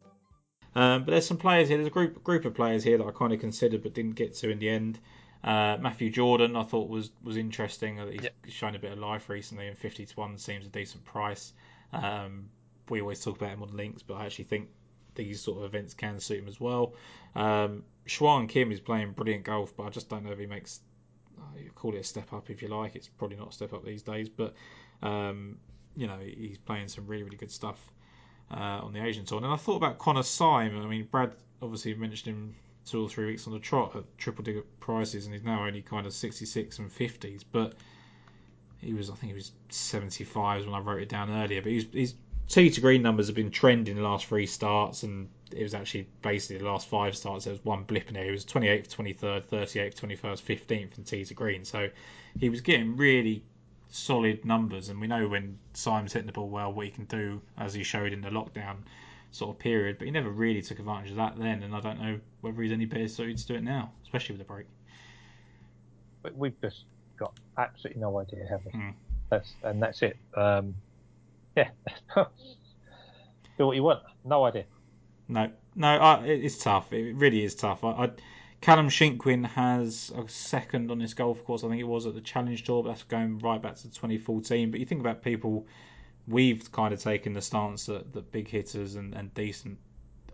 Um, 0.75 1.03
but 1.03 1.11
there's 1.11 1.27
some 1.27 1.37
players 1.37 1.69
here. 1.69 1.77
There's 1.77 1.87
a 1.87 1.91
group 1.91 2.23
group 2.23 2.45
of 2.45 2.53
players 2.53 2.83
here 2.83 2.97
that 2.97 3.05
I 3.05 3.11
kind 3.11 3.33
of 3.33 3.39
considered 3.39 3.83
but 3.83 3.93
didn't 3.93 4.15
get 4.15 4.35
to 4.35 4.49
in 4.49 4.59
the 4.59 4.69
end. 4.69 4.99
Uh, 5.43 5.77
Matthew 5.79 6.09
Jordan 6.09 6.55
I 6.55 6.63
thought 6.63 6.89
was 6.89 7.11
was 7.23 7.37
interesting. 7.37 7.97
He's 8.11 8.23
yep. 8.23 8.33
shown 8.49 8.75
a 8.75 8.79
bit 8.79 8.91
of 8.91 8.99
life 8.99 9.29
recently, 9.29 9.67
and 9.67 9.77
50 9.77 10.05
to 10.05 10.15
one 10.15 10.37
seems 10.37 10.65
a 10.65 10.69
decent 10.69 11.05
price. 11.05 11.53
Um, 11.93 12.49
we 12.89 13.01
always 13.01 13.23
talk 13.23 13.37
about 13.37 13.49
him 13.49 13.63
on 13.63 13.75
links, 13.75 14.03
but 14.03 14.15
I 14.15 14.25
actually 14.25 14.45
think 14.45 14.69
these 15.15 15.41
sort 15.41 15.59
of 15.59 15.63
events 15.65 15.93
can 15.93 16.19
suit 16.19 16.39
him 16.39 16.47
as 16.47 16.59
well. 16.59 16.93
Um, 17.35 17.83
Shuang 18.07 18.47
Kim 18.47 18.71
is 18.71 18.79
playing 18.79 19.11
brilliant 19.13 19.43
golf, 19.43 19.75
but 19.75 19.83
I 19.83 19.89
just 19.89 20.09
don't 20.09 20.23
know 20.23 20.31
if 20.31 20.39
he 20.39 20.45
makes. 20.45 20.79
Uh, 21.37 21.69
call 21.73 21.93
it 21.95 21.99
a 21.99 22.03
step 22.03 22.31
up 22.33 22.49
if 22.49 22.61
you 22.61 22.69
like. 22.69 22.95
It's 22.95 23.07
probably 23.07 23.37
not 23.37 23.49
a 23.49 23.51
step 23.51 23.73
up 23.73 23.83
these 23.83 24.03
days, 24.03 24.29
but 24.29 24.53
um, 25.01 25.57
you 25.95 26.07
know 26.07 26.17
he's 26.19 26.57
playing 26.57 26.87
some 26.87 27.07
really 27.07 27.23
really 27.23 27.37
good 27.37 27.51
stuff 27.51 27.79
uh, 28.51 28.79
on 28.83 28.93
the 28.93 29.03
Asian 29.03 29.25
tour. 29.25 29.37
And 29.37 29.47
I 29.47 29.57
thought 29.57 29.77
about 29.77 29.97
Connor 29.97 30.23
Syme. 30.23 30.81
I 30.81 30.85
mean, 30.85 31.07
Brad 31.09 31.33
obviously 31.61 31.93
mentioned 31.95 32.35
him 32.35 32.55
two 32.85 33.03
or 33.03 33.09
three 33.09 33.25
weeks 33.25 33.47
on 33.47 33.53
the 33.53 33.59
trot 33.59 33.95
at 33.95 34.03
triple 34.17 34.43
digit 34.43 34.79
prices, 34.79 35.25
and 35.25 35.33
he's 35.33 35.43
now 35.43 35.65
only 35.65 35.81
kind 35.81 36.05
of 36.05 36.13
66 36.13 36.79
and 36.79 36.89
50s. 36.91 37.43
But 37.51 37.73
he 38.79 38.93
was, 38.93 39.09
I 39.09 39.15
think 39.15 39.31
he 39.31 39.35
was 39.35 39.51
75s 39.69 40.65
when 40.65 40.75
I 40.75 40.79
wrote 40.79 41.01
it 41.01 41.09
down 41.09 41.31
earlier. 41.31 41.61
But 41.61 41.71
he's, 41.71 41.85
he's 41.91 42.15
tee 42.47 42.69
to 42.69 42.81
green 42.81 43.01
numbers 43.01 43.27
have 43.27 43.35
been 43.35 43.51
trending 43.51 43.95
the 43.95 44.01
last 44.01 44.25
three 44.25 44.45
starts, 44.45 45.03
and 45.03 45.29
it 45.51 45.63
was 45.63 45.73
actually 45.73 46.07
basically 46.21 46.57
the 46.57 46.65
last 46.65 46.87
five 46.87 47.15
starts. 47.15 47.45
There 47.45 47.53
was 47.53 47.63
one 47.63 47.83
blip 47.83 48.07
in 48.07 48.13
there. 48.13 48.25
He 48.25 48.31
was 48.31 48.45
28th, 48.45 48.89
23rd, 48.89 49.45
38th, 49.45 49.95
21st, 49.95 50.41
15th 50.41 50.97
in 50.97 51.03
tee 51.03 51.25
to 51.25 51.33
green. 51.33 51.65
So 51.65 51.89
he 52.39 52.49
was 52.49 52.61
getting 52.61 52.97
really 52.97 53.43
solid 53.89 54.45
numbers, 54.45 54.89
and 54.89 54.99
we 54.99 55.07
know 55.07 55.27
when 55.27 55.57
Simon's 55.73 56.13
hitting 56.13 56.27
the 56.27 56.33
ball 56.33 56.49
well, 56.49 56.71
what 56.71 56.85
he 56.85 56.91
can 56.91 57.05
do, 57.05 57.41
as 57.57 57.73
he 57.73 57.83
showed 57.83 58.13
in 58.13 58.21
the 58.21 58.29
lockdown 58.29 58.77
sort 59.31 59.55
of 59.55 59.59
period. 59.59 59.97
But 59.97 60.05
he 60.05 60.11
never 60.11 60.29
really 60.29 60.61
took 60.61 60.79
advantage 60.79 61.11
of 61.11 61.17
that 61.17 61.37
then, 61.37 61.63
and 61.63 61.75
I 61.75 61.79
don't 61.79 61.99
know 61.99 62.19
whether 62.41 62.61
he's 62.61 62.71
any 62.71 62.85
better 62.85 63.07
suited 63.07 63.37
to 63.37 63.47
do 63.47 63.55
it 63.55 63.63
now, 63.63 63.91
especially 64.03 64.33
with 64.33 64.47
the 64.47 64.53
break. 64.53 64.67
But 66.21 66.35
we've 66.35 66.59
just 66.61 66.83
got 67.17 67.33
absolutely 67.57 68.01
no 68.01 68.19
idea, 68.19 68.45
have 68.49 68.65
we? 68.65 68.71
Hmm. 68.71 68.89
That's 69.29 69.53
and 69.63 69.81
that's 69.81 70.01
it. 70.03 70.17
Um, 70.35 70.75
yeah, 71.55 71.69
do 72.15 73.67
what 73.67 73.75
you 73.75 73.83
want. 73.83 74.01
No 74.23 74.43
idea. 74.45 74.65
No, 75.27 75.49
no, 75.75 75.87
I, 75.87 76.23
it's 76.25 76.57
tough. 76.57 76.93
It 76.93 77.15
really 77.15 77.43
is 77.43 77.55
tough. 77.55 77.83
I, 77.83 77.89
I 77.89 78.11
Callum 78.61 78.89
Shinkwin 78.89 79.45
has 79.45 80.11
a 80.15 80.27
second 80.27 80.89
on 80.89 80.97
this 80.97 81.13
golf 81.13 81.43
course. 81.43 81.63
I 81.63 81.69
think 81.69 81.81
it 81.81 81.87
was 81.87 82.07
at 82.07 82.15
the 82.15 82.21
Challenge 82.21 82.63
Tour, 82.63 82.83
but 82.83 82.89
that's 82.89 83.03
going 83.03 83.37
right 83.39 83.61
back 83.61 83.75
to 83.75 83.83
2014. 83.83 84.71
But 84.71 84.79
you 84.79 84.87
think 84.87 85.01
about 85.01 85.21
people, 85.21 85.67
we've 86.27 86.71
kind 86.71 86.91
of 86.93 86.99
taken 86.99 87.33
the 87.33 87.41
stance 87.41 87.85
that, 87.85 88.11
that 88.13 88.31
big 88.31 88.47
hitters 88.47 88.95
and, 88.95 89.13
and 89.13 89.31
decent 89.35 89.77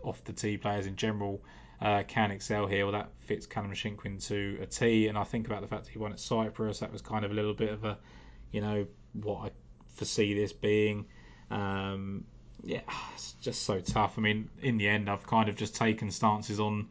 off 0.02 0.24
the 0.24 0.32
tee 0.32 0.56
players 0.56 0.86
in 0.86 0.96
general 0.96 1.42
uh, 1.80 2.04
can 2.08 2.30
excel 2.30 2.66
here. 2.66 2.86
Well, 2.86 2.92
that 2.92 3.10
fits 3.20 3.46
Callum 3.46 3.72
Shinkwin 3.72 4.26
to 4.28 4.58
a 4.62 4.66
tee. 4.66 5.08
And 5.08 5.18
I 5.18 5.24
think 5.24 5.46
about 5.46 5.60
the 5.60 5.68
fact 5.68 5.84
that 5.84 5.90
he 5.90 5.98
won 5.98 6.12
at 6.12 6.20
Cyprus. 6.20 6.78
That 6.78 6.92
was 6.92 7.02
kind 7.02 7.24
of 7.24 7.32
a 7.32 7.34
little 7.34 7.54
bit 7.54 7.70
of 7.70 7.84
a, 7.84 7.98
you 8.50 8.60
know, 8.60 8.86
what 9.12 9.46
I 9.46 9.50
foresee 9.94 10.34
this 10.34 10.52
being. 10.52 11.06
Um, 11.50 12.24
yeah, 12.64 12.80
it's 13.14 13.32
just 13.34 13.62
so 13.62 13.80
tough. 13.80 14.14
I 14.18 14.20
mean, 14.20 14.48
in 14.60 14.78
the 14.78 14.88
end, 14.88 15.10
I've 15.10 15.26
kind 15.26 15.48
of 15.48 15.56
just 15.56 15.74
taken 15.74 16.10
stances 16.10 16.60
on 16.60 16.88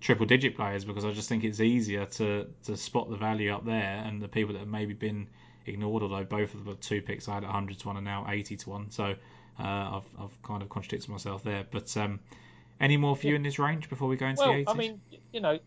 triple 0.00 0.26
digit 0.26 0.56
players 0.56 0.84
because 0.84 1.04
I 1.04 1.12
just 1.12 1.28
think 1.28 1.44
it's 1.44 1.60
easier 1.60 2.06
to, 2.06 2.46
to 2.64 2.76
spot 2.76 3.10
the 3.10 3.16
value 3.16 3.52
up 3.52 3.64
there 3.64 4.02
and 4.06 4.22
the 4.22 4.28
people 4.28 4.52
that 4.52 4.60
have 4.60 4.68
maybe 4.68 4.94
been 4.94 5.28
ignored, 5.66 6.02
although 6.02 6.24
both 6.24 6.54
of 6.54 6.64
the 6.64 6.74
two 6.74 7.02
picks 7.02 7.28
I 7.28 7.34
had 7.34 7.44
at 7.44 7.48
100 7.48 7.78
to 7.80 7.86
1 7.88 7.96
and 7.96 8.04
now 8.04 8.26
80 8.28 8.56
to 8.56 8.70
1. 8.70 8.90
So 8.90 9.04
uh, 9.04 9.62
I've, 9.62 10.08
I've 10.18 10.42
kind 10.42 10.62
of 10.62 10.68
contradicted 10.68 11.10
myself 11.10 11.42
there. 11.42 11.66
But 11.70 11.94
um, 11.96 12.20
any 12.80 12.96
more 12.96 13.16
for 13.16 13.26
you 13.26 13.34
in 13.34 13.42
this 13.42 13.58
range 13.58 13.88
before 13.88 14.08
we 14.08 14.16
go 14.16 14.26
into 14.26 14.42
well, 14.42 14.52
the 14.52 14.64
80s? 14.64 14.68
I 14.68 14.74
mean, 14.74 15.00
you 15.32 15.40
know, 15.40 15.56
do 15.58 15.62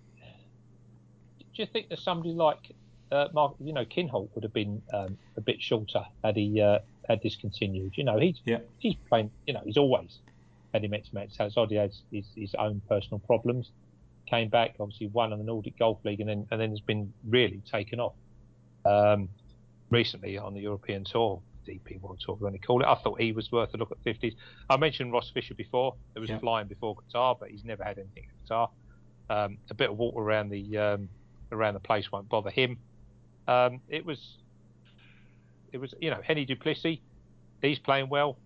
you 1.53 1.65
think 1.65 1.89
there's 1.89 2.03
somebody 2.03 2.33
like 2.33 2.71
uh, 3.11 3.27
Mark, 3.33 3.55
you 3.59 3.73
know, 3.73 3.85
Kinhult 3.85 4.29
would 4.35 4.43
have 4.43 4.53
been 4.53 4.81
um, 4.93 5.17
a 5.37 5.41
bit 5.41 5.61
shorter 5.61 6.03
had 6.23 6.35
he 6.37 6.61
uh, 6.61 6.79
had 7.07 7.21
this 7.21 7.35
continued. 7.35 7.93
You 7.97 8.03
know, 8.03 8.17
he's 8.17 8.39
Yeah. 8.45 8.59
he's 8.79 8.95
playing. 9.09 9.31
You 9.47 9.53
know, 9.53 9.61
he's 9.65 9.77
always 9.77 10.19
had 10.73 10.83
him 10.83 10.93
X 10.93 11.11
match. 11.13 11.37
Zoddy 11.37 11.75
has 11.77 12.01
his, 12.11 12.25
his 12.35 12.55
own 12.55 12.81
personal 12.87 13.19
problems. 13.19 13.69
Came 14.27 14.47
back, 14.49 14.75
obviously 14.79 15.07
won 15.07 15.33
on 15.33 15.39
the 15.39 15.45
Nordic 15.45 15.77
Golf 15.77 15.99
League, 16.05 16.21
and 16.21 16.29
then 16.29 16.47
and 16.51 16.61
then 16.61 16.69
has 16.69 16.79
been 16.79 17.11
really 17.27 17.61
taken 17.69 17.99
off. 17.99 18.13
Um, 18.85 19.29
recently 19.89 20.37
on 20.37 20.53
the 20.53 20.61
European 20.61 21.03
Tour, 21.03 21.41
DP 21.67 21.99
World 22.01 22.21
Tour, 22.25 22.35
when 22.39 22.53
they 22.53 22.59
call 22.59 22.81
it. 22.81 22.85
I 22.87 22.95
thought 22.95 23.19
he 23.19 23.33
was 23.33 23.51
worth 23.51 23.73
a 23.73 23.77
look 23.77 23.91
at 23.91 24.01
50s. 24.03 24.35
I 24.69 24.77
mentioned 24.77 25.11
Ross 25.11 25.29
Fisher 25.33 25.53
before. 25.53 25.95
It 26.15 26.19
was 26.19 26.29
Yeah. 26.29 26.39
flying 26.39 26.67
before 26.67 26.95
Qatar, 26.95 27.37
but 27.37 27.49
he's 27.51 27.65
never 27.65 27.83
had 27.83 27.97
anything 27.99 28.23
at 28.29 28.47
Qatar. 28.49 28.69
Um, 29.29 29.57
a 29.69 29.73
bit 29.73 29.89
of 29.89 29.97
water 29.97 30.19
around 30.19 30.49
the 30.49 30.77
um, 30.77 31.09
around 31.51 31.73
the 31.73 31.79
place 31.81 32.09
won't 32.11 32.29
bother 32.29 32.49
him. 32.49 32.77
Um, 33.47 33.81
it 33.89 34.05
was, 34.05 34.37
it 35.71 35.77
was, 35.77 35.93
you 35.99 36.09
know, 36.09 36.21
Hennie 36.23 36.45
du 36.45 36.55
Plessis. 36.55 36.99
He's 37.61 37.79
playing 37.79 38.09
well. 38.09 38.37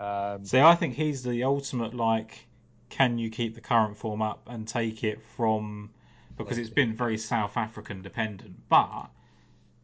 Um, 0.00 0.44
See, 0.44 0.60
I 0.60 0.74
think 0.74 0.94
he's 0.94 1.22
the 1.22 1.44
ultimate 1.44 1.94
like, 1.94 2.46
can 2.88 3.18
you 3.18 3.30
keep 3.30 3.54
the 3.54 3.60
current 3.60 3.96
form 3.96 4.22
up 4.22 4.42
and 4.46 4.66
take 4.66 5.04
it 5.04 5.22
from 5.36 5.90
because 6.36 6.58
it's 6.58 6.70
been 6.70 6.94
very 6.94 7.18
South 7.18 7.56
African 7.56 8.02
dependent, 8.02 8.68
but 8.68 9.08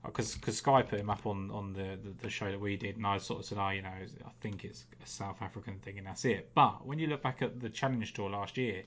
because 0.04 0.34
because 0.34 0.58
Sky 0.58 0.82
put 0.82 0.98
him 0.98 1.10
up 1.10 1.26
on 1.26 1.50
on 1.50 1.72
the, 1.72 1.98
the 2.02 2.10
the 2.22 2.30
show 2.30 2.50
that 2.50 2.60
we 2.60 2.76
did, 2.76 2.96
and 2.96 3.06
I 3.06 3.18
sort 3.18 3.40
of 3.40 3.46
said, 3.46 3.58
oh, 3.58 3.70
you 3.70 3.82
know, 3.82 3.88
I 3.88 4.30
think 4.40 4.64
it's 4.64 4.84
a 5.02 5.06
South 5.06 5.40
African 5.40 5.78
thing, 5.78 5.98
and 5.98 6.06
that's 6.06 6.24
it. 6.24 6.50
But 6.54 6.86
when 6.86 6.98
you 6.98 7.06
look 7.06 7.22
back 7.22 7.42
at 7.42 7.60
the 7.60 7.68
Challenge 7.68 8.12
Tour 8.12 8.30
last 8.30 8.56
year, 8.56 8.82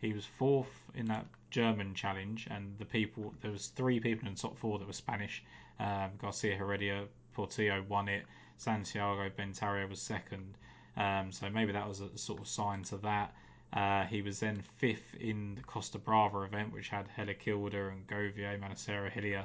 he 0.00 0.12
was 0.12 0.24
fourth 0.24 0.90
in 0.94 1.06
that 1.06 1.26
German 1.50 1.94
challenge, 1.94 2.48
and 2.50 2.76
the 2.78 2.84
people 2.84 3.34
there 3.40 3.50
was 3.50 3.68
three 3.68 4.00
people 4.00 4.28
in 4.28 4.34
the 4.34 4.40
top 4.40 4.58
four 4.58 4.78
that 4.78 4.86
were 4.86 4.92
Spanish. 4.92 5.42
Um, 5.78 6.10
Garcia 6.18 6.56
Heredia 6.56 7.04
Portillo 7.34 7.84
won 7.88 8.08
it. 8.08 8.24
Santiago 8.58 9.28
Bentario 9.30 9.88
was 9.88 10.00
second. 10.00 10.56
Um, 10.96 11.30
so 11.30 11.50
maybe 11.50 11.72
that 11.72 11.86
was 11.86 12.00
a 12.00 12.16
sort 12.16 12.40
of 12.40 12.48
sign 12.48 12.82
to 12.84 12.96
that. 12.98 13.34
Uh, 13.72 14.04
he 14.04 14.22
was 14.22 14.40
then 14.40 14.62
fifth 14.78 15.14
in 15.20 15.56
the 15.56 15.62
Costa 15.62 15.98
Brava 15.98 16.42
event, 16.42 16.72
which 16.72 16.88
had 16.88 17.06
Helligkilde 17.16 17.92
and 17.92 18.06
Gouveia, 18.06 18.58
Manacera, 18.58 19.10
Hillier 19.10 19.44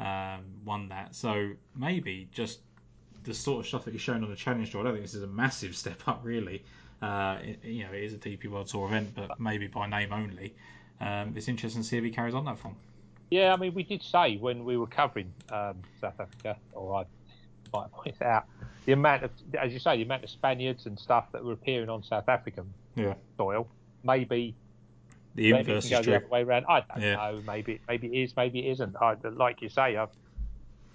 um, 0.00 0.44
won 0.64 0.88
that. 0.88 1.14
So 1.14 1.52
maybe 1.76 2.28
just 2.32 2.60
the 3.24 3.34
sort 3.34 3.60
of 3.60 3.68
stuff 3.68 3.84
that 3.84 3.92
he's 3.92 4.00
shown 4.00 4.24
on 4.24 4.30
the 4.30 4.36
Challenge 4.36 4.70
Tour. 4.70 4.80
I 4.80 4.84
don't 4.84 4.92
think 4.94 5.04
this 5.04 5.14
is 5.14 5.22
a 5.22 5.28
massive 5.28 5.76
step 5.82 6.06
up, 6.06 6.20
really. 6.24 6.64
Uh, 7.00 7.38
it, 7.42 7.64
you 7.64 7.84
know, 7.84 7.92
it 7.92 8.02
is 8.02 8.14
a 8.14 8.18
DP 8.18 8.46
World 8.46 8.66
Tour 8.66 8.86
event, 8.88 9.14
but 9.14 9.38
maybe 9.38 9.68
by 9.68 9.86
name 9.86 10.12
only. 10.12 10.54
Um, 11.00 11.34
it's 11.36 11.48
interesting 11.48 11.82
to 11.82 11.88
see 11.88 11.96
if 11.96 12.04
he 12.04 12.10
carries 12.10 12.34
on 12.34 12.44
that 12.46 12.58
form. 12.58 12.76
Yeah, 13.30 13.52
I 13.52 13.56
mean, 13.56 13.74
we 13.74 13.82
did 13.82 14.02
say 14.02 14.36
when 14.36 14.64
we 14.64 14.76
were 14.76 14.86
covering 14.86 15.32
um, 15.50 15.76
South 16.00 16.18
Africa, 16.18 16.56
or 16.72 16.94
I 17.00 17.04
might 17.72 17.92
point 17.92 18.22
out 18.22 18.44
the 18.86 18.92
amount 18.92 19.24
of, 19.24 19.30
as 19.60 19.72
you 19.72 19.78
say, 19.78 19.96
the 19.96 20.02
amount 20.02 20.24
of 20.24 20.30
Spaniards 20.30 20.86
and 20.86 20.98
stuff 20.98 21.26
that 21.32 21.44
were 21.44 21.52
appearing 21.52 21.90
on 21.90 22.02
South 22.02 22.28
African 22.28 22.72
Yeah. 22.96 23.14
soil. 23.36 23.68
Maybe, 24.02 24.54
The 25.34 25.50
inverse 25.50 25.84
can 25.84 25.90
go 25.90 25.98
is 26.00 26.06
the 26.06 26.16
other 26.16 26.26
way 26.28 26.42
around. 26.42 26.64
I 26.68 26.80
don't 26.80 27.02
Yeah. 27.02 27.16
know. 27.16 27.42
Maybe, 27.46 27.80
maybe 27.86 28.06
it 28.08 28.22
is. 28.22 28.36
Maybe 28.36 28.66
it 28.66 28.70
isn't. 28.72 28.96
I, 29.00 29.14
like 29.24 29.60
you 29.60 29.68
say, 29.68 29.96
I've, 29.96 30.08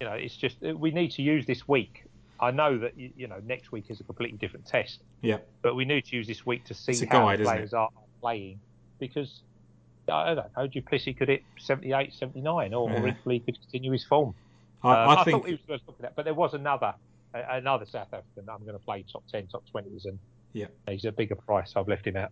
you 0.02 0.08
know, 0.08 0.14
it's 0.14 0.36
just 0.36 0.60
we 0.62 0.90
need 0.92 1.12
to 1.12 1.22
use 1.22 1.46
this 1.46 1.68
week. 1.68 2.04
I 2.40 2.50
know 2.50 2.80
that 2.80 2.98
you, 2.98 3.12
you 3.16 3.28
know 3.28 3.40
next 3.46 3.72
week 3.72 3.86
is 3.90 4.00
a 4.02 4.04
completely 4.04 4.38
different 4.40 4.66
test, 4.66 5.04
Yeah. 5.22 5.38
but 5.62 5.76
we 5.76 5.86
need 5.86 6.06
to 6.06 6.16
use 6.16 6.28
this 6.28 6.46
week 6.46 6.66
to 6.66 6.74
see 6.74 7.06
how 7.06 7.26
guide, 7.28 7.40
the 7.40 7.44
players 7.44 7.74
are 7.74 7.90
playing 8.22 8.60
because. 9.00 9.44
I 10.12 10.34
don't 10.36 10.58
know. 10.58 10.68
du 10.68 10.82
Plessis 10.82 11.16
could 11.18 11.30
hit 11.30 11.44
78, 11.60 12.14
79, 12.14 12.74
or, 12.74 12.90
or 12.90 13.08
Yeah. 13.08 13.14
equally 13.14 13.40
could 13.40 13.60
continue 13.62 13.92
his 13.92 14.04
form. 14.06 14.34
I, 14.84 14.92
Um, 14.92 15.10
I 15.10 15.14
I, 15.14 15.24
think 15.24 15.42
thought 15.44 15.48
he 15.48 15.54
was 15.54 15.68
worth 15.68 15.82
looking 15.88 16.06
at, 16.06 16.16
but 16.16 16.26
there 16.26 16.34
was 16.34 16.54
another 16.54 16.94
another 17.34 17.86
South 17.86 18.14
African 18.14 18.46
that 18.46 18.52
I'm 18.52 18.62
going 18.66 18.78
to 18.78 18.84
play 18.84 19.04
top 19.12 19.24
ten, 19.32 19.48
top 19.48 19.64
twenties, 19.72 20.06
and 20.06 20.20
Yeah. 20.54 20.68
he's 20.88 21.06
a 21.06 21.12
bigger 21.12 21.36
price. 21.36 21.72
So 21.74 21.80
I've 21.80 21.88
left 21.88 22.06
him 22.06 22.18
out. 22.18 22.32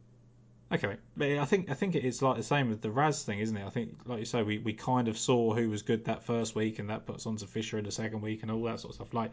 Okay, 0.74 0.96
but 1.18 1.28
I 1.28 1.46
think 1.46 1.70
I 1.70 1.74
think 1.74 1.96
it's 1.96 2.22
like 2.22 2.38
the 2.38 2.44
same 2.44 2.70
with 2.70 2.82
the 2.82 2.92
Ras 2.92 3.24
thing, 3.24 3.40
isn't 3.40 3.58
it? 3.58 3.66
I 3.66 3.70
think, 3.70 3.98
like 4.06 4.20
you 4.20 4.26
say, 4.26 4.42
we, 4.42 4.58
we 4.60 4.74
kind 4.74 5.10
of 5.10 5.18
saw 5.18 5.54
who 5.54 5.70
was 5.70 5.82
good 5.82 6.06
that 6.06 6.24
first 6.24 6.56
week, 6.56 6.80
and 6.80 6.90
that 6.90 7.06
puts 7.06 7.26
on 7.26 7.36
to 7.38 7.48
Fisher 7.48 7.78
in 7.78 7.84
the 7.84 7.92
second 7.92 8.22
week, 8.22 8.42
and 8.44 8.52
all 8.52 8.64
that 8.64 8.80
sort 8.80 8.92
of 8.92 8.96
stuff. 8.96 9.14
Like, 9.14 9.32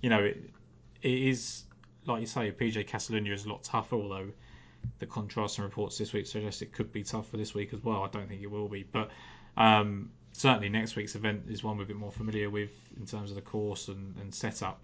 you 0.00 0.10
know, 0.10 0.20
it, 0.20 0.50
it 1.02 1.12
is 1.12 1.64
like 2.06 2.20
you 2.20 2.26
say, 2.26 2.50
PGA 2.50 2.84
Catalunya 2.84 3.32
is 3.32 3.44
a 3.44 3.48
lot 3.48 3.62
tougher. 3.62 3.94
Although 3.96 4.28
the 4.98 5.06
contrasting 5.06 5.64
reports 5.64 5.98
this 5.98 6.12
week 6.12 6.26
suggest 6.26 6.62
it 6.62 6.72
could 6.72 6.92
be 6.92 7.02
tough 7.02 7.28
for 7.28 7.36
this 7.36 7.54
week 7.54 7.72
as 7.72 7.82
well. 7.82 8.02
I 8.02 8.08
don't 8.08 8.28
think 8.28 8.42
it 8.42 8.50
will 8.50 8.68
be, 8.68 8.82
but 8.82 9.10
um, 9.56 10.10
certainly 10.32 10.68
next 10.68 10.96
week's 10.96 11.14
event 11.14 11.44
is 11.48 11.62
one 11.62 11.76
we're 11.76 11.84
a 11.84 11.86
bit 11.86 11.96
more 11.96 12.12
familiar 12.12 12.50
with 12.50 12.70
in 12.96 13.06
terms 13.06 13.30
of 13.30 13.36
the 13.36 13.42
course 13.42 13.88
and, 13.88 14.16
and 14.20 14.34
setup. 14.34 14.80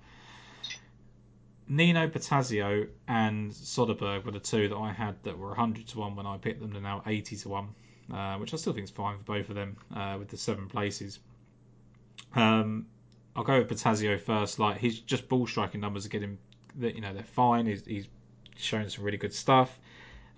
Nino 1.68 2.08
Bertasio 2.08 2.88
and 3.06 3.52
Soderberg 3.52 4.24
were 4.24 4.32
the 4.32 4.40
two 4.40 4.68
that 4.68 4.76
I 4.76 4.92
had 4.92 5.22
that 5.24 5.38
were 5.38 5.48
100 5.48 5.86
to 5.88 5.98
1 5.98 6.16
when 6.16 6.26
I 6.26 6.38
picked 6.38 6.60
them. 6.60 6.72
They're 6.72 6.80
now 6.80 7.02
80 7.06 7.36
to 7.36 7.48
1, 7.50 7.68
uh, 8.14 8.36
which 8.36 8.54
I 8.54 8.56
still 8.56 8.72
think 8.72 8.84
is 8.84 8.90
fine 8.90 9.18
for 9.18 9.24
both 9.24 9.50
of 9.50 9.54
them 9.54 9.76
uh, 9.94 10.16
with 10.18 10.28
the 10.28 10.38
seven 10.38 10.68
places. 10.68 11.18
Um, 12.34 12.86
I'll 13.36 13.44
go 13.44 13.58
with 13.58 13.68
Bertasio 13.68 14.18
first. 14.18 14.58
Like 14.58 14.78
he's 14.78 14.98
just 14.98 15.28
ball 15.28 15.46
striking 15.46 15.80
numbers 15.80 16.06
are 16.06 16.08
getting, 16.08 16.38
that 16.76 16.94
you 16.94 17.02
know, 17.02 17.12
they're 17.12 17.22
fine. 17.22 17.66
He's, 17.66 17.84
he's 17.84 18.08
shown 18.56 18.88
some 18.88 19.04
really 19.04 19.18
good 19.18 19.34
stuff. 19.34 19.78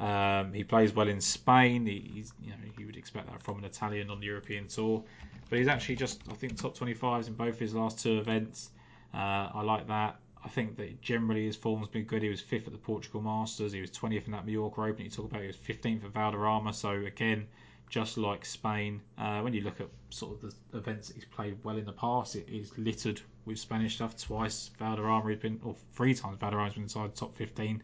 Um, 0.00 0.54
he 0.54 0.64
plays 0.64 0.94
well 0.94 1.08
in 1.08 1.20
Spain. 1.20 1.84
He, 1.86 2.24
you 2.42 2.50
know, 2.50 2.56
you 2.78 2.86
would 2.86 2.96
expect 2.96 3.30
that 3.30 3.42
from 3.42 3.58
an 3.58 3.64
Italian 3.64 4.10
on 4.10 4.18
the 4.18 4.26
European 4.26 4.66
tour, 4.66 5.04
but 5.48 5.58
he's 5.58 5.68
actually 5.68 5.96
just, 5.96 6.22
I 6.30 6.34
think, 6.34 6.56
top 6.56 6.76
25s 6.76 7.28
in 7.28 7.34
both 7.34 7.58
his 7.58 7.74
last 7.74 8.00
two 8.00 8.18
events. 8.18 8.70
Uh, 9.12 9.50
I 9.54 9.62
like 9.62 9.86
that. 9.88 10.16
I 10.42 10.48
think 10.48 10.76
that 10.78 11.02
generally 11.02 11.44
his 11.44 11.56
form's 11.56 11.88
been 11.88 12.04
good. 12.04 12.22
He 12.22 12.30
was 12.30 12.40
fifth 12.40 12.66
at 12.66 12.72
the 12.72 12.78
Portugal 12.78 13.20
Masters. 13.20 13.72
He 13.72 13.80
was 13.82 13.90
20th 13.90 14.24
in 14.24 14.32
that 14.32 14.46
Mallorca 14.46 14.80
Open. 14.80 15.04
You 15.04 15.10
talk 15.10 15.26
about 15.26 15.42
he 15.42 15.48
was 15.48 15.56
15th 15.56 16.02
at 16.02 16.12
Valderrama. 16.12 16.72
So 16.72 16.92
again, 16.92 17.46
just 17.90 18.16
like 18.16 18.46
Spain, 18.46 19.02
uh, 19.18 19.40
when 19.40 19.52
you 19.52 19.60
look 19.60 19.82
at 19.82 19.88
sort 20.08 20.32
of 20.32 20.54
the 20.72 20.78
events 20.78 21.08
that 21.08 21.16
he's 21.16 21.26
played 21.26 21.58
well 21.62 21.76
in 21.76 21.84
the 21.84 21.92
past, 21.92 22.36
it 22.36 22.48
is 22.48 22.72
littered 22.78 23.20
with 23.44 23.58
Spanish 23.58 23.96
stuff. 23.96 24.16
Twice 24.16 24.70
Valderrama 24.78 25.28
he's 25.28 25.38
been, 25.38 25.60
or 25.62 25.74
three 25.92 26.14
times 26.14 26.38
Valderrama's 26.38 26.72
been 26.72 26.84
inside 26.84 27.12
the 27.12 27.16
top 27.18 27.36
15. 27.36 27.82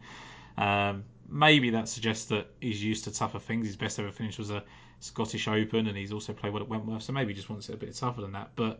Um, 0.57 1.03
maybe 1.29 1.71
that 1.71 1.89
suggests 1.89 2.25
that 2.25 2.47
he's 2.61 2.83
used 2.83 3.03
to 3.05 3.11
tougher 3.11 3.39
things. 3.39 3.67
His 3.67 3.75
best 3.75 3.99
ever 3.99 4.11
finish 4.11 4.37
was 4.37 4.49
a 4.49 4.63
Scottish 4.99 5.47
Open, 5.47 5.87
and 5.87 5.97
he's 5.97 6.11
also 6.11 6.33
played 6.33 6.53
well 6.53 6.63
at 6.63 6.69
Wentworth. 6.69 7.03
So 7.03 7.13
maybe 7.13 7.33
he 7.33 7.35
just 7.35 7.49
wants 7.49 7.69
it 7.69 7.75
a 7.75 7.77
bit 7.77 7.93
tougher 7.95 8.21
than 8.21 8.33
that. 8.33 8.51
But 8.55 8.79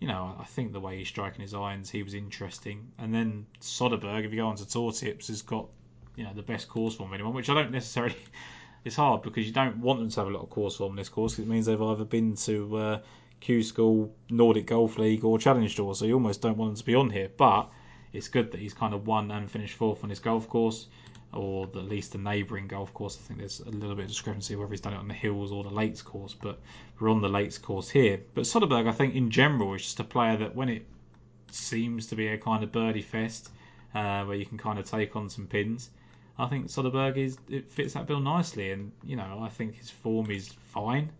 you 0.00 0.08
know, 0.08 0.36
I 0.38 0.44
think 0.44 0.72
the 0.72 0.80
way 0.80 0.98
he's 0.98 1.08
striking 1.08 1.40
his 1.40 1.54
irons, 1.54 1.90
he 1.90 2.02
was 2.02 2.14
interesting. 2.14 2.92
And 2.98 3.12
then 3.12 3.46
Soderberg, 3.60 4.24
if 4.24 4.32
you 4.32 4.38
go 4.38 4.46
on 4.46 4.56
to 4.56 4.68
tour 4.68 4.92
tips, 4.92 5.28
has 5.28 5.42
got 5.42 5.68
you 6.16 6.24
know 6.24 6.32
the 6.34 6.42
best 6.42 6.68
course 6.68 6.94
form 6.94 7.10
of 7.10 7.14
anyone, 7.14 7.34
which 7.34 7.48
I 7.48 7.54
don't 7.54 7.72
necessarily. 7.72 8.16
It's 8.84 8.94
hard 8.94 9.22
because 9.22 9.44
you 9.44 9.52
don't 9.52 9.78
want 9.78 9.98
them 9.98 10.08
to 10.08 10.20
have 10.20 10.28
a 10.28 10.30
lot 10.30 10.44
of 10.44 10.50
course 10.50 10.76
form 10.76 10.92
in 10.92 10.96
this 10.96 11.08
course. 11.08 11.38
it 11.38 11.48
means 11.48 11.66
they've 11.66 11.82
either 11.82 12.04
been 12.04 12.36
to 12.36 12.76
uh, 12.76 13.00
Q 13.40 13.62
School, 13.62 14.14
Nordic 14.30 14.66
Golf 14.66 14.98
League, 14.98 15.24
or 15.24 15.36
Challenge 15.36 15.74
Tour, 15.74 15.94
so 15.96 16.04
you 16.04 16.14
almost 16.14 16.40
don't 16.40 16.56
want 16.56 16.70
them 16.70 16.76
to 16.76 16.84
be 16.84 16.94
on 16.94 17.10
here. 17.10 17.28
But 17.36 17.70
it's 18.12 18.28
good 18.28 18.52
that 18.52 18.60
he's 18.60 18.74
kind 18.74 18.94
of 18.94 19.06
won 19.06 19.30
and 19.30 19.50
finished 19.50 19.74
fourth 19.74 20.04
on 20.04 20.10
his 20.10 20.20
golf 20.20 20.48
course, 20.48 20.86
or 21.32 21.66
at 21.66 21.84
least 21.84 22.12
the 22.12 22.18
neighbouring 22.18 22.66
golf 22.66 22.92
course. 22.94 23.16
I 23.16 23.26
think 23.26 23.40
there's 23.40 23.60
a 23.60 23.70
little 23.70 23.94
bit 23.94 24.04
of 24.04 24.08
discrepancy 24.08 24.56
whether 24.56 24.70
he's 24.70 24.80
done 24.80 24.94
it 24.94 24.98
on 24.98 25.08
the 25.08 25.14
hills 25.14 25.52
or 25.52 25.62
the 25.62 25.70
Lakes 25.70 26.02
course, 26.02 26.34
but 26.34 26.58
we're 26.98 27.10
on 27.10 27.20
the 27.20 27.28
Lakes 27.28 27.58
course 27.58 27.90
here. 27.90 28.20
But 28.34 28.44
Soderberg, 28.44 28.88
I 28.88 28.92
think 28.92 29.14
in 29.14 29.30
general, 29.30 29.74
is 29.74 29.82
just 29.82 30.00
a 30.00 30.04
player 30.04 30.36
that 30.38 30.54
when 30.54 30.68
it 30.68 30.86
seems 31.50 32.06
to 32.06 32.16
be 32.16 32.28
a 32.28 32.38
kind 32.38 32.62
of 32.64 32.72
birdie 32.72 33.02
fest 33.02 33.50
uh, 33.94 34.24
where 34.24 34.36
you 34.36 34.46
can 34.46 34.58
kind 34.58 34.78
of 34.78 34.90
take 34.90 35.16
on 35.16 35.28
some 35.28 35.46
pins. 35.46 35.90
I 36.38 36.46
think 36.46 36.66
Soderberg 36.66 37.16
is 37.16 37.36
it 37.48 37.70
fits 37.70 37.94
that 37.94 38.06
bill 38.06 38.20
nicely, 38.20 38.70
and 38.70 38.92
you 39.02 39.16
know 39.16 39.40
I 39.42 39.48
think 39.48 39.74
his 39.74 39.90
form 39.90 40.30
is 40.30 40.48
fine. 40.72 41.10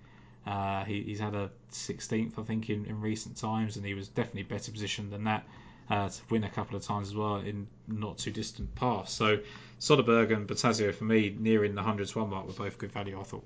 Uh, 0.47 0.85
he, 0.85 1.03
he's 1.03 1.21
had 1.21 1.35
a 1.35 1.51
16th, 1.73 2.39
I 2.39 2.43
think, 2.43 2.71
in, 2.71 2.87
in 2.87 3.03
recent 3.03 3.37
times, 3.37 3.77
and 3.77 3.85
he 3.85 3.93
was 3.93 4.09
definitely 4.09 4.45
better 4.45 4.73
positioned 4.73 5.13
than 5.13 5.25
that 5.25 5.45
uh, 5.91 6.09
to 6.09 6.21
win 6.31 6.45
a 6.45 6.51
couple 6.51 6.77
of 6.77 6.83
times 6.83 7.09
as 7.09 7.15
well 7.15 7.37
in 7.37 7.67
not 7.87 8.19
too 8.19 8.31
distant 8.31 8.75
past. 8.75 9.17
So 9.17 9.39
Soderberg 9.81 10.33
and 10.35 10.47
Bertasio 10.47 10.93
for 10.95 11.05
me, 11.05 11.35
nearing 11.39 11.75
the 11.75 11.81
100 11.83 12.09
to 12.09 12.19
1 12.19 12.31
mark, 12.31 12.47
were 12.47 12.53
both 12.53 12.79
good 12.79 12.93
value. 12.93 13.19
I 13.19 13.23
thought. 13.23 13.45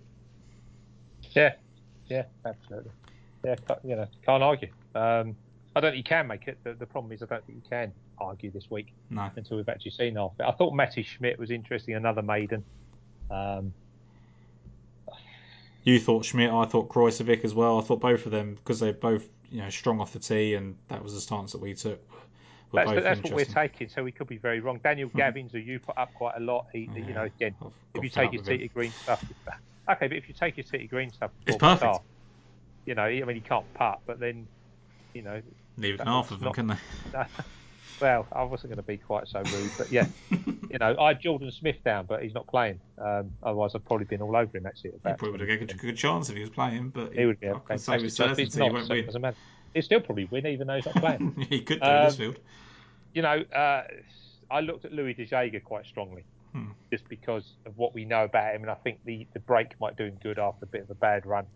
Yeah, 1.30 1.54
yeah, 2.08 2.24
absolutely. 2.44 2.90
Yeah, 3.44 3.54
you 3.84 3.96
know, 3.96 4.06
can't 4.24 4.42
argue. 4.42 4.68
Um, 4.94 5.36
I 5.74 5.80
don't 5.80 5.92
think 5.92 5.96
you 5.96 6.02
can 6.04 6.26
make 6.26 6.46
it. 6.48 6.58
The, 6.64 6.74
the 6.74 6.86
problem 6.86 7.12
is 7.12 7.22
I 7.22 7.26
don't 7.26 7.44
think 7.46 7.62
you 7.64 7.70
can 7.70 7.92
argue 8.18 8.50
this 8.50 8.70
week 8.70 8.92
No. 9.10 9.30
until 9.36 9.56
we've 9.56 9.68
actually 9.68 9.92
seen 9.92 10.16
half 10.16 10.32
it. 10.38 10.44
I 10.44 10.52
thought 10.52 10.74
Matty 10.74 11.02
Schmid 11.02 11.38
was 11.38 11.50
interesting, 11.50 11.94
another 11.94 12.22
maiden. 12.22 12.62
Um, 13.30 13.72
You 15.84 15.98
thought 15.98 16.24
Schmid, 16.24 16.50
I 16.50 16.64
thought 16.66 16.88
Kreuzovic 16.88 17.44
as 17.44 17.54
well. 17.54 17.78
I 17.78 17.82
thought 17.82 18.00
both 18.00 18.26
of 18.26 18.32
them 18.32 18.54
because 18.54 18.78
they're 18.80 18.92
both 18.92 19.26
you 19.50 19.62
know 19.62 19.70
strong 19.70 20.00
off 20.00 20.12
the 20.12 20.18
tee, 20.20 20.54
and 20.54 20.76
that 20.88 21.02
was 21.02 21.14
the 21.14 21.20
stance 21.20 21.52
that 21.52 21.60
we 21.60 21.74
took. 21.74 22.00
That's 22.74 22.90
that's 22.92 23.22
what 23.22 23.32
we're 23.34 23.44
taking, 23.44 23.88
so 23.88 24.02
we 24.02 24.12
could 24.12 24.28
be 24.28 24.38
very 24.38 24.60
wrong. 24.60 24.80
Daniel 24.82 25.10
Gavins, 25.10 25.52
who 25.52 25.58
you 25.58 25.78
put 25.80 25.96
up 25.98 26.12
quite 26.14 26.34
a 26.36 26.40
lot, 26.40 26.64
he, 26.72 26.90
you 26.94 27.14
know, 27.14 27.24
again, 27.24 27.54
if 27.94 28.02
you 28.02 28.08
take 28.08 28.32
your. 28.32 28.42
tee 28.42 28.58
to 28.58 28.68
green 28.68 28.94
stuff, 29.02 29.20
okay, 29.90 30.08
but 30.08 30.16
if 30.16 30.28
you 30.28 30.34
take 30.34 30.56
your 30.56 30.64
tee 30.64 30.78
to 30.78 30.86
green 30.88 31.12
stuff, 31.12 31.30
It's 31.46 31.56
perfect. 31.58 31.82
Qatar, 31.82 32.00
You 32.86 32.94
know, 32.94 33.02
I 33.04 33.22
mean, 33.24 33.36
he 33.36 33.42
can't 33.42 33.66
putt, 33.74 33.98
but 34.06 34.18
then 34.18 34.48
you 35.14 35.22
know, 35.22 35.42
Leave 35.76 35.98
That 35.98 36.06
half 36.06 36.30
of 36.30 36.38
them, 36.38 36.46
not- 36.46 36.54
can 36.54 36.66
they? 36.68 36.76
well, 38.00 38.26
I 38.32 38.42
wasn't 38.44 38.70
going 38.70 38.78
to 38.78 38.82
be 38.82 38.98
quite 38.98 39.28
so 39.28 39.40
rude, 39.42 39.72
but 39.76 39.92
yeah, 39.92 40.06
you 40.30 40.78
know, 40.80 40.96
I 40.98 41.08
had 41.08 41.20
Jordan 41.20 41.50
Smith 41.50 41.76
down, 41.84 42.06
but 42.06 42.22
he's 42.22 42.34
not 42.34 42.46
playing. 42.48 42.80
Um, 42.98 43.32
otherwise, 43.42 43.72
I'd 43.74 43.84
probably 43.84 44.06
been 44.06 44.22
all 44.22 44.34
over 44.36 44.56
him 44.56 44.66
actually. 44.66 44.90
at 44.90 44.94
He 44.94 45.00
about 45.00 45.18
probably 45.18 45.30
would 45.32 45.40
have 45.40 45.48
20. 45.48 45.64
a 45.64 45.66
good, 45.66 45.78
good 45.78 45.96
chance 45.96 46.30
if 46.30 46.36
he 46.36 46.40
was 46.40 46.50
playing, 46.50 46.90
but 46.90 47.12
He 47.12 47.26
would 47.26 47.38
be 47.40 47.48
I 47.48 47.58
can 47.58 47.78
say 47.78 47.98
with 47.98 48.12
certainty 48.12 48.44
he 48.50 48.60
won't 48.70 48.86
so 48.86 48.94
win. 48.94 49.06
doesn't 49.06 49.20
matter. 49.22 49.36
He'll 49.74 49.82
still 49.82 50.00
probably 50.00 50.24
win, 50.26 50.46
even 50.46 50.66
though 50.66 50.76
he's 50.76 50.86
not 50.86 50.96
playing. 50.96 51.46
he 51.48 51.60
could 51.62 51.80
do 51.80 51.86
Um, 51.86 52.04
this 52.06 52.16
field. 52.16 52.38
you 53.14 53.22
know, 53.22 53.40
uh, 53.54 53.84
I 54.50 54.60
looked 54.60 54.84
at 54.84 54.92
Louis 54.92 55.14
De 55.14 55.24
Jager 55.24 55.60
quite 55.60 55.86
strongly, 55.86 56.24
Hmm. 56.52 56.72
just 56.90 57.08
because 57.08 57.56
of 57.64 57.78
what 57.78 57.94
we 57.94 58.04
know 58.04 58.24
about 58.24 58.54
him, 58.54 58.62
and 58.62 58.70
I 58.70 58.74
think 58.74 59.00
the, 59.04 59.26
the 59.32 59.40
break 59.40 59.80
might 59.80 59.96
do 59.96 60.04
him 60.04 60.18
good 60.22 60.38
after 60.38 60.64
a 60.64 60.68
bit 60.68 60.82
of 60.82 60.90
a 60.90 60.94
bad 60.94 61.24
run. 61.24 61.46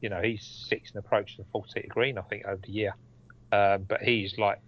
You 0.00 0.08
know, 0.08 0.22
he's 0.22 0.42
six 0.42 0.90
and 0.92 1.04
approaching 1.04 1.36
the 1.44 1.50
full 1.52 1.66
of 1.76 1.88
green, 1.90 2.16
I 2.16 2.22
think, 2.22 2.46
over 2.46 2.60
the 2.64 2.72
year. 2.72 2.94
Um, 3.52 3.82
but 3.82 4.00
he's 4.00 4.38
like 4.38 4.60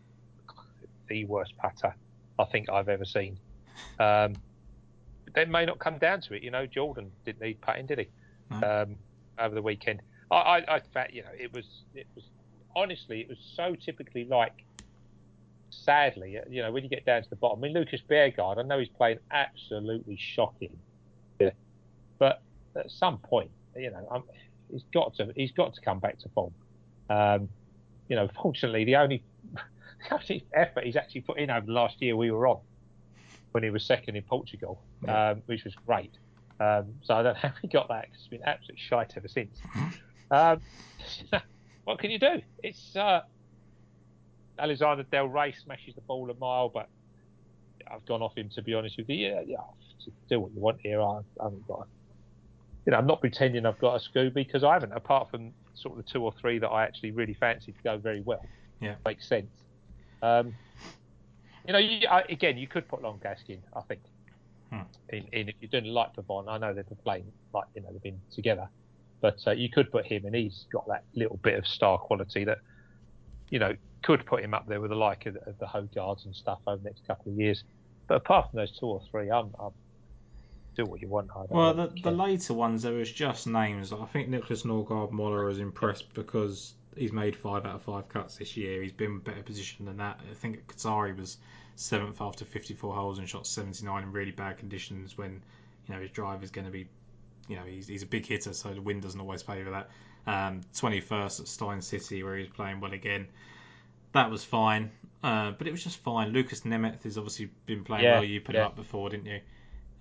the 1.09 1.25
worst 1.25 1.57
putter 1.57 1.95
I 2.39 2.45
think 2.45 2.69
I've 2.71 2.89
ever 2.91 3.05
seen. 3.07 3.39
Um, 3.99 4.35
that 5.35 5.49
may 5.49 5.65
not 5.65 5.79
come 5.79 5.97
down 5.97 6.21
to 6.23 6.35
it. 6.35 6.43
You 6.43 6.51
know, 6.51 6.67
Jordan 6.67 7.11
didn't 7.25 7.41
need 7.41 7.61
putting, 7.63 7.87
did 7.87 8.01
he? 8.01 8.09
No. 8.51 8.83
Um, 8.83 8.97
over 9.39 9.55
the 9.55 9.63
weekend, 9.63 10.03
I, 10.31 10.37
I, 10.37 10.59
I 10.97 11.07
you 11.11 11.23
know, 11.23 11.31
it 11.39 11.53
was, 11.55 11.65
it 11.95 12.07
was 12.15 12.25
honestly, 12.77 13.21
it 13.21 13.29
was 13.29 13.39
so 13.57 13.75
typically 13.75 14.25
like 14.25 14.65
sadly, 15.71 16.39
you 16.51 16.63
know, 16.63 16.71
when 16.71 16.83
you 16.85 16.91
get 16.91 17.05
down 17.07 17.23
to 17.23 17.31
the 17.31 17.37
bottom, 17.37 17.59
I 17.61 17.63
mean, 17.69 17.75
Lucas 17.75 18.01
Bjerregaard, 18.09 18.59
I 18.59 18.63
know 18.63 18.79
he's 18.79 18.89
playing 18.89 19.19
absolutely 19.31 20.17
shocking, 20.17 20.77
yeah, 21.41 21.51
but 22.19 22.43
at 22.77 22.91
some 22.91 23.19
point, 23.19 23.51
you 23.77 23.91
know, 23.91 24.07
um 24.11 24.25
he's 24.71 24.85
got 24.93 25.15
to 25.17 25.33
he's 25.35 25.53
got 25.53 25.75
to 25.75 25.81
come 25.81 25.99
back 25.99 26.19
to 26.21 26.29
form. 26.31 26.53
Um, 27.11 27.49
you 28.09 28.17
know, 28.17 28.29
fortunately, 28.43 28.85
the 28.85 28.97
only 28.97 29.23
the 29.55 30.15
only 30.15 30.45
effort 30.53 30.85
he's 30.85 30.97
actually 30.97 31.23
put 31.23 31.39
in 31.39 31.51
over 31.51 31.67
the 31.67 31.73
last 31.73 32.01
year 32.03 32.17
we 32.17 32.31
were 32.31 32.47
on 32.47 32.59
when 33.53 33.63
he 33.63 33.71
was 33.71 33.85
second 33.85 34.17
in 34.17 34.23
Portugal, 34.23 34.81
Yeah. 35.05 35.31
um, 35.31 35.43
which 35.47 35.65
was 35.65 35.75
great. 35.87 36.13
Um, 36.61 36.95
so 37.03 37.15
I 37.15 37.23
don't 37.23 37.35
know 37.35 37.41
how 37.41 37.53
he 37.61 37.69
got 37.69 37.89
that 37.89 38.03
because 38.07 38.21
it's 38.21 38.29
been 38.29 38.43
absolute 38.45 38.79
shite 38.79 39.15
ever 39.17 39.29
since. 39.29 39.59
um, 40.31 40.61
what 41.85 41.99
can 41.99 42.11
you 42.11 42.19
do? 42.19 42.43
It's 42.63 42.97
uh, 42.97 43.23
Alexander 44.59 45.03
Del 45.05 45.29
Rey 45.29 45.55
smashes 45.65 45.95
the 45.95 46.01
ball 46.03 46.31
a 46.31 46.35
mile, 46.35 46.69
but 46.69 46.89
I've 47.91 48.05
gone 48.07 48.23
off 48.23 48.37
him 48.37 48.49
to 48.55 48.63
be 48.63 48.75
honest 48.75 48.97
with 48.97 49.09
you. 49.09 49.29
Yeah, 49.29 49.41
yeah, 49.47 49.57
do 50.29 50.41
what 50.41 50.53
you 50.53 50.61
want 50.61 50.79
here. 50.81 51.01
I, 51.01 51.19
I 51.41 51.45
haven't 51.45 51.67
got, 51.67 51.81
a, 51.81 51.85
you 52.87 52.93
know, 52.93 52.99
I'm 52.99 53.07
not 53.07 53.21
pretending 53.21 53.67
I've 53.67 53.79
got 53.79 54.01
a 54.01 54.11
Scooby 54.11 54.35
because 54.35 54.65
I 54.65 54.73
haven't. 54.75 54.93
Apart 54.93 55.31
from 55.31 55.53
sort 55.75 55.99
of 55.99 56.05
the 56.05 56.11
two 56.11 56.23
or 56.23 56.33
three 56.41 56.59
that 56.59 56.69
I 56.69 56.85
actually 56.85 57.11
really 57.11 57.35
fancy 57.35 57.73
to 57.73 57.83
go 57.83 57.99
very 57.99 58.21
well. 58.21 58.45
Yeah. 58.81 58.95
makes 59.05 59.29
sense. 59.29 59.51
Um, 60.23 60.55
you 61.67 61.73
know, 61.73 61.79
you, 61.79 62.07
I, 62.09 62.23
again, 62.29 62.59
you 62.59 62.67
could 62.67 62.89
put 62.89 63.03
Long 63.03 63.21
Gaskin, 63.25 63.59
I 63.75 63.81
think. 63.83 64.01
Hmm. 64.71 64.81
In, 65.11 65.25
in 65.33 65.49
if 65.49 65.55
you're 65.61 65.69
doing 65.81 65.93
like 65.93 66.15
Pavon, 66.17 66.49
I 66.49 66.59
know 66.59 66.73
they've 66.73 66.89
been 66.89 66.97
playing 67.05 67.31
like 67.53 67.67
you 67.75 67.83
know 67.83 67.89
they've 67.93 68.03
been 68.03 68.21
together, 68.35 68.69
but 69.23 69.39
uh, 69.47 69.53
you 69.53 69.71
could 69.71 69.91
put 69.91 70.05
him, 70.05 70.27
and 70.27 70.35
he's 70.35 70.67
got 70.71 70.87
that 70.89 71.05
little 71.15 71.39
bit 71.43 71.59
of 71.59 71.67
star 71.67 71.97
quality 71.97 72.45
that 72.45 72.59
you 73.49 73.59
know 73.59 73.75
could 74.03 74.27
put 74.27 74.45
him 74.45 74.53
up 74.53 74.67
there 74.67 74.81
with 74.81 74.91
the 74.91 74.97
like 74.97 75.25
of, 75.25 75.37
of 75.47 75.59
the 75.59 75.67
Højgaards 75.67 76.27
and 76.27 76.37
stuff 76.37 76.59
over 76.67 76.77
the 76.77 76.85
next 76.91 77.07
couple 77.07 77.33
of 77.33 77.39
years. 77.39 77.65
But 78.09 78.17
apart 78.17 78.51
from 78.51 78.59
those 78.59 78.77
two 78.79 78.87
or 78.87 79.01
three, 79.11 79.31
I'm, 79.31 79.55
I'm 79.59 79.71
do 80.75 80.85
what 80.85 81.01
you 81.01 81.09
want. 81.09 81.31
I 81.31 81.47
don't 81.47 81.51
Well, 81.51 81.75
the, 81.75 81.93
the 82.03 82.11
later 82.11 82.55
ones, 82.55 82.83
there 82.83 82.93
was 82.93 83.11
just 83.11 83.47
names. 83.47 83.93
I 83.93 84.07
think 84.07 84.29
Nicholas 84.29 84.65
Nørgaard 84.65 85.13
Møller 85.13 85.51
is 85.51 85.59
impressed 85.59 86.13
because 86.15 86.75
he's 86.97 87.13
made 87.13 87.37
five 87.37 87.67
out 87.67 87.77
of 87.77 87.83
five 87.83 88.09
cuts 88.09 88.37
this 88.37 88.57
year. 88.57 88.83
He's 88.83 88.93
been 88.93 89.13
in 89.13 89.19
better 89.21 89.43
position 89.43 89.87
than 89.87 89.99
that. 89.99 90.21
I 90.31 90.35
think 90.35 90.67
Qatari 90.67 91.17
was 91.17 91.39
seventh 91.77 92.21
after 92.21 92.45
54 92.45 92.95
holes 92.95 93.19
and 93.19 93.29
shot 93.29 93.47
79 93.47 94.03
in 94.03 94.13
really 94.13 94.31
bad 94.31 94.59
conditions 94.59 95.17
when 95.17 95.43
you 95.87 95.95
know 95.95 96.01
his 96.01 96.11
drive 96.11 96.43
is 96.43 96.51
going 96.51 96.67
to 96.67 96.71
be, 96.71 96.87
you 97.49 97.57
know, 97.57 97.63
he's, 97.63 97.89
he's 97.89 98.03
a 98.03 98.07
big 98.07 98.27
hitter, 98.27 98.53
so 98.53 98.73
the 98.73 98.81
wind 98.83 99.03
doesn't 99.03 99.21
always 99.21 99.43
favour 99.43 99.71
that. 99.71 99.91
Um, 100.25 100.61
21st 100.75 101.41
at 101.41 101.49
Steyn 101.49 101.83
City 101.83 102.23
where 102.23 102.37
he 102.37 102.43
was 102.43 102.51
playing 102.51 102.81
well 102.81 102.93
again. 102.93 103.27
That 104.13 104.31
was 104.31 104.45
fine, 104.45 104.91
uh, 105.25 105.53
but 105.53 105.67
it 105.67 105.71
was 105.71 105.83
just 105.83 105.99
fine. 105.99 106.29
Lucas 106.31 106.61
Nemecz 106.61 107.03
has 107.05 107.19
obviously 107.19 107.51
been 107.67 107.83
playing 107.83 108.05
Yeah, 108.05 108.15
well. 108.15 108.25
You 108.25 108.41
put 108.41 108.55
him 108.55 108.61
yeah. 108.61 108.67
up 108.67 108.77
before, 108.77 109.09
didn't 109.11 109.27
you? 109.27 109.41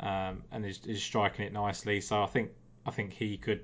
um, 0.01 0.43
and 0.51 0.65
is, 0.65 0.79
is 0.85 1.01
striking 1.01 1.45
it 1.45 1.53
nicely. 1.53 2.01
So 2.01 2.21
I 2.21 2.25
think 2.25 2.51
I 2.85 2.91
think 2.91 3.13
he 3.13 3.37
could. 3.37 3.61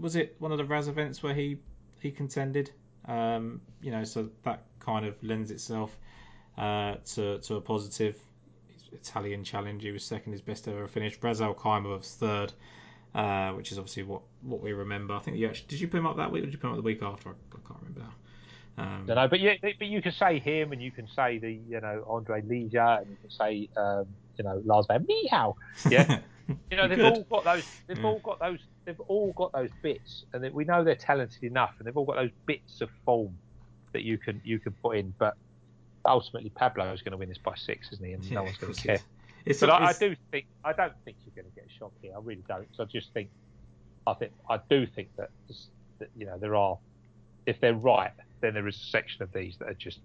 Was 0.00 0.14
it 0.14 0.36
one 0.38 0.52
of 0.52 0.58
the 0.58 0.64
Ras 0.64 0.86
events 0.88 1.22
where 1.22 1.34
he 1.34 1.58
he 2.00 2.10
contended? 2.10 2.70
Um, 3.06 3.62
you 3.82 3.90
know, 3.90 4.04
so 4.04 4.28
that 4.44 4.64
kind 4.78 5.06
of 5.06 5.22
lends 5.22 5.50
itself 5.50 5.96
uh, 6.56 6.96
to 7.14 7.38
to 7.38 7.56
a 7.56 7.60
positive. 7.60 8.16
Italian 8.92 9.44
challenge. 9.44 9.84
He 9.84 9.92
was 9.92 10.04
second, 10.04 10.32
his 10.32 10.40
best 10.42 10.66
ever 10.66 10.88
finish. 10.88 11.16
Brazil 11.16 11.54
Kaimer 11.54 11.96
was 11.98 12.12
third, 12.12 12.52
uh, 13.14 13.52
which 13.52 13.72
is 13.72 13.78
obviously 13.78 14.02
what, 14.04 14.22
what 14.42 14.60
we 14.60 14.72
remember. 14.72 15.14
I 15.14 15.20
think 15.20 15.36
you 15.36 15.48
actually 15.48 15.66
did 15.68 15.80
you 15.80 15.88
put 15.88 15.98
him 15.98 16.06
up 16.06 16.16
that 16.16 16.30
week 16.30 16.42
or 16.42 16.46
did 16.46 16.52
you 16.52 16.58
put 16.58 16.68
him 16.68 16.72
up 16.74 16.78
the 16.78 16.82
week 16.82 17.02
after? 17.02 17.30
I, 17.30 17.32
I 17.32 17.58
can't 17.66 17.80
remember 17.80 18.00
now. 18.00 18.14
Um, 18.78 19.04
don't 19.06 19.16
know, 19.16 19.28
but 19.28 19.40
yeah, 19.40 19.54
but 19.62 19.86
you 19.86 20.00
can 20.00 20.12
say 20.12 20.38
him, 20.38 20.72
and 20.72 20.80
you 20.82 20.92
can 20.92 21.06
say 21.08 21.38
the 21.38 21.52
you 21.52 21.80
know 21.80 22.04
Andre 22.08 22.42
Leisure, 22.42 22.80
and 22.80 23.10
you 23.10 23.16
can 23.20 23.30
say 23.30 23.68
um, 23.76 24.06
you 24.38 24.44
know 24.44 24.62
Lars 24.64 24.86
Van 24.88 25.06
Meehow. 25.06 25.54
Yeah, 25.90 26.20
you 26.70 26.76
know 26.76 26.88
they've 26.88 27.04
all 27.04 27.26
got 27.30 27.44
those. 27.44 27.64
They've 27.88 27.96
Mm. 27.98 28.04
all 28.04 28.20
got 28.20 28.38
those. 28.40 28.60
They've 28.86 29.00
all 29.00 29.32
got 29.32 29.52
those 29.52 29.70
bits, 29.82 30.24
and 30.32 30.44
that 30.44 30.54
we 30.54 30.64
know 30.64 30.84
they're 30.84 30.94
talented 30.94 31.42
enough, 31.42 31.72
and 31.78 31.86
they've 31.86 31.96
all 31.96 32.06
got 32.06 32.16
those 32.16 32.30
bits 32.46 32.80
of 32.80 32.88
form 33.04 33.38
that 33.92 34.02
you 34.02 34.18
can 34.18 34.40
you 34.44 34.60
can 34.60 34.74
put 34.82 34.96
in. 34.96 35.12
But 35.18 35.34
ultimately, 36.06 36.50
Pablo 36.50 36.92
is 36.92 37.02
going 37.02 37.12
to 37.12 37.18
win 37.18 37.28
this 37.28 37.38
by 37.38 37.54
six, 37.56 37.92
isn't 37.92 38.06
he? 38.06 38.12
And 38.12 38.24
Yeah, 38.24 38.36
no 38.36 38.44
one's 38.44 38.58
going 38.58 38.72
to 38.72 38.80
care. 38.86 39.02
Is. 39.44 39.56
It's, 39.56 39.60
But 39.60 39.70
I, 39.70 39.86
I 39.88 39.92
do 39.92 40.14
think 40.30 40.46
I 40.64 40.72
don't 40.72 40.92
think 41.04 41.16
you're 41.24 41.34
going 41.42 41.52
to 41.52 41.60
get 41.60 41.68
a 41.68 41.78
shock 41.78 41.92
here. 42.02 42.12
I 42.16 42.20
really 42.22 42.44
don't. 42.48 42.68
So 42.74 42.84
I 42.84 42.86
just 42.86 43.12
think 43.12 43.30
I 44.06 44.14
think 44.14 44.32
I 44.48 44.58
do 44.68 44.86
think 44.86 45.08
that, 45.16 45.30
that 45.98 46.08
you 46.16 46.26
know 46.26 46.38
there 46.38 46.54
are 46.54 46.78
if 47.46 47.60
they're 47.60 47.74
right, 47.74 48.12
then 48.40 48.54
there 48.54 48.66
is 48.68 48.76
a 48.76 48.90
section 48.90 49.22
of 49.22 49.32
these 49.32 49.56
that 49.58 49.68
are 49.68 49.74
just 49.74 50.00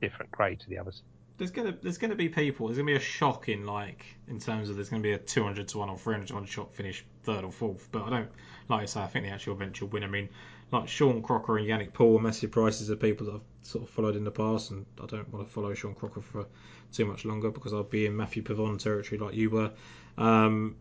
different 0.00 0.30
grade 0.30 0.60
to 0.60 0.68
the 0.68 0.78
others. 0.78 1.02
there's 1.38 1.50
gonna 1.50 1.76
there's 1.82 1.98
gonna 1.98 2.14
be 2.14 2.28
people. 2.28 2.66
There's 2.66 2.78
gonna 2.78 2.86
be 2.86 2.96
a 2.96 3.00
shock 3.00 3.48
in 3.48 3.66
like 3.66 4.04
in 4.28 4.38
terms 4.38 4.68
of 4.68 4.76
there's 4.76 4.88
gonna 4.88 5.02
be 5.02 5.12
a 5.12 5.18
200 5.18 5.68
to 5.68 5.78
one 5.78 5.88
or 5.90 5.98
300 5.98 6.28
to 6.28 6.34
one 6.34 6.44
shot 6.46 6.74
finish 6.74 7.04
third 7.22 7.44
or 7.44 7.52
fourth. 7.52 7.88
But 7.92 8.04
I 8.04 8.10
don't 8.10 8.30
like 8.68 8.82
I 8.82 8.86
say. 8.86 9.00
I 9.00 9.06
think 9.06 9.26
the 9.26 9.32
actual 9.32 9.54
eventual 9.54 9.88
will 9.88 9.94
win. 9.94 10.04
I 10.04 10.08
mean, 10.08 10.28
like 10.72 10.88
Sean 10.88 11.22
Crocker 11.22 11.58
and 11.58 11.66
Yannik 11.66 11.92
Paul 11.92 12.18
are 12.18 12.22
massive 12.22 12.50
prices 12.50 12.88
of 12.90 13.00
people 13.00 13.26
that 13.26 13.34
I've 13.34 13.66
sort 13.66 13.84
of 13.84 13.90
followed 13.90 14.16
in 14.16 14.24
the 14.24 14.30
past, 14.30 14.70
and 14.70 14.84
I 15.00 15.06
don't 15.06 15.32
want 15.32 15.46
to 15.46 15.52
follow 15.52 15.72
Sean 15.74 15.94
Crocker 15.94 16.20
for 16.20 16.46
too 16.92 17.06
much 17.06 17.24
longer 17.24 17.50
because 17.50 17.72
I'll 17.72 17.84
be 17.84 18.06
in 18.06 18.16
Matthieu 18.16 18.42
Pavon 18.42 18.78
territory 18.78 19.18
like 19.18 19.34
you 19.34 19.50
were. 19.50 19.72
Um, 20.18 20.76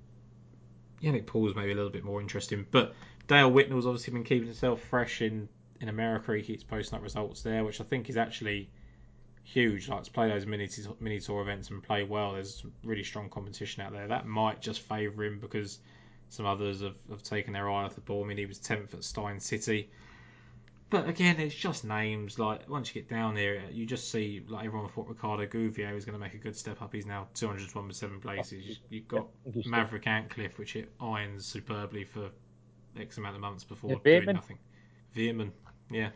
Yannik 1.01 1.27
Paul's 1.27 1.55
maybe 1.55 1.71
a 1.71 1.75
little 1.75 1.91
bit 1.91 2.03
more 2.03 2.19
interesting, 2.19 2.65
but 2.71 2.93
Dale 3.27 3.51
Whitnell's 3.51 3.85
obviously 3.85 4.13
been 4.13 4.23
keeping 4.23 4.47
himself 4.47 4.81
fresh 4.81 5.21
in 5.21 5.49
in 5.81 5.89
America. 5.89 6.35
He 6.35 6.41
keeps 6.41 6.63
posting 6.63 6.97
up 6.97 7.03
results 7.03 7.41
there, 7.41 7.63
which 7.63 7.81
I 7.81 7.83
think 7.83 8.09
is 8.09 8.17
actually 8.17 8.69
huge. 9.43 9.87
Like 9.87 10.03
to 10.03 10.11
play 10.11 10.29
those 10.29 10.45
mini 10.45 10.67
mini 10.99 11.19
tour 11.19 11.41
events 11.41 11.69
and 11.69 11.83
play 11.83 12.03
well. 12.03 12.33
There's 12.33 12.63
really 12.83 13.03
strong 13.03 13.29
competition 13.29 13.83
out 13.83 13.91
there. 13.91 14.07
That 14.07 14.25
might 14.25 14.61
just 14.61 14.81
favour 14.81 15.23
him 15.25 15.39
because 15.39 15.79
some 16.29 16.45
others 16.45 16.81
have, 16.81 16.95
have 17.09 17.23
taken 17.23 17.53
their 17.53 17.69
eye 17.69 17.83
off 17.83 17.95
the 17.95 18.01
ball. 18.01 18.23
I 18.23 18.27
mean, 18.27 18.37
he 18.37 18.45
was 18.45 18.59
10th 18.59 18.93
at 18.93 19.03
Steyn 19.03 19.39
City. 19.39 19.89
But 20.89 21.09
again, 21.09 21.39
it's 21.39 21.55
just 21.55 21.83
names. 21.83 22.37
Like 22.37 22.69
once 22.69 22.93
you 22.93 23.01
get 23.01 23.09
down 23.09 23.33
there, 23.35 23.59
you 23.71 23.85
just 23.85 24.11
see 24.11 24.43
like 24.47 24.65
everyone 24.65 24.87
thought 24.89 25.07
Ricardo 25.07 25.45
Gouveia 25.47 25.93
was 25.93 26.05
going 26.05 26.13
to 26.13 26.19
make 26.19 26.35
a 26.35 26.37
good 26.37 26.55
step 26.55 26.81
up. 26.81 26.93
He's 26.93 27.05
now 27.07 27.27
201 27.33 27.87
with 27.87 27.95
seven 27.97 28.19
places. 28.19 28.63
You- 28.65 28.75
You've 28.89 29.07
got 29.07 29.27
Maverick 29.65 30.05
Antcliffe, 30.07 30.57
which 30.59 30.75
it 30.75 30.91
irons 31.01 31.45
superbly 31.45 32.03
for 32.03 32.29
X 32.99 33.17
amount 33.17 33.35
of 33.35 33.41
months 33.41 33.63
before 33.63 33.89
Yeah, 33.91 33.97
doing 34.03 34.21
Veerman. 34.27 34.33
nothing. 34.35 34.57
Veerman, 35.15 35.51
yeah. 35.89 36.09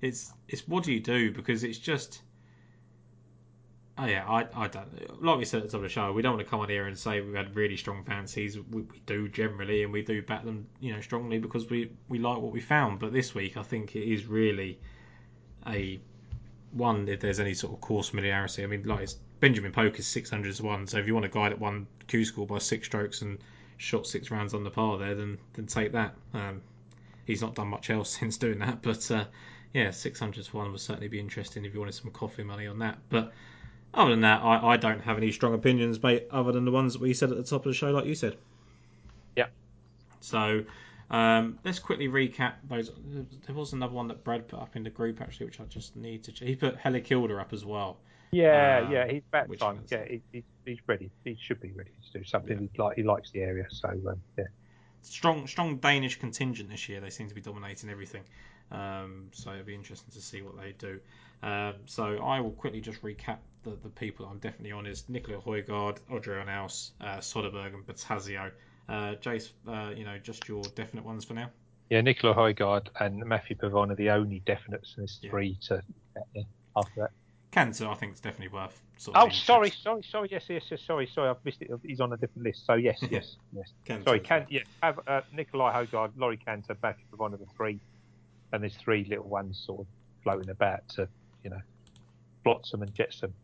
It's 0.00 0.32
it's 0.48 0.68
what 0.68 0.84
do 0.84 0.92
you 0.92 1.00
do 1.00 1.32
because 1.32 1.64
it's 1.64 1.78
just. 1.78 2.20
Oh 4.00 4.06
yeah, 4.06 4.24
I, 4.28 4.46
I 4.54 4.68
don't 4.68 5.24
like 5.24 5.38
we 5.38 5.44
said 5.44 5.58
at 5.58 5.64
the 5.64 5.70
top 5.70 5.78
of 5.78 5.82
the 5.82 5.88
show. 5.88 6.12
We 6.12 6.22
don't 6.22 6.34
want 6.36 6.46
to 6.46 6.50
come 6.50 6.60
on 6.60 6.68
here 6.68 6.86
and 6.86 6.96
say 6.96 7.20
we've 7.20 7.34
had 7.34 7.56
really 7.56 7.76
strong 7.76 8.04
fancies. 8.04 8.56
We, 8.56 8.82
we 8.82 9.00
do 9.06 9.28
generally, 9.28 9.82
and 9.82 9.92
we 9.92 10.02
do 10.02 10.22
back 10.22 10.44
them, 10.44 10.68
you 10.78 10.94
know, 10.94 11.00
strongly 11.00 11.38
because 11.38 11.68
we, 11.68 11.90
we 12.08 12.20
like 12.20 12.38
what 12.38 12.52
we 12.52 12.60
found. 12.60 13.00
But 13.00 13.12
this 13.12 13.34
week, 13.34 13.56
I 13.56 13.64
think 13.64 13.96
it 13.96 14.08
is 14.08 14.26
really 14.26 14.78
a 15.66 15.98
one. 16.70 17.08
If 17.08 17.18
there's 17.18 17.40
any 17.40 17.54
sort 17.54 17.72
of 17.72 17.80
course 17.80 18.10
familiarity, 18.10 18.62
I 18.62 18.66
mean, 18.66 18.84
like 18.84 19.00
it's, 19.00 19.16
Benjamin 19.40 19.72
Poke 19.72 19.98
is 19.98 20.06
six 20.06 20.30
hundred 20.30 20.54
to 20.54 20.62
one. 20.62 20.86
So 20.86 20.98
if 20.98 21.06
you 21.08 21.14
want 21.14 21.26
a 21.26 21.30
guy 21.30 21.48
that 21.48 21.58
won 21.58 21.88
Q 22.06 22.24
school 22.24 22.46
by 22.46 22.58
six 22.58 22.86
strokes 22.86 23.22
and 23.22 23.38
shot 23.78 24.06
six 24.06 24.30
rounds 24.30 24.54
on 24.54 24.62
the 24.62 24.70
par 24.70 24.98
there, 24.98 25.16
then 25.16 25.38
then 25.54 25.66
take 25.66 25.90
that. 25.90 26.14
Um, 26.34 26.62
he's 27.24 27.42
not 27.42 27.56
done 27.56 27.66
much 27.66 27.90
else 27.90 28.10
since 28.20 28.36
doing 28.36 28.60
that, 28.60 28.80
but 28.80 29.10
uh, 29.10 29.24
yeah, 29.74 29.90
six 29.90 30.20
hundred 30.20 30.44
to 30.44 30.56
one 30.56 30.70
would 30.70 30.80
certainly 30.80 31.08
be 31.08 31.18
interesting 31.18 31.64
if 31.64 31.74
you 31.74 31.80
wanted 31.80 31.96
some 31.96 32.12
coffee 32.12 32.44
money 32.44 32.68
on 32.68 32.78
that. 32.78 32.98
But 33.08 33.32
other 33.94 34.10
than 34.10 34.20
that, 34.22 34.42
I, 34.42 34.74
I 34.74 34.76
don't 34.76 35.00
have 35.00 35.16
any 35.16 35.32
strong 35.32 35.54
opinions, 35.54 36.02
mate, 36.02 36.26
other 36.30 36.52
than 36.52 36.64
the 36.64 36.70
ones 36.70 36.92
that 36.92 37.02
we 37.02 37.14
said 37.14 37.30
at 37.30 37.36
the 37.36 37.42
top 37.42 37.66
of 37.66 37.70
the 37.70 37.74
show, 37.74 37.90
like 37.90 38.06
you 38.06 38.14
said. 38.14 38.36
Yeah. 39.36 39.46
So 40.20 40.64
Um, 41.10 41.58
let's 41.64 41.78
quickly 41.78 42.08
recap 42.08 42.54
those. 42.68 42.90
There 43.46 43.54
was 43.54 43.72
another 43.72 43.94
one 43.94 44.08
that 44.08 44.24
Brad 44.24 44.46
put 44.46 44.60
up 44.60 44.76
in 44.76 44.82
the 44.82 44.90
group 44.90 45.20
actually, 45.22 45.46
which 45.46 45.58
I 45.60 45.64
just 45.64 45.96
need 45.96 46.22
to. 46.24 46.32
Check. 46.32 46.46
He 46.46 46.54
put 46.54 46.76
Helligkilde 46.78 47.40
up 47.40 47.52
as 47.52 47.64
well. 47.64 47.96
Yeah, 48.30 48.82
Um, 48.84 48.92
yeah, 48.92 49.06
he's 49.10 49.22
back 49.30 49.48
time. 49.56 49.80
Yeah, 49.90 50.04
he, 50.04 50.20
he, 50.32 50.44
he's 50.66 50.80
ready. 50.86 51.10
He 51.24 51.34
should 51.40 51.62
be 51.62 51.72
ready 51.72 51.92
to 52.12 52.18
do 52.18 52.24
something. 52.24 52.58
Yeah. 52.60 52.68
He 52.74 52.82
like 52.82 52.96
he 52.96 53.02
likes 53.04 53.30
the 53.30 53.40
area, 53.40 53.66
so 53.70 53.88
um, 53.88 54.20
yeah. 54.36 54.44
Strong, 55.00 55.46
strong 55.46 55.76
Danish 55.78 56.18
contingent 56.18 56.68
this 56.68 56.88
year. 56.90 57.00
They 57.00 57.08
seem 57.08 57.28
to 57.28 57.34
be 57.34 57.40
dominating 57.40 57.88
everything. 57.88 58.24
Um, 58.70 59.28
so 59.32 59.52
it'll 59.52 59.64
be 59.64 59.74
interesting 59.74 60.12
to 60.12 60.20
see 60.20 60.42
what 60.42 60.60
they 60.60 60.72
do. 60.72 61.00
Um, 61.42 61.74
so 61.86 62.18
I 62.18 62.40
will 62.40 62.50
quickly 62.50 62.80
just 62.80 63.00
recap 63.02 63.38
the, 63.64 63.70
the 63.82 63.88
people 63.88 64.26
I'm 64.26 64.38
definitely 64.38 64.72
on 64.72 64.86
is 64.86 65.04
Nicola 65.08 65.38
Højgaard, 65.40 65.98
Adri 66.10 66.44
Arnaus, 66.44 66.90
uh, 67.00 67.18
Soderberg, 67.18 67.74
and 67.74 67.86
Bertasio. 67.86 68.50
Uh, 68.88 69.14
Jace, 69.20 69.50
uh, 69.68 69.92
you 69.94 70.04
know, 70.04 70.18
just 70.18 70.48
your 70.48 70.62
definite 70.74 71.04
ones 71.04 71.24
for 71.24 71.34
now. 71.34 71.50
Yeah, 71.90 72.00
Nicola 72.00 72.34
Højgaard 72.34 72.88
and 73.00 73.24
Matthieu 73.24 73.56
Pavon 73.56 73.90
are 73.90 73.94
the 73.94 74.10
only 74.10 74.40
definites, 74.46 74.94
and 74.96 74.98
there's 74.98 75.18
Yeah. 75.22 75.30
three 75.30 75.58
to 75.68 75.82
yeah, 76.34 76.42
after 76.76 77.00
that. 77.02 77.10
Canter, 77.50 77.88
I 77.88 77.94
think 77.94 78.12
it's 78.12 78.20
definitely 78.20 78.48
worth. 78.54 78.78
Sort 78.98 79.16
of 79.16 79.24
Oh, 79.24 79.28
sorry, 79.30 79.70
checked. 79.70 79.82
sorry, 79.82 80.02
sorry. 80.02 80.28
Yes, 80.30 80.44
yes, 80.48 80.64
yes. 80.70 80.82
Sorry, 80.82 81.06
sorry. 81.06 81.30
I've 81.30 81.42
missed 81.44 81.62
it. 81.62 81.70
He's 81.82 82.00
on 82.00 82.12
a 82.12 82.16
different 82.16 82.44
list. 82.44 82.66
So 82.66 82.74
yes, 82.74 82.98
yes, 83.10 83.36
yes. 83.52 83.72
Canter 83.84 84.04
Sorry, 84.04 84.20
can 84.20 84.46
yeah. 84.50 84.60
Have 84.82 85.00
uh, 85.06 85.22
Nikolai 85.32 85.72
Højgaard, 85.72 86.12
Laurie 86.16 86.36
Canter, 86.36 86.76
Matthieu 86.82 87.04
Pavon 87.12 87.32
are 87.32 87.38
the 87.38 87.46
three, 87.56 87.78
and 88.52 88.62
there's 88.62 88.76
three 88.76 89.04
little 89.08 89.28
ones 89.28 89.62
sort 89.64 89.80
of 89.80 89.86
floating 90.22 90.50
about 90.50 90.86
to 90.90 91.08
you 91.42 91.50
know, 91.50 91.60
flotsam 92.42 92.82
and 92.82 92.94
jetsam. 92.94 93.34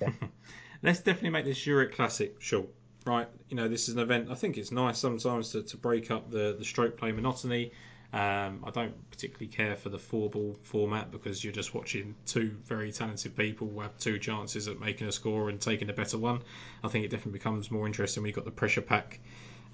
Let's 0.82 1.00
definitely 1.00 1.30
make 1.30 1.44
this 1.44 1.62
Zurich 1.62 1.94
Classic 1.94 2.36
short, 2.40 2.68
right? 3.04 3.28
You 3.48 3.56
know, 3.56 3.68
this 3.68 3.88
is 3.88 3.94
an 3.94 4.00
event. 4.00 4.28
I 4.30 4.34
think 4.34 4.56
it's 4.56 4.70
nice 4.70 4.98
sometimes 4.98 5.50
to, 5.52 5.62
to 5.62 5.76
break 5.76 6.10
up 6.10 6.30
the, 6.30 6.54
the 6.56 6.64
stroke 6.64 6.96
play 6.96 7.12
monotony. 7.12 7.72
Um, 8.10 8.64
I 8.64 8.70
don't 8.72 9.10
particularly 9.10 9.48
care 9.48 9.76
for 9.76 9.90
the 9.90 9.98
four 9.98 10.30
ball 10.30 10.56
format 10.62 11.10
because 11.10 11.44
you're 11.44 11.52
just 11.52 11.74
watching 11.74 12.14
two 12.24 12.56
very 12.64 12.90
talented 12.90 13.36
people 13.36 13.68
have 13.80 13.98
two 13.98 14.18
chances 14.18 14.66
at 14.66 14.80
making 14.80 15.08
a 15.08 15.12
score 15.12 15.50
and 15.50 15.60
taking 15.60 15.90
a 15.90 15.92
better 15.92 16.16
one. 16.16 16.40
I 16.82 16.88
think 16.88 17.04
it 17.04 17.08
definitely 17.08 17.32
becomes 17.32 17.70
more 17.70 17.86
interesting 17.86 18.22
when 18.22 18.28
you've 18.28 18.36
got 18.36 18.46
the 18.46 18.50
pressure 18.50 18.80
pack 18.80 19.20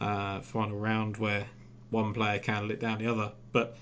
uh, 0.00 0.40
final 0.40 0.76
round 0.76 1.16
where 1.16 1.46
one 1.90 2.12
player 2.12 2.40
can 2.40 2.66
let 2.66 2.80
down 2.80 2.98
the 2.98 3.06
other. 3.06 3.32
But 3.52 3.76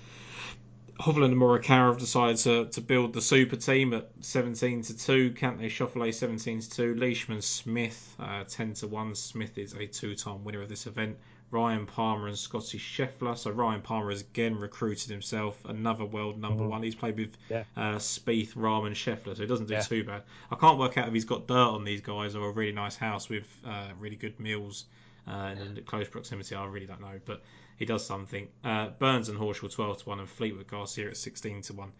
Hovland 0.99 1.25
and 1.25 1.35
Morikawa 1.35 1.87
have 1.89 1.97
decided 1.97 2.37
to, 2.37 2.65
to 2.67 2.81
build 2.81 3.13
the 3.13 3.21
super 3.21 3.55
team 3.55 3.93
at 3.93 4.09
17 4.21 4.83
to 4.83 4.97
2. 4.97 5.31
Cantlay 5.31 5.65
Schauffele 5.67 6.13
17 6.13 6.61
to 6.61 6.69
2. 6.69 6.95
Leishman 6.95 7.41
Smith 7.41 8.15
uh, 8.19 8.43
10 8.47 8.75
to 8.75 8.87
1. 8.87 9.15
Smith 9.15 9.57
is 9.57 9.73
a 9.73 9.87
two 9.87 10.15
time 10.15 10.43
winner 10.43 10.61
of 10.61 10.69
this 10.69 10.85
event. 10.85 11.17
Ryan 11.49 11.85
Palmer 11.85 12.27
and 12.27 12.37
Scotty 12.37 12.77
Scheffler. 12.79 13.37
So 13.37 13.51
Ryan 13.51 13.81
Palmer 13.81 14.11
has 14.11 14.21
again 14.21 14.55
recruited 14.57 15.09
himself 15.09 15.59
another 15.65 16.05
world 16.05 16.39
number 16.39 16.63
Mhm. 16.63 16.69
one. 16.69 16.83
He's 16.83 16.95
played 16.95 17.17
with 17.17 17.35
Yeah. 17.49 17.63
uh, 17.75 17.95
Spieth, 17.97 18.53
Rahm, 18.53 18.87
and 18.87 18.95
Scheffler, 18.95 19.35
so 19.35 19.41
he 19.41 19.47
doesn't 19.47 19.67
do 19.67 19.73
Yeah. 19.73 19.81
too 19.81 20.03
bad. 20.03 20.23
I 20.51 20.55
can't 20.55 20.79
work 20.79 20.97
out 20.97 21.07
if 21.07 21.13
he's 21.13 21.25
got 21.25 21.47
dirt 21.47 21.55
on 21.55 21.83
these 21.83 22.01
guys 22.01 22.35
or 22.35 22.49
a 22.49 22.51
really 22.51 22.71
nice 22.71 22.95
house 22.95 23.29
with 23.29 23.45
uh, 23.65 23.89
really 23.99 24.15
good 24.15 24.39
meals 24.39 24.85
uh, 25.27 25.55
in 25.57 25.81
close 25.85 26.07
proximity. 26.09 26.53
I 26.55 26.65
really 26.65 26.85
don't 26.85 27.01
know, 27.01 27.19
but 27.25 27.41
he 27.77 27.85
does 27.85 28.05
something. 28.05 28.47
Uh, 28.63 28.89
Burns 28.99 29.29
and 29.29 29.37
Horschel 29.37 29.71
12 29.71 30.03
to 30.03 30.09
1 30.09 30.19
and 30.19 30.29
Fleetwood 30.29 30.67
Garcia 30.67 31.09
at 31.09 31.17
16 31.17 31.61
to 31.63 31.73
1. 31.73 31.91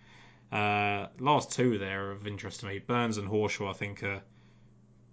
Uh, 0.52 1.08
last 1.20 1.52
two 1.52 1.80
there 1.80 2.10
are 2.10 2.12
of 2.12 2.28
interest 2.28 2.60
to 2.60 2.68
me. 2.68 2.80
Burns 2.80 3.18
and 3.18 3.28
Horschel, 3.28 3.70
I 3.70 3.74
think, 3.74 4.04
are 4.04 4.22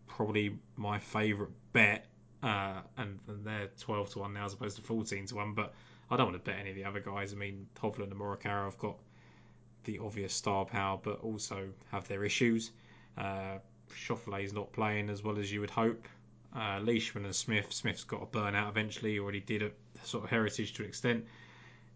probably 0.06 0.58
my 0.76 0.98
favourite 0.98 1.52
bet. 1.72 2.06
Uh, 2.42 2.80
and, 2.96 3.18
and 3.28 3.44
they're 3.44 3.68
12 3.80 4.10
to 4.10 4.18
1 4.20 4.32
now 4.32 4.44
as 4.44 4.54
opposed 4.54 4.76
to 4.76 4.82
14 4.82 5.26
to 5.26 5.34
1. 5.34 5.54
But 5.54 5.74
I 6.10 6.16
don't 6.16 6.32
want 6.32 6.44
to 6.44 6.50
bet 6.50 6.60
any 6.60 6.70
of 6.70 6.76
the 6.76 6.84
other 6.84 7.00
guys. 7.00 7.32
I 7.32 7.36
mean, 7.36 7.66
Hovland 7.80 8.10
and 8.10 8.20
Morikawa 8.20 8.64
have 8.64 8.78
got 8.78 8.98
the 9.84 9.98
obvious 10.00 10.34
star 10.34 10.64
power, 10.64 10.98
but 11.02 11.20
also 11.20 11.68
have 11.90 12.06
their 12.08 12.24
issues. 12.24 12.70
Uh, 13.16 13.58
is 14.38 14.52
not 14.52 14.72
playing 14.72 15.10
as 15.10 15.22
well 15.22 15.38
as 15.38 15.50
you 15.52 15.60
would 15.60 15.70
hope. 15.70 16.06
Uh, 16.54 16.80
Leishman 16.82 17.24
and 17.24 17.34
Smith. 17.34 17.72
Smith's 17.72 18.04
got 18.04 18.20
to 18.20 18.26
burn 18.26 18.54
out 18.54 18.68
eventually. 18.68 19.12
He 19.12 19.20
already 19.20 19.40
did 19.40 19.62
a 19.62 19.70
sort 20.04 20.24
of 20.24 20.30
heritage 20.30 20.74
to 20.74 20.82
an 20.82 20.88
extent. 20.88 21.24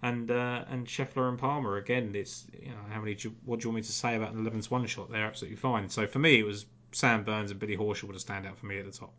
And 0.03 0.31
uh, 0.31 0.65
and 0.69 0.87
Scheffler 0.87 1.29
and 1.29 1.39
Palmer 1.39 1.77
again. 1.79 2.13
It's 2.15 2.47
you 2.61 2.69
know 2.69 2.77
how 2.91 3.01
many? 3.01 3.15
Do 3.15 3.29
you, 3.29 3.35
what 3.45 3.61
do 3.61 3.65
you 3.65 3.71
want 3.71 3.77
me 3.77 3.83
to 3.83 3.93
say 3.93 4.17
about 4.17 4.33
an 4.33 4.45
11-1 4.45 4.87
shot? 4.87 5.11
They're 5.11 5.25
absolutely 5.25 5.57
fine. 5.57 5.89
So 5.89 6.07
for 6.07 6.19
me, 6.19 6.39
it 6.39 6.45
was 6.45 6.67
Sam 6.93 7.25
Burns 7.25 7.51
and 7.51 7.59
Billy 7.59 7.77
Horschel 7.77 8.05
would 8.05 8.15
have 8.15 8.21
stand 8.21 8.47
out 8.47 8.59
for 8.59 8.67
me 8.67 8.79
at 8.79 8.85
the 8.85 8.93
top. 8.93 9.13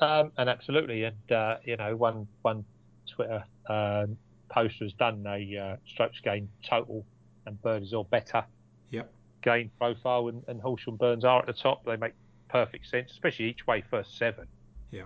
Um, 0.00 0.32
and 0.36 0.48
absolutely, 0.48 1.04
and 1.04 1.32
uh, 1.32 1.58
you 1.64 1.76
know, 1.76 1.94
one 1.94 2.26
one 2.42 2.64
Twitter 3.06 3.44
um, 3.68 4.16
post 4.48 4.80
was 4.80 4.92
done 4.94 5.24
a 5.26 5.56
uh, 5.56 5.76
strokes 5.86 6.18
gain 6.20 6.48
total, 6.68 7.04
and 7.46 7.60
Burns 7.62 7.88
is 7.88 7.94
all 7.94 8.04
better. 8.04 8.44
Yep. 8.90 9.12
Gain 9.42 9.70
profile, 9.78 10.28
and, 10.28 10.42
and 10.48 10.60
Horschel 10.60 10.88
and 10.88 10.98
Burns 10.98 11.24
are 11.24 11.40
at 11.40 11.46
the 11.46 11.52
top. 11.52 11.84
They 11.84 11.96
make 11.96 12.14
perfect 12.48 12.86
sense, 12.88 13.12
especially 13.12 13.46
each 13.46 13.66
way 13.66 13.82
first 13.90 14.18
seven. 14.18 14.46
Yeah. 14.90 15.04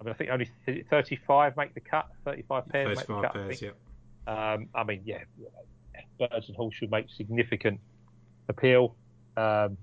I 0.00 0.04
mean, 0.04 0.12
I 0.14 0.16
think 0.16 0.30
only 0.30 0.50
th- 0.66 0.86
35 0.90 1.56
make 1.56 1.74
the 1.74 1.80
cut. 1.80 2.06
35 2.24 2.68
pairs 2.68 2.88
Those 2.88 2.96
make 2.96 3.06
the 3.06 3.14
cut. 3.22 3.24
I 3.24 3.28
pairs, 3.32 3.60
think. 3.60 3.74
yeah. 4.26 4.52
Um, 4.52 4.68
I 4.74 4.84
mean, 4.84 5.02
yeah, 5.04 5.18
birds 6.18 6.48
and 6.48 6.56
horse 6.56 6.74
should 6.74 6.90
make 6.90 7.06
significant 7.16 7.80
appeal. 8.48 8.94
Um, 9.36 9.76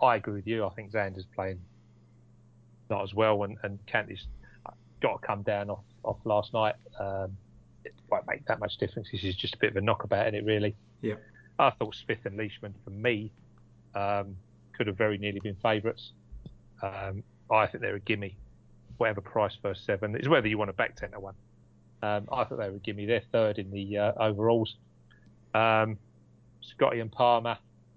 I 0.00 0.16
agree 0.16 0.34
with 0.34 0.46
you. 0.46 0.64
I 0.64 0.70
think 0.70 0.92
Xander's 0.92 1.26
playing 1.34 1.60
not 2.88 3.02
as 3.02 3.14
well, 3.14 3.42
and 3.44 3.56
and 3.62 3.78
Cantlay's 3.86 4.26
got 5.00 5.20
to 5.20 5.26
come 5.26 5.42
down 5.42 5.70
off, 5.70 5.84
off 6.04 6.18
last 6.24 6.52
night. 6.52 6.74
Um, 6.98 7.36
it 7.84 7.94
won't 8.10 8.26
make 8.26 8.44
that 8.46 8.60
much 8.60 8.76
difference. 8.78 9.08
This 9.10 9.24
is 9.24 9.34
just 9.34 9.54
a 9.54 9.58
bit 9.58 9.70
of 9.70 9.76
a 9.76 9.80
knockabout 9.80 10.26
in 10.28 10.34
it, 10.34 10.44
really. 10.44 10.74
Yeah. 11.00 11.14
I 11.58 11.70
thought 11.70 11.94
Smith 11.94 12.18
and 12.24 12.36
Leishman, 12.36 12.74
for 12.84 12.90
me, 12.90 13.32
um, 13.94 14.36
could 14.76 14.86
have 14.86 14.96
very 14.96 15.18
nearly 15.18 15.40
been 15.40 15.56
favourites. 15.62 16.12
Um, 16.82 17.22
I 17.50 17.66
think 17.66 17.82
they're 17.82 17.96
a 17.96 18.00
gimme, 18.00 18.36
whatever 19.00 19.22
price 19.22 19.56
first 19.62 19.86
seven. 19.86 20.14
is 20.16 20.28
whether 20.28 20.46
you 20.46 20.58
want 20.58 20.68
to 20.68 20.74
back 20.74 20.94
ten 20.94 21.10
to 21.12 21.20
one. 21.20 21.34
Um, 22.02 22.28
I 22.30 22.44
thought 22.44 22.58
they 22.58 22.68
would 22.68 22.82
gimme. 22.82 23.06
They're 23.06 23.22
third 23.32 23.58
in 23.58 23.70
the 23.70 23.96
uh, 23.96 24.12
overalls. 24.18 24.76
Um, 25.54 25.98
Scotty 26.60 27.00
and 27.00 27.10
Palmer, 27.10 27.56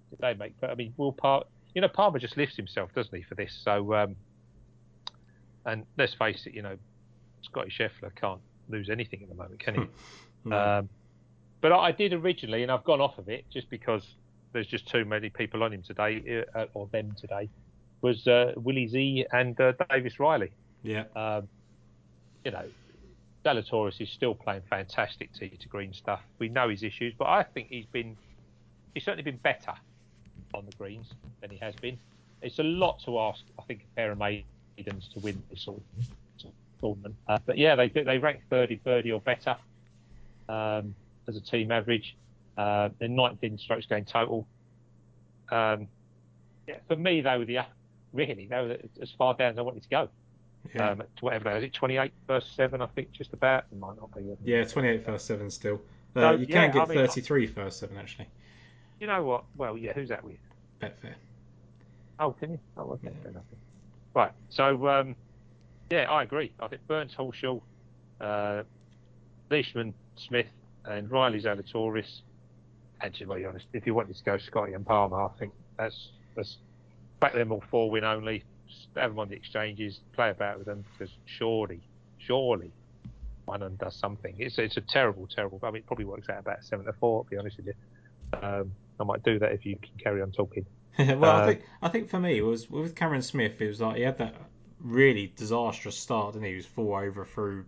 did 0.09 0.19
they 0.19 0.33
make? 0.33 0.53
But 0.61 0.69
I 0.69 0.75
mean, 0.75 0.93
Will 0.95 1.11
Palmer, 1.11 1.45
you 1.75 1.81
know, 1.81 1.89
Palmer 1.89 2.19
just 2.19 2.37
lifts 2.37 2.55
himself, 2.55 2.93
doesn't 2.95 3.15
he, 3.15 3.21
for 3.23 3.35
this? 3.35 3.53
So, 3.63 3.93
um, 3.93 4.15
and 5.65 5.85
let's 5.97 6.13
face 6.13 6.45
it, 6.45 6.53
you 6.53 6.61
know, 6.61 6.77
Scotty 7.41 7.69
Scheffler 7.69 8.15
can't 8.15 8.41
lose 8.69 8.89
anything 8.89 9.21
at 9.23 9.29
the 9.29 9.35
moment, 9.35 9.59
can 9.59 9.75
he? 9.75 9.81
No. 10.45 10.59
Um, 10.59 10.89
but 11.61 11.71
I 11.71 11.77
I 11.77 11.91
did 11.93 12.11
originally, 12.11 12.63
and 12.63 12.71
I've 12.71 12.83
gone 12.83 12.99
off 12.99 13.17
of 13.17 13.29
it 13.29 13.45
just 13.49 13.69
because 13.69 14.05
there's 14.51 14.67
just 14.67 14.89
too 14.89 15.05
many 15.05 15.29
people 15.29 15.63
on 15.63 15.71
him 15.71 15.81
today, 15.81 16.43
uh, 16.53 16.65
or 16.73 16.89
them 16.91 17.15
today. 17.17 17.49
Was 18.01 18.27
uh, 18.27 18.51
Willie 18.57 18.89
Z 18.89 19.25
and 19.31 19.57
uh, 19.61 19.71
Davis 19.89 20.19
Riley? 20.19 20.51
Yeah. 20.83 21.05
Um, 21.15 21.47
you 22.43 22.51
know, 22.51 22.65
Zalatoris 23.43 23.99
is 24.01 24.09
still 24.09 24.35
playing 24.35 24.61
fantastic 24.69 25.33
tee 25.33 25.49
to 25.49 25.67
green 25.67 25.93
stuff. 25.93 26.21
We 26.39 26.49
know 26.49 26.69
his 26.69 26.83
issues, 26.83 27.13
but 27.17 27.27
I 27.27 27.43
think 27.43 27.69
he's 27.69 27.85
been 27.85 28.15
he's 28.93 29.03
certainly 29.03 29.23
been 29.23 29.37
better 29.37 29.73
on 30.53 30.65
the 30.65 30.71
greens 30.73 31.07
than 31.41 31.49
he 31.49 31.57
has 31.57 31.75
been. 31.75 31.97
It's 32.41 32.59
a 32.59 32.63
lot 32.63 33.01
to 33.05 33.19
ask, 33.19 33.41
I 33.57 33.63
think, 33.63 33.81
a 33.91 33.95
pair 33.95 34.11
of 34.11 34.17
maidens 34.17 35.09
to 35.13 35.19
win 35.19 35.41
this 35.49 35.61
sort 35.61 35.77
of 35.77 36.51
tournament. 36.79 37.15
Uh, 37.27 37.39
but 37.45 37.57
yeah, 37.57 37.75
they 37.75 37.89
they 37.89 38.17
rank 38.17 38.41
30, 38.49 38.77
30 38.83 39.11
or 39.11 39.21
better 39.21 39.55
um, 40.49 40.93
as 41.27 41.37
a 41.37 41.41
team 41.41 41.71
average. 41.71 42.15
Uh, 42.57 42.89
they're 42.99 43.07
ninth 43.07 43.39
in 43.41 43.57
strokes 43.57 43.85
gained 43.85 44.07
total. 44.07 44.45
Um, 45.49 45.87
yeah, 46.67 46.75
for 46.87 46.95
me, 46.95 47.21
they 47.21 47.37
were 47.37 47.45
the 47.45 47.59
really 48.13 48.47
they 48.47 48.55
were 48.55 48.77
as 49.01 49.11
far 49.17 49.33
down 49.33 49.53
as 49.53 49.57
I 49.57 49.61
wanted 49.61 49.83
to 49.83 49.89
go 49.89 50.09
Yeah. 50.73 50.91
um, 50.91 51.03
whatever 51.19 51.45
that 51.45 51.57
is. 51.57 51.63
It 51.65 51.73
28 51.73 52.11
verse 52.27 52.49
7, 52.55 52.81
I 52.81 52.85
think, 52.87 53.11
just 53.11 53.33
about. 53.33 53.65
It 53.71 53.77
might 53.77 53.97
not 53.97 54.15
be. 54.15 54.23
yeah, 54.43 54.63
28 54.63 55.05
first 55.05 55.25
seven 55.25 55.49
still. 55.51 55.81
Uh, 56.15 56.19
So, 56.21 56.31
you 56.31 56.45
yeah, 56.49 56.67
can 56.67 56.71
get 56.73 56.81
I 56.83 56.85
mean- 56.95 57.07
33 57.07 57.47
first 57.47 57.79
seven 57.79 57.97
actually. 57.97 58.27
You 58.99 59.07
know 59.07 59.23
what? 59.23 59.43
Well, 59.57 59.77
yeah, 59.77 59.93
who's 59.93 60.09
that 60.09 60.23
with? 60.23 60.37
Betfair. 60.81 61.15
Oh, 62.19 62.31
can 62.31 62.51
you? 62.51 62.59
Oh, 62.77 62.91
okay. 62.93 63.11
Yeah. 63.25 63.31
Right. 64.13 64.31
So, 64.49 64.87
um, 64.87 65.15
yeah, 65.89 66.09
I 66.09 66.23
agree. 66.23 66.53
I 66.59 66.67
think 66.67 66.85
Burns, 66.87 67.13
Horschel, 67.17 67.61
uh, 68.21 68.63
Leishman, 69.49 69.93
Smith, 70.15 70.47
and 70.85 71.09
Riley 71.11 71.41
Zalatoris. 71.41 72.21
And 73.01 73.13
to 73.15 73.25
be 73.25 73.45
honest, 73.45 73.65
if 73.73 73.85
you 73.85 73.93
wanted 73.93 74.15
to 74.15 74.23
go 74.23 74.37
Scotty 74.37 74.73
and 74.73 74.85
Palmer, 74.85 75.21
I 75.21 75.29
think 75.39 75.51
that's 75.77 76.11
that's 76.35 76.57
back 77.19 77.33
them 77.33 77.51
all 77.51 77.63
four 77.69 77.89
win 77.91 78.03
only. 78.05 78.43
Have 78.95 79.11
them 79.11 79.19
on 79.19 79.29
the 79.29 79.35
exchanges, 79.35 79.99
play 80.13 80.29
about 80.29 80.57
with 80.57 80.67
them 80.67 80.83
because 80.97 81.13
surely, 81.25 81.81
surely, 82.17 82.71
one 83.45 83.61
of 83.61 83.69
them 83.69 83.77
does 83.77 83.95
something. 83.95 84.35
It's 84.37 84.57
it's 84.59 84.77
a 84.77 84.81
terrible, 84.81 85.27
terrible. 85.27 85.59
I 85.63 85.67
mean, 85.67 85.77
it 85.77 85.87
probably 85.87 86.05
works 86.05 86.29
out 86.29 86.39
about 86.39 86.63
seven 86.63 86.85
to 86.85 86.93
four. 86.93 87.23
To 87.23 87.29
be 87.29 87.37
honest 87.37 87.57
with 87.57 87.67
you, 87.67 87.73
um, 88.41 88.71
I 88.99 89.03
might 89.03 89.23
do 89.23 89.39
that 89.39 89.51
if 89.51 89.65
you 89.65 89.75
can 89.75 89.91
carry 90.01 90.21
on 90.21 90.31
talking. 90.31 90.65
well, 90.99 91.25
Uh, 91.25 91.41
I 91.41 91.45
think 91.45 91.61
I 91.81 91.89
think 91.89 92.09
for 92.09 92.19
me 92.19 92.37
it 92.37 92.43
was 92.43 92.69
with 92.69 92.95
Cameron 92.95 93.21
Smith. 93.21 93.61
It 93.61 93.67
was 93.67 93.81
like 93.81 93.97
he 93.97 94.03
had 94.03 94.17
that 94.19 94.35
really 94.79 95.33
disastrous 95.35 95.97
start, 95.97 96.33
didn't 96.33 96.45
he? 96.45 96.51
He 96.51 96.55
was 96.57 96.65
four 96.65 97.03
over 97.03 97.25
through 97.25 97.65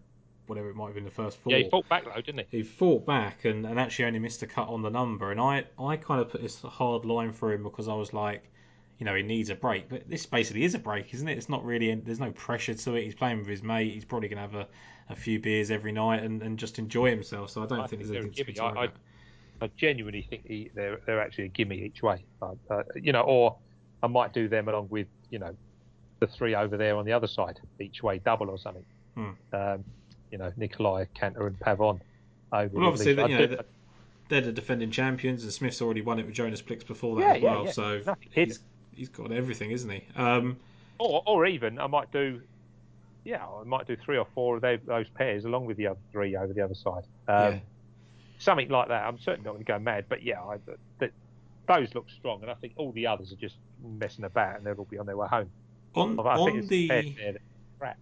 whatever 0.48 0.70
it 0.70 0.76
might 0.76 0.88
have 0.88 0.96
been 0.96 1.06
the 1.06 1.12
first 1.12 1.38
four. 1.40 1.52
Yeah, 1.52 1.60
he 1.60 1.70
fought 1.70 1.90
back 1.90 2.06
though, 2.06 2.22
didn't 2.22 2.48
he? 2.52 2.58
he 2.58 2.64
fought 2.64 3.06
back 3.06 3.46
and, 3.46 3.66
and 3.66 3.80
actually 3.80 4.06
only 4.06 4.20
missed 4.20 4.44
a 4.44 4.48
cut 4.48 4.68
on 4.68 4.82
the 4.82 4.90
number. 4.90 5.32
And 5.32 5.40
I, 5.40 5.66
I 5.80 5.98
kind 5.98 6.22
of 6.22 6.30
put 6.30 6.42
this 6.42 6.62
hard 6.62 7.06
line 7.06 7.32
for 7.32 7.52
him 7.52 7.64
because 7.64 7.88
I 7.88 7.94
was 7.96 8.14
like, 8.14 8.44
you 9.00 9.06
know, 9.06 9.14
he 9.16 9.24
needs 9.24 9.50
a 9.50 9.56
break. 9.56 9.90
But 9.90 10.10
this 10.10 10.26
basically 10.26 10.64
is 10.64 10.74
a 10.76 10.80
break, 10.80 11.14
isn't 11.14 11.28
it? 11.28 11.38
It's 11.38 11.50
not 11.50 11.64
really, 11.66 11.94
there's 11.96 12.20
no 12.20 12.32
pressure 12.32 12.74
to 12.74 12.96
it. 12.96 13.04
He's 13.04 13.16
playing 13.16 13.40
with 13.40 13.48
his 13.48 13.62
mate. 13.64 13.94
He's 13.94 14.06
probably 14.06 14.30
going 14.30 14.38
to 14.38 14.42
have 14.42 14.56
a, 14.56 14.68
a 15.10 15.16
few 15.16 15.40
beers 15.40 15.70
every 15.72 15.92
night 15.92 16.24
and, 16.24 16.42
and 16.42 16.58
just 16.58 16.80
enjoy 16.80 17.10
himself. 17.10 17.50
So 17.50 17.64
I 17.64 17.66
don't 17.66 17.80
I 17.80 17.88
think 17.88 18.02
think 18.04 18.14
there's 18.14 18.26
anything 18.26 18.56
to 18.56 18.64
I- 18.64 18.72
about. 18.72 18.92
I 19.62 19.70
genuinely 19.78 20.22
think 20.22 20.46
he, 20.46 20.70
they're 20.76 21.00
they're 21.06 21.22
actually 21.22 21.46
a 21.46 21.48
gimme 21.48 21.78
each 21.78 22.04
way. 22.04 22.26
Uh, 22.42 22.56
uh, 22.70 22.84
you 22.96 23.14
know, 23.14 23.22
or 23.22 23.56
I 24.04 24.08
might 24.08 24.34
do 24.34 24.50
them 24.50 24.68
along 24.68 24.88
with 24.90 25.08
you 25.30 25.40
know 25.40 25.56
the 26.20 26.28
three 26.28 26.56
over 26.56 26.76
there 26.76 26.98
on 26.98 27.06
the 27.06 27.14
other 27.14 27.28
side 27.28 27.62
each 27.80 28.04
way, 28.04 28.20
double 28.20 28.50
or 28.50 28.58
something. 28.58 28.84
Hmm. 29.16 29.30
Um, 29.54 29.84
you 30.30 30.38
know, 30.40 30.52
Nikolai, 30.58 31.06
Canter, 31.14 31.48
and 31.48 31.58
Pavon. 31.58 32.02
Over 32.52 32.78
Well, 32.78 32.88
obviously, 32.88 33.16
least. 33.16 33.30
you 33.30 33.38
know, 33.38 33.48
that- 33.48 33.66
they're 34.28 34.42
the 34.42 34.52
defending 34.52 34.92
champions, 34.92 35.44
and 35.44 35.54
Smith's 35.54 35.82
already 35.82 36.02
won 36.02 36.20
it 36.20 36.26
with 36.26 36.36
Jonas 36.36 36.62
Blixt 36.62 36.86
before 36.88 37.16
that 37.22 37.22
Yeah, 37.22 37.34
as 37.36 37.42
well. 37.44 37.66
yeah. 37.66 37.72
So 37.72 38.16
he's, 38.32 38.60
he's 38.96 39.10
got 39.10 39.32
everything, 39.32 39.72
isn't 39.72 39.90
he? 39.90 40.04
Um, 40.16 40.58
or 40.98 41.22
or 41.26 41.46
even 41.46 41.80
I 41.80 41.88
might 41.88 42.12
do. 42.12 42.42
Yeah, 43.24 43.44
I 43.46 43.64
might 43.64 43.88
do 43.88 43.96
three 43.96 44.18
or 44.18 44.28
four 44.36 44.56
of 44.58 44.62
those, 44.62 44.80
those 44.86 45.10
pairs 45.10 45.46
along 45.46 45.66
with 45.66 45.78
the 45.78 45.88
other 45.88 46.00
three 46.12 46.36
over 46.36 46.54
the 46.54 46.62
other 46.62 46.76
side. 46.76 47.04
Um, 47.28 47.54
Yeah. 47.54 47.60
Something 48.38 48.70
like 48.70 48.90
that. 48.90 49.04
I'm 49.08 49.18
certainly 49.18 49.46
not 49.46 49.54
going 49.54 49.66
to 49.66 49.72
go 49.72 49.80
mad, 49.80 50.06
but 50.10 50.22
yeah, 50.22 50.42
I, 50.44 50.58
th 51.00 51.12
those 51.68 51.96
look 51.96 52.08
strong, 52.12 52.42
and 52.44 52.52
I 52.52 52.54
think 52.54 52.74
all 52.76 52.92
the 52.92 53.08
others 53.08 53.32
are 53.32 53.38
just 53.38 53.56
messing 53.84 54.26
about, 54.26 54.58
and 54.58 54.66
they'll 54.66 54.76
all 54.76 54.86
be 54.86 55.00
on 55.00 55.06
their 55.08 55.18
way 55.18 55.28
home. 55.28 55.50
on 55.96 56.20
on 56.20 56.68
the 56.68 56.88
pairs 56.88 57.16
there 57.16 57.32
that- 57.34 57.42
crap. 57.80 57.98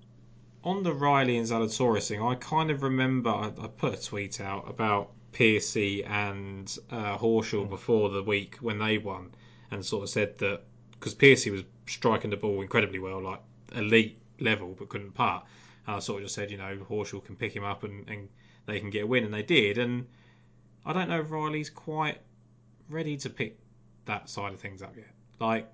on 0.66 0.84
the 0.84 0.92
Riley 0.92 1.38
and 1.38 1.48
Zalatoris 1.48 2.08
thing, 2.10 2.22
I 2.22 2.36
kind 2.36 2.72
of 2.72 2.84
remember 2.84 3.30
I, 3.30 3.48
I 3.62 3.68
put 3.68 3.94
a 3.94 4.02
tweet 4.02 4.42
out 4.42 4.68
about 4.70 5.12
Piercy 5.32 6.04
and 6.04 6.76
uh, 6.92 7.18
Horschel 7.18 7.70
before 7.70 8.10
the 8.10 8.24
week 8.24 8.58
when 8.60 8.80
they 8.80 8.98
won, 8.98 9.32
and 9.72 9.86
sort 9.86 10.04
of 10.04 10.10
said 10.10 10.38
that 10.40 10.62
because 11.04 11.14
Piercy 11.14 11.50
was 11.50 11.64
striking 11.86 12.30
the 12.30 12.38
ball 12.38 12.62
incredibly 12.62 12.98
well, 12.98 13.22
like 13.22 13.42
elite 13.76 14.18
level, 14.40 14.74
but 14.80 14.88
couldn't 14.88 15.12
putt. 15.12 15.46
I 15.86 16.00
sort 16.00 16.22
of 16.22 16.28
just 16.28 16.36
said, 16.36 16.50
you 16.50 16.58
know, 16.58 16.78
Horschel 16.90 17.22
can 17.26 17.36
pick 17.36 17.54
him 17.54 17.66
up 17.66 17.84
and, 17.84 18.08
and 18.08 18.30
they 18.68 18.80
can 18.80 18.90
get 18.90 19.04
a 19.04 19.08
win, 19.08 19.26
and 19.26 19.34
they 19.34 19.44
did. 19.44 19.78
And 19.78 20.08
I 20.86 20.94
don't 20.94 21.10
know 21.10 21.20
if 21.20 21.30
Riley's 21.30 21.70
quite 21.70 22.20
ready 22.90 23.18
to 23.18 23.30
pick 23.30 23.60
that 24.06 24.30
side 24.30 24.54
of 24.54 24.62
things 24.62 24.82
up 24.82 24.96
yet. 24.96 25.10
Like 25.42 25.70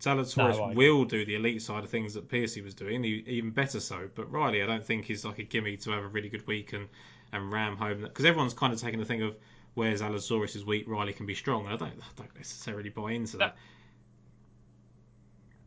Zalatoris 0.00 0.56
No, 0.56 0.74
will 0.74 1.04
do 1.04 1.26
the 1.26 1.34
elite 1.34 1.60
side 1.60 1.84
of 1.84 1.90
things 1.90 2.14
that 2.14 2.26
Piercy 2.30 2.62
was 2.62 2.72
doing, 2.72 3.04
even 3.04 3.50
better 3.50 3.78
so. 3.78 4.08
But 4.14 4.32
Riley, 4.32 4.62
I 4.62 4.66
don't 4.66 4.84
think 4.84 5.10
is 5.10 5.26
like 5.26 5.38
a 5.38 5.42
gimme 5.42 5.76
to 5.76 5.90
have 5.90 6.02
a 6.02 6.08
really 6.08 6.30
good 6.30 6.46
week 6.46 6.72
and, 6.72 6.88
and 7.30 7.52
ram 7.52 7.76
home 7.76 8.00
because 8.00 8.24
everyone's 8.24 8.54
kind 8.54 8.72
of 8.72 8.80
taking 8.80 9.00
the 9.00 9.04
thing 9.04 9.20
of 9.20 9.36
where's 9.74 10.00
Zalatoris 10.00 10.56
is 10.56 10.64
weak, 10.64 10.88
Riley 10.88 11.12
can 11.12 11.26
be 11.26 11.34
strong, 11.34 11.66
and 11.66 11.74
I 11.74 11.76
don't, 11.76 12.00
I 12.00 12.08
don't 12.16 12.34
necessarily 12.34 12.88
buy 12.88 13.12
into 13.12 13.36
that. 13.36 13.56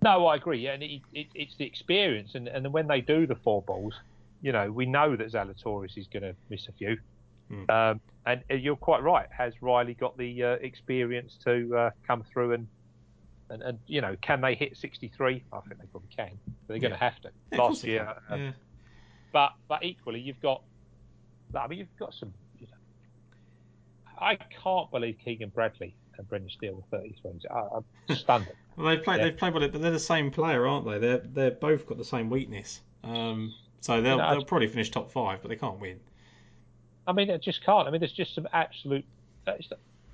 No, 0.01 0.27
I 0.27 0.35
agree. 0.37 0.59
Yeah, 0.59 0.73
and 0.73 0.83
it, 0.83 1.01
it, 1.13 1.27
it's 1.35 1.55
the 1.57 1.65
experience, 1.65 2.35
and 2.35 2.47
and 2.47 2.71
when 2.71 2.87
they 2.87 3.01
do 3.01 3.27
the 3.27 3.35
four 3.35 3.61
balls, 3.61 3.93
you 4.41 4.51
know, 4.51 4.71
we 4.71 4.85
know 4.85 5.15
that 5.15 5.31
Zalatoris 5.31 5.97
is 5.97 6.07
going 6.07 6.23
to 6.23 6.35
miss 6.49 6.67
a 6.67 6.71
few. 6.71 6.97
Hmm. 7.49 7.69
Um, 7.69 8.01
and 8.25 8.43
you're 8.49 8.75
quite 8.75 9.01
right. 9.03 9.27
Has 9.35 9.53
Riley 9.61 9.95
got 9.95 10.17
the 10.17 10.43
uh, 10.43 10.47
experience 10.61 11.37
to 11.45 11.75
uh, 11.75 11.89
come 12.05 12.23
through 12.31 12.53
and, 12.53 12.67
and 13.49 13.61
and 13.63 13.79
you 13.87 14.01
know, 14.01 14.15
can 14.21 14.39
they 14.39 14.53
hit 14.55 14.77
63? 14.77 15.43
I 15.51 15.59
think 15.61 15.81
they 15.81 15.87
probably 15.87 16.09
can. 16.15 16.37
But 16.45 16.53
they're 16.67 16.79
going 16.79 16.91
to 16.93 16.97
Yeah. 16.97 17.09
have 17.09 17.21
to. 17.21 17.29
Yeah, 17.51 17.57
Last 17.57 17.83
year, 17.83 18.13
uh, 18.31 18.35
yeah. 18.35 18.51
but 19.33 19.53
but 19.67 19.83
equally, 19.83 20.19
you've 20.21 20.39
got. 20.41 20.61
I 21.55 21.67
mean, 21.67 21.79
you've 21.79 21.97
got 21.97 22.13
some. 22.13 22.31
You 22.59 22.67
know, 22.67 22.77
I 24.17 24.35
can't 24.35 24.89
believe 24.91 25.17
Keegan 25.25 25.49
Bradley 25.49 25.95
and 26.19 26.27
Brendan 26.29 26.49
Steele 26.51 26.75
were 26.91 26.99
33s. 26.99 27.45
I, 27.49 27.77
I'm 27.77 28.15
stunned. 28.15 28.47
Well, 28.77 28.87
they've 28.95 29.03
played. 29.03 29.17
Yeah. 29.17 29.23
They've 29.25 29.37
played 29.37 29.53
with 29.53 29.63
it, 29.63 29.73
but 29.73 29.81
they're 29.81 29.91
the 29.91 29.99
same 29.99 30.31
player, 30.31 30.65
aren't 30.65 30.85
they? 30.85 30.99
They're 30.99 31.17
they're 31.17 31.51
both 31.51 31.85
got 31.85 31.97
the 31.97 32.05
same 32.05 32.29
weakness. 32.29 32.79
Um, 33.03 33.53
so 33.81 34.01
they'll 34.01 34.13
You 34.13 34.17
know, 34.19 34.31
they'll 34.31 34.45
probably 34.45 34.67
finish 34.67 34.89
top 34.89 35.11
five, 35.11 35.41
but 35.41 35.49
they 35.49 35.57
can't 35.57 35.81
win. 35.81 35.99
I 37.05 37.11
mean, 37.11 37.29
it 37.29 37.41
just 37.41 37.61
can't. 37.65 37.89
I 37.89 37.91
mean, 37.91 37.99
there's 37.99 38.13
just 38.13 38.35
some 38.35 38.47
absolute. 38.53 39.03
That's, 39.45 39.67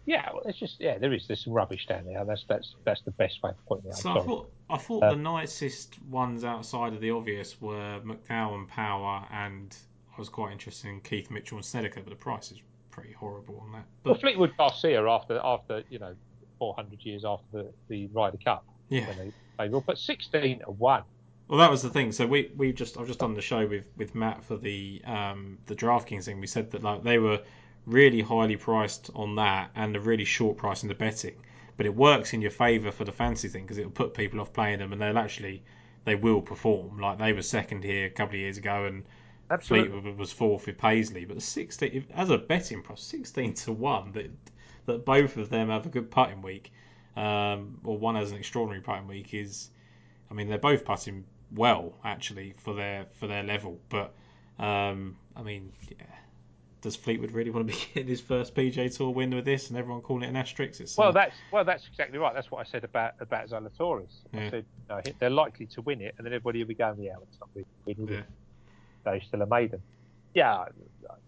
yeah, 0.07 0.29
well, 0.33 0.41
it's 0.45 0.57
just 0.57 0.79
yeah. 0.79 0.97
There 0.97 1.13
is 1.13 1.27
there's 1.27 1.43
some 1.43 1.53
rubbish 1.53 1.85
down 1.85 2.05
there. 2.05 2.25
That's 2.25 2.43
that's 2.47 2.73
that's 2.85 3.01
the 3.01 3.11
best 3.11 3.43
way 3.43 3.51
of 3.51 3.65
putting 3.67 3.91
it. 3.91 3.97
So 3.97 4.09
I 4.09 4.21
thought 4.23 4.51
I 4.69 4.77
thought 4.77 5.03
Uh, 5.03 5.09
the 5.11 5.17
nicest 5.17 6.01
ones 6.09 6.43
outside 6.43 6.93
of 6.93 7.01
the 7.01 7.11
obvious 7.11 7.61
were 7.61 7.99
McDowell 8.03 8.55
and 8.55 8.67
Power, 8.67 9.27
and 9.31 9.77
I 10.15 10.17
was 10.19 10.29
quite 10.29 10.53
interested 10.53 10.87
in 10.89 11.01
Keith 11.01 11.29
Mitchell 11.29 11.57
and 11.57 11.65
Snedeker, 11.65 12.01
but 12.01 12.09
the 12.09 12.15
price 12.15 12.51
is 12.51 12.59
pretty 12.95 13.13
horrible 13.13 13.59
on 13.61 13.73
that. 13.73 13.85
well, 14.03 14.15
Fleetwood 14.15 14.53
Garcia 14.57 15.05
after 15.05 15.39
after 15.43 15.83
you 15.89 15.99
know 15.99 16.15
400 16.59 17.03
years 17.03 17.25
after 17.25 17.45
the, 17.51 17.73
the 17.89 18.07
Ryder 18.07 18.37
Cup 18.43 18.65
yeah, 18.89 19.05
they 19.13 19.31
played 19.57 19.71
well, 19.71 19.83
but 19.85 19.97
16 19.97 20.59
to 20.59 20.65
one. 20.71 21.03
well 21.47 21.59
that 21.59 21.71
was 21.71 21.81
the 21.81 21.89
thing. 21.89 22.11
So 22.11 22.25
we 22.25 22.51
we 22.55 22.71
just 22.71 22.97
I've 22.97 23.07
just 23.07 23.19
done 23.19 23.33
the 23.33 23.41
show 23.41 23.65
with 23.65 23.85
with 23.97 24.15
Matt 24.15 24.43
for 24.43 24.57
the 24.57 25.01
um 25.05 25.57
the 25.65 25.75
DraftKings 25.75 26.25
thing. 26.25 26.39
We 26.39 26.47
said 26.47 26.71
that 26.71 26.83
like 26.83 27.03
they 27.03 27.17
were 27.17 27.41
really 27.85 28.21
highly 28.21 28.55
priced 28.55 29.11
on 29.13 29.35
that 29.35 29.71
and 29.75 29.95
a 29.95 29.99
really 29.99 30.25
short 30.25 30.57
price 30.57 30.83
in 30.83 30.89
the 30.89 30.95
betting. 30.95 31.35
But 31.77 31.85
it 31.85 31.93
works 31.93 32.33
in 32.33 32.41
your 32.41 32.51
favour 32.51 32.91
for 32.91 33.03
the 33.03 33.11
fancy 33.11 33.49
thing 33.49 33.63
because 33.63 33.77
it'll 33.77 33.91
put 33.91 34.13
people 34.13 34.39
off 34.39 34.53
playing 34.53 34.79
them, 34.79 34.93
and 34.93 35.01
they'll 35.01 35.17
actually 35.17 35.63
they 36.05 36.15
will 36.15 36.41
perform. 36.41 36.99
Like 36.99 37.17
they 37.17 37.33
were 37.33 37.41
second 37.41 37.83
here 37.83 38.05
a 38.05 38.09
couple 38.09 38.35
of 38.35 38.41
years 38.41 38.57
ago, 38.57 38.85
and 38.85 39.03
Absolutely. 39.49 39.91
Fleetwood 39.91 40.17
was 40.17 40.31
fourth 40.31 40.65
with 40.65 40.77
Paisley, 40.77 41.25
but 41.25 41.41
sixteen 41.41 42.05
as 42.13 42.29
a 42.29 42.37
betting 42.37 42.81
price, 42.81 43.01
sixteen 43.01 43.53
to 43.55 43.71
one 43.71 44.11
that 44.13 44.31
that 44.85 45.05
both 45.05 45.37
of 45.37 45.49
them 45.49 45.69
have 45.69 45.85
a 45.85 45.89
good 45.89 46.09
putting 46.09 46.41
week, 46.41 46.71
um, 47.15 47.79
or 47.83 47.97
one 47.97 48.15
has 48.15 48.31
an 48.31 48.37
extraordinary 48.37 48.81
putting 48.81 49.07
week 49.07 49.33
is, 49.33 49.69
I 50.29 50.33
mean 50.33 50.47
they're 50.47 50.57
both 50.57 50.85
putting 50.85 51.25
well 51.53 51.93
actually 52.03 52.55
for 52.57 52.73
their 52.73 53.05
for 53.19 53.27
their 53.27 53.43
level, 53.43 53.79
but 53.89 54.13
um, 54.57 55.17
I 55.35 55.43
mean, 55.43 55.71
yeah, 55.89 56.05
does 56.81 56.95
Fleetwood 56.95 57.31
really 57.31 57.49
want 57.49 57.67
to 57.67 57.73
be 57.77 57.79
getting 57.93 58.07
his 58.07 58.21
first 58.21 58.55
PGA 58.55 58.95
Tour 58.95 59.11
win 59.11 59.33
with 59.33 59.45
this 59.45 59.69
and 59.69 59.77
everyone 59.77 60.01
calling 60.01 60.23
it 60.23 60.29
an 60.29 60.35
asterisk? 60.35 60.81
It's, 60.81 60.97
Well, 60.97 61.09
uh, 61.09 61.11
that's 61.11 61.35
well, 61.51 61.65
that's 61.65 61.87
exactly 61.87 62.17
right. 62.17 62.33
That's 62.33 62.49
what 62.49 62.65
I 62.65 62.69
said 62.69 62.83
about 62.83 63.13
about 63.19 63.49
Zalatoris. 63.49 64.07
Yeah. 64.33 64.39
I 64.39 64.49
said 64.49 64.65
you 64.89 64.95
know, 64.95 65.01
they're 65.19 65.29
likely 65.29 65.67
to 65.67 65.81
win 65.81 66.01
it, 66.01 66.15
and 66.17 66.25
then 66.25 66.33
everybody 66.33 66.59
will 66.59 66.67
be 66.67 66.73
going, 66.73 66.99
"Yeah, 66.99 67.13
it's 67.21 67.39
not 67.39 67.49
really 67.53 67.67
winning. 67.85 68.15
Yeah. 68.15 68.21
They're 69.05 69.21
still 69.21 69.41
a 69.41 69.45
maiden." 69.45 69.81
Yeah, 70.33 70.65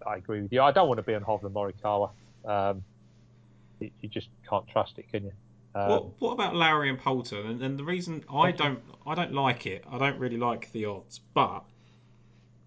I, 0.06 0.10
I 0.10 0.16
agree 0.18 0.42
with 0.42 0.52
you. 0.52 0.62
I 0.62 0.72
don't 0.72 0.88
want 0.88 0.98
to 0.98 1.04
be 1.04 1.16
on 1.16 1.24
Hovland 1.24 1.54
Morikawa. 1.54 2.10
Um, 2.44 2.84
you, 3.80 3.92
you 4.02 4.10
just 4.10 4.28
can't 4.50 4.68
trust 4.68 4.98
it, 4.98 5.10
can 5.12 5.24
you? 5.26 5.32
Um, 5.76 5.90
What, 5.90 6.22
what 6.22 6.32
about 6.32 6.56
Lowry 6.56 6.90
and 6.90 7.00
Poulter? 7.00 7.40
And, 7.42 7.62
and 7.62 7.78
the 7.78 7.84
reason 7.84 8.24
I 8.34 8.52
don't 8.52 8.82
I 9.06 9.16
don't 9.16 9.34
like 9.34 9.66
it, 9.66 9.86
I 9.90 9.98
don't 9.98 10.20
really 10.20 10.38
like 10.38 10.72
the 10.72 10.86
odds, 10.86 11.20
but 11.34 11.64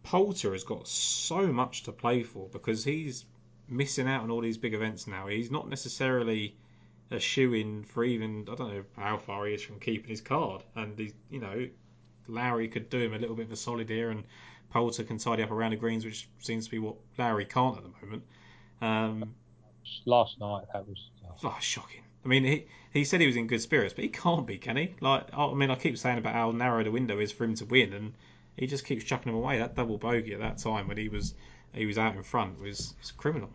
Poulter 0.03 0.53
has 0.53 0.65
got 0.65 0.89
so 0.89 1.47
much 1.49 1.85
to 1.85 1.93
play 1.93 2.23
for 2.23 2.49
because 2.49 2.85
he's 2.85 3.25
missing 3.69 4.09
out 4.09 4.23
on 4.23 4.31
all 4.31 4.41
these 4.41 4.59
big 4.59 4.75
events 4.75 5.07
now. 5.07 5.27
He's 5.27 5.51
not 5.51 5.69
necessarily 5.69 6.57
a 7.11 7.21
shoe 7.21 7.55
in 7.55 7.85
for 7.85 8.05
even 8.05 8.47
I 8.51 8.55
don't 8.55 8.75
know 8.75 8.85
how 8.97 9.19
far 9.19 9.47
he 9.47 9.55
is 9.55 9.63
from 9.63 9.81
keeping 9.81 10.09
his 10.09 10.21
card, 10.21 10.63
and 10.75 10.99
he's 10.99 11.13
you 11.31 11.41
know 11.41 11.69
Lowry 12.29 12.69
could 12.69 12.89
do 12.89 12.99
him 12.99 13.15
a 13.15 13.19
little 13.19 13.35
bit 13.35 13.47
of 13.47 13.53
a 13.53 13.57
solid 13.57 13.89
here, 13.89 14.11
and 14.11 14.25
Poulter 14.71 15.05
can 15.05 15.19
tidy 15.19 15.43
up 15.43 15.51
around 15.51 15.73
the 15.73 15.77
greens, 15.77 16.05
which 16.05 16.29
seems 16.39 16.65
to 16.67 16.71
be 16.71 16.79
what 16.79 16.97
Lowry 17.19 17.45
can't 17.45 17.77
at 17.77 17.83
the 17.83 18.07
moment. 18.07 18.23
Um, 18.81 19.35
last 20.07 20.39
night 20.41 20.67
that 20.73 20.87
was. 20.87 21.11
Oh, 21.45 21.57
shocking. 21.61 22.03
I 22.25 22.29
mean, 22.29 22.45
he 22.45 22.67
he 22.93 23.05
said 23.05 23.21
he 23.21 23.27
was 23.27 23.37
in 23.37 23.47
good 23.47 23.61
spirits, 23.61 23.95
but 23.95 24.05
he 24.05 24.11
can't 24.11 24.47
be, 24.47 24.59
can 24.59 24.77
he? 24.77 24.95
Like, 25.01 25.27
I 25.33 25.53
mean, 25.55 25.71
I 25.71 25.75
keep 25.77 25.97
saying 25.97 26.19
about 26.19 26.35
how 26.35 26.51
narrow 26.51 26.85
the 26.85 26.91
window 26.91 27.19
is 27.19 27.33
for 27.33 27.45
him 27.45 27.55
to 27.57 27.65
win, 27.65 27.93
and 27.93 28.15
he 28.57 28.67
just 28.67 28.85
keeps 28.85 29.05
chucking 29.05 29.33
them 29.33 29.41
away. 29.41 29.59
That 29.59 29.75
double 29.75 29.99
bogey 29.99 30.35
at 30.35 30.41
that 30.41 30.59
time 30.59 30.89
when 30.89 30.97
he 30.97 31.09
was 31.09 31.35
he 31.73 31.87
was 31.87 31.99
out 31.99 32.17
in 32.17 32.23
front 32.23 32.61
was, 32.61 32.95
was 33.01 33.13
criminal. 33.13 33.51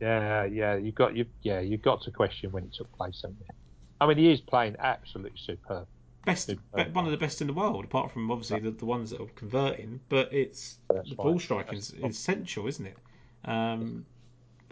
Yeah, 0.00 0.44
yeah, 0.44 0.76
you 0.76 0.92
got 0.92 1.16
you. 1.16 1.26
Yeah, 1.42 1.60
you've 1.60 1.82
got 1.82 2.02
to 2.02 2.10
question 2.10 2.50
when 2.50 2.64
it 2.64 2.72
took 2.72 2.90
place, 2.96 3.20
haven't 3.22 3.38
you? 3.40 3.54
I 4.00 4.06
mean, 4.06 4.18
he 4.18 4.30
is 4.32 4.40
playing 4.40 4.76
absolutely 4.78 5.38
superb. 5.38 5.86
Best, 6.28 6.48
be- 6.48 6.82
one 6.92 7.04
of 7.04 7.10
the 7.10 7.16
best 7.16 7.40
in 7.40 7.46
the 7.46 7.52
world, 7.52 7.84
apart 7.84 8.10
from 8.10 8.30
obviously 8.30 8.60
the, 8.60 8.70
the 8.70 8.84
ones 8.84 9.10
that 9.10 9.20
are 9.20 9.26
converting. 9.34 10.00
But 10.08 10.32
it's 10.32 10.78
That's 10.88 11.10
the 11.10 11.16
right. 11.16 11.24
ball 11.24 11.38
striking 11.38 11.78
is 11.78 11.94
essential, 12.02 12.66
isn't 12.66 12.86
it? 12.86 12.96
Um, 13.44 14.06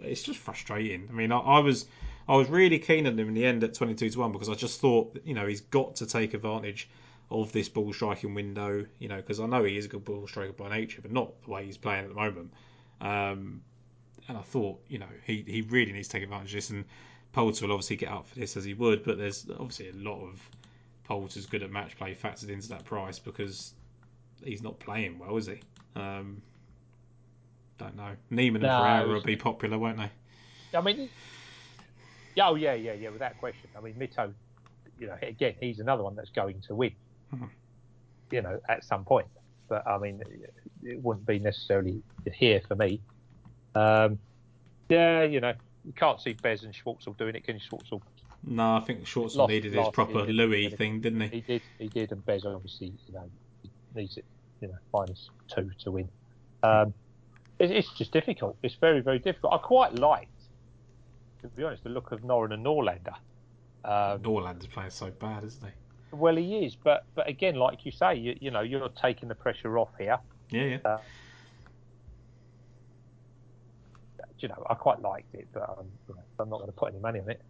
it's 0.00 0.22
just 0.22 0.38
frustrating. 0.38 1.08
I 1.10 1.12
mean, 1.12 1.32
I, 1.32 1.38
I 1.38 1.58
was 1.60 1.86
I 2.28 2.36
was 2.36 2.48
really 2.48 2.78
keen 2.78 3.06
on 3.06 3.18
him 3.18 3.28
in 3.28 3.34
the 3.34 3.44
end 3.44 3.64
at 3.64 3.74
twenty 3.74 3.94
two 3.94 4.10
to 4.10 4.18
one 4.18 4.32
because 4.32 4.48
I 4.48 4.54
just 4.54 4.80
thought 4.80 5.18
you 5.24 5.34
know 5.34 5.46
he's 5.46 5.62
got 5.62 5.96
to 5.96 6.06
take 6.06 6.34
advantage 6.34 6.88
of 7.30 7.52
this 7.52 7.68
ball 7.68 7.92
striking 7.92 8.34
window. 8.34 8.86
You 8.98 9.08
know, 9.08 9.16
because 9.16 9.40
I 9.40 9.46
know 9.46 9.64
he 9.64 9.76
is 9.76 9.86
a 9.86 9.88
good 9.88 10.04
ball 10.04 10.26
striker 10.26 10.52
by 10.52 10.70
nature, 10.70 11.02
but 11.02 11.12
not 11.12 11.42
the 11.42 11.50
way 11.50 11.64
he's 11.64 11.76
playing 11.76 12.04
at 12.04 12.08
the 12.10 12.14
moment. 12.14 12.52
Um, 13.00 13.62
and 14.28 14.36
I 14.36 14.42
thought, 14.42 14.80
you 14.88 14.98
know, 14.98 15.08
he, 15.24 15.42
he 15.46 15.62
really 15.62 15.92
needs 15.92 16.08
to 16.08 16.12
take 16.12 16.22
advantage 16.22 16.50
of 16.50 16.54
this. 16.56 16.70
And 16.70 16.84
Poulter 17.32 17.66
will 17.66 17.72
obviously 17.72 17.96
get 17.96 18.10
up 18.10 18.26
for 18.26 18.38
this 18.38 18.56
as 18.56 18.64
he 18.64 18.74
would, 18.74 19.02
but 19.02 19.16
there's 19.18 19.46
obviously 19.58 19.88
a 19.88 19.94
lot 19.94 20.22
of 20.22 20.40
Poulter's 21.08 21.46
good 21.46 21.62
at 21.62 21.70
match 21.70 21.96
play 21.96 22.14
factored 22.14 22.50
into 22.50 22.68
that 22.68 22.84
price 22.84 23.18
because 23.18 23.72
he's 24.44 24.62
not 24.62 24.78
playing 24.78 25.18
well, 25.18 25.36
is 25.38 25.46
he? 25.46 25.58
Um, 25.96 26.42
don't 27.78 27.96
know. 27.96 28.12
Niemann 28.30 28.62
and 28.62 28.70
No, 28.70 28.78
Pereira 28.78 29.08
will 29.08 29.22
be 29.22 29.36
popular, 29.36 29.78
won't 29.78 29.96
they? 29.96 30.10
I 30.76 30.82
mean, 30.82 31.08
yeah, 32.34 32.48
oh 32.48 32.56
yeah, 32.56 32.74
yeah, 32.74 32.92
yeah, 32.92 33.08
without 33.08 33.38
question. 33.38 33.70
I 33.76 33.80
mean, 33.80 33.94
Mito, 33.94 34.32
you 34.98 35.06
know, 35.06 35.16
again, 35.22 35.54
he's 35.60 35.80
another 35.80 36.02
one 36.02 36.14
that's 36.14 36.30
going 36.30 36.60
to 36.68 36.74
win. 36.74 36.92
Mhm. 37.34 37.48
You 38.30 38.42
know, 38.42 38.60
at 38.68 38.84
some 38.84 39.04
point. 39.04 39.28
But 39.68 39.86
I 39.86 39.96
mean, 39.96 40.22
it 40.82 41.02
wouldn't 41.02 41.26
be 41.26 41.38
necessarily 41.38 42.02
here 42.34 42.60
for 42.68 42.74
me. 42.74 43.00
Um, 43.74 44.18
yeah, 44.90 45.22
you 45.22 45.40
know, 45.40 45.54
you 45.86 45.92
can't 45.94 46.20
see 46.20 46.34
Bez 46.34 46.64
and 46.64 46.74
Schwartzel 46.74 47.16
doing 47.16 47.34
it, 47.34 47.44
can 47.44 47.56
you? 47.56 47.62
Schwartzel, 47.62 48.02
No, 48.44 48.76
I 48.76 48.80
think 48.80 49.04
Schwartzel 49.04 49.36
Lost 49.36 49.50
needed 49.50 49.74
his 49.74 49.88
proper 49.92 50.24
Louis 50.24 50.70
thing, 50.70 51.00
didn't 51.00 51.20
he? 51.22 51.28
he 51.28 51.40
did, 51.40 51.62
he 51.78 51.88
did, 51.88 52.12
and 52.12 52.24
Bez 52.24 52.44
obviously, 52.44 52.92
you 53.06 53.14
know, 53.14 53.28
needs 53.94 54.16
it, 54.16 54.24
you 54.60 54.68
know, 54.68 54.78
minus 54.92 55.30
two 55.48 55.70
to 55.80 55.90
win. 55.90 56.08
Um, 56.62 56.94
it, 57.58 57.70
it's 57.70 57.90
just 57.92 58.12
difficult. 58.12 58.56
It's 58.62 58.74
very, 58.76 59.00
very 59.00 59.18
difficult. 59.18 59.52
I 59.52 59.58
quite 59.58 59.94
liked, 59.94 60.30
to 61.42 61.48
be 61.48 61.64
honest, 61.64 61.82
the 61.82 61.90
look 61.90 62.12
of 62.12 62.20
Noren 62.22 62.52
and 62.54 62.64
Norlander. 62.64 63.14
Um, 63.84 64.22
Norland's 64.22 64.66
playing 64.66 64.90
so 64.90 65.10
bad, 65.10 65.44
isn't 65.44 65.64
he? 65.64 65.72
Well, 66.10 66.36
he 66.36 66.64
is, 66.64 66.74
but 66.74 67.04
but 67.14 67.28
again, 67.28 67.56
like 67.56 67.84
you 67.84 67.92
say, 67.92 68.14
you, 68.14 68.36
you 68.40 68.50
know, 68.50 68.60
you're 68.60 68.88
taking 68.90 69.28
the 69.28 69.34
pressure 69.34 69.78
off 69.78 69.90
here. 69.98 70.18
Yeah, 70.50 70.78
yeah. 70.84 70.98
You 74.38 74.48
know, 74.48 74.64
I 74.70 74.74
quite 74.74 75.02
liked 75.02 75.34
it, 75.34 75.48
but 75.52 75.68
um, 75.68 75.86
I'm 76.38 76.48
not 76.48 76.58
going 76.58 76.68
to 76.70 76.72
put 76.72 76.92
any 76.92 77.00
money 77.00 77.20
on 77.20 77.28
it. 77.28 77.42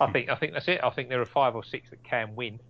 I 0.00 0.10
think 0.10 0.30
I 0.30 0.34
think 0.34 0.52
that's 0.52 0.68
it. 0.68 0.80
I 0.82 0.90
think 0.90 1.08
there 1.08 1.20
are 1.20 1.26
five 1.26 1.54
or 1.54 1.64
six 1.64 1.90
that 1.90 2.02
can 2.02 2.34
win, 2.34 2.60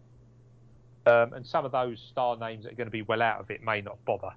um, 1.06 1.32
and 1.32 1.46
some 1.46 1.64
of 1.64 1.72
those 1.72 2.04
star 2.10 2.36
names 2.36 2.64
that 2.64 2.72
are 2.72 2.76
going 2.76 2.88
to 2.88 2.92
be 2.92 3.02
well 3.02 3.22
out 3.22 3.40
of 3.40 3.50
it 3.50 3.62
may 3.62 3.80
not 3.80 4.04
bother 4.04 4.30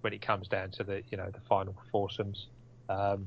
when 0.00 0.12
it 0.12 0.22
comes 0.22 0.48
down 0.48 0.70
to 0.72 0.84
the 0.84 1.02
you 1.10 1.16
know 1.16 1.30
the 1.30 1.40
final 1.48 1.74
foursomes. 1.90 2.48
Um, 2.88 3.26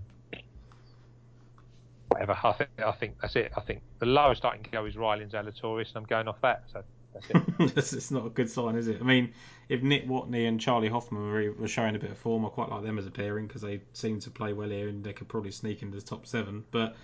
whatever. 2.10 2.38
I 2.44 2.54
think 2.54 2.70
I 2.86 2.92
think 2.92 3.16
that's 3.22 3.36
it. 3.36 3.52
I 3.56 3.62
think 3.62 3.82
the 4.00 4.06
lowest 4.06 4.46
I 4.46 4.58
can 4.58 4.72
go 4.72 4.86
is 4.86 4.96
Ryland 4.96 5.32
Zalatoris, 5.32 5.90
and 5.90 5.98
I'm 5.98 6.04
going 6.06 6.28
off 6.28 6.42
that. 6.42 6.64
So 6.72 6.84
that's 7.14 7.30
it. 7.30 7.44
It's 7.78 8.12
not 8.12 8.26
a 8.26 8.30
good 8.30 8.50
sign, 8.50 8.76
is 8.76 8.88
it? 8.88 9.00
I 9.02 9.04
mean, 9.04 9.34
if 9.70 9.82
Nick 9.82 10.08
Watney 10.08 10.48
and 10.48 10.60
Charlie 10.60 10.90
Hoffman 10.90 11.32
were, 11.32 11.52
were 11.54 11.68
showing 11.68 11.96
a 11.96 12.00
bit 12.00 12.12
of 12.12 12.18
form, 12.18 12.46
I 12.46 12.50
quite 12.50 12.70
like 12.70 12.84
them 12.84 12.98
as 12.98 13.06
a 13.06 13.12
pairing 13.12 13.48
because 13.48 13.62
they 13.62 13.82
seem 13.94 14.20
to 14.22 14.30
play 14.30 14.54
well 14.54 14.70
here 14.70 14.88
and 14.88 15.04
they 15.04 15.14
could 15.14 15.28
probably 15.28 15.52
sneak 15.52 15.82
into 15.82 15.98
the 15.98 16.04
top 16.04 16.26
seven. 16.26 16.64
But 16.72 16.96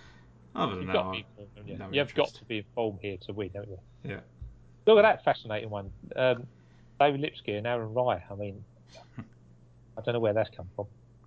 other 0.54 0.76
than 0.76 0.82
You've 0.82 0.86
that, 0.88 0.92
got 0.92 1.12
to 1.12 1.62
be 1.64 1.72
you? 1.72 1.78
no 1.78 1.88
You've 1.90 2.14
got 2.14 2.28
to 2.28 2.44
be 2.44 2.64
here 3.00 3.16
to 3.26 3.32
win, 3.32 3.50
haven't 3.54 3.70
you? 3.70 3.78
Yeah. 4.04 4.20
Look 4.86 4.98
at 4.98 5.02
that 5.02 5.24
fascinating 5.24 5.70
one. 5.70 5.90
Um, 6.14 6.46
David 7.00 7.20
Lipsky 7.20 7.54
and 7.54 7.66
Aaron 7.66 7.92
Rai. 7.94 8.22
I 8.30 8.34
mean, 8.34 8.62
I 9.18 10.02
don't 10.02 10.14
know 10.14 10.20
where 10.20 10.32
that's 10.32 10.50
come 10.54 10.68
from. 10.76 10.86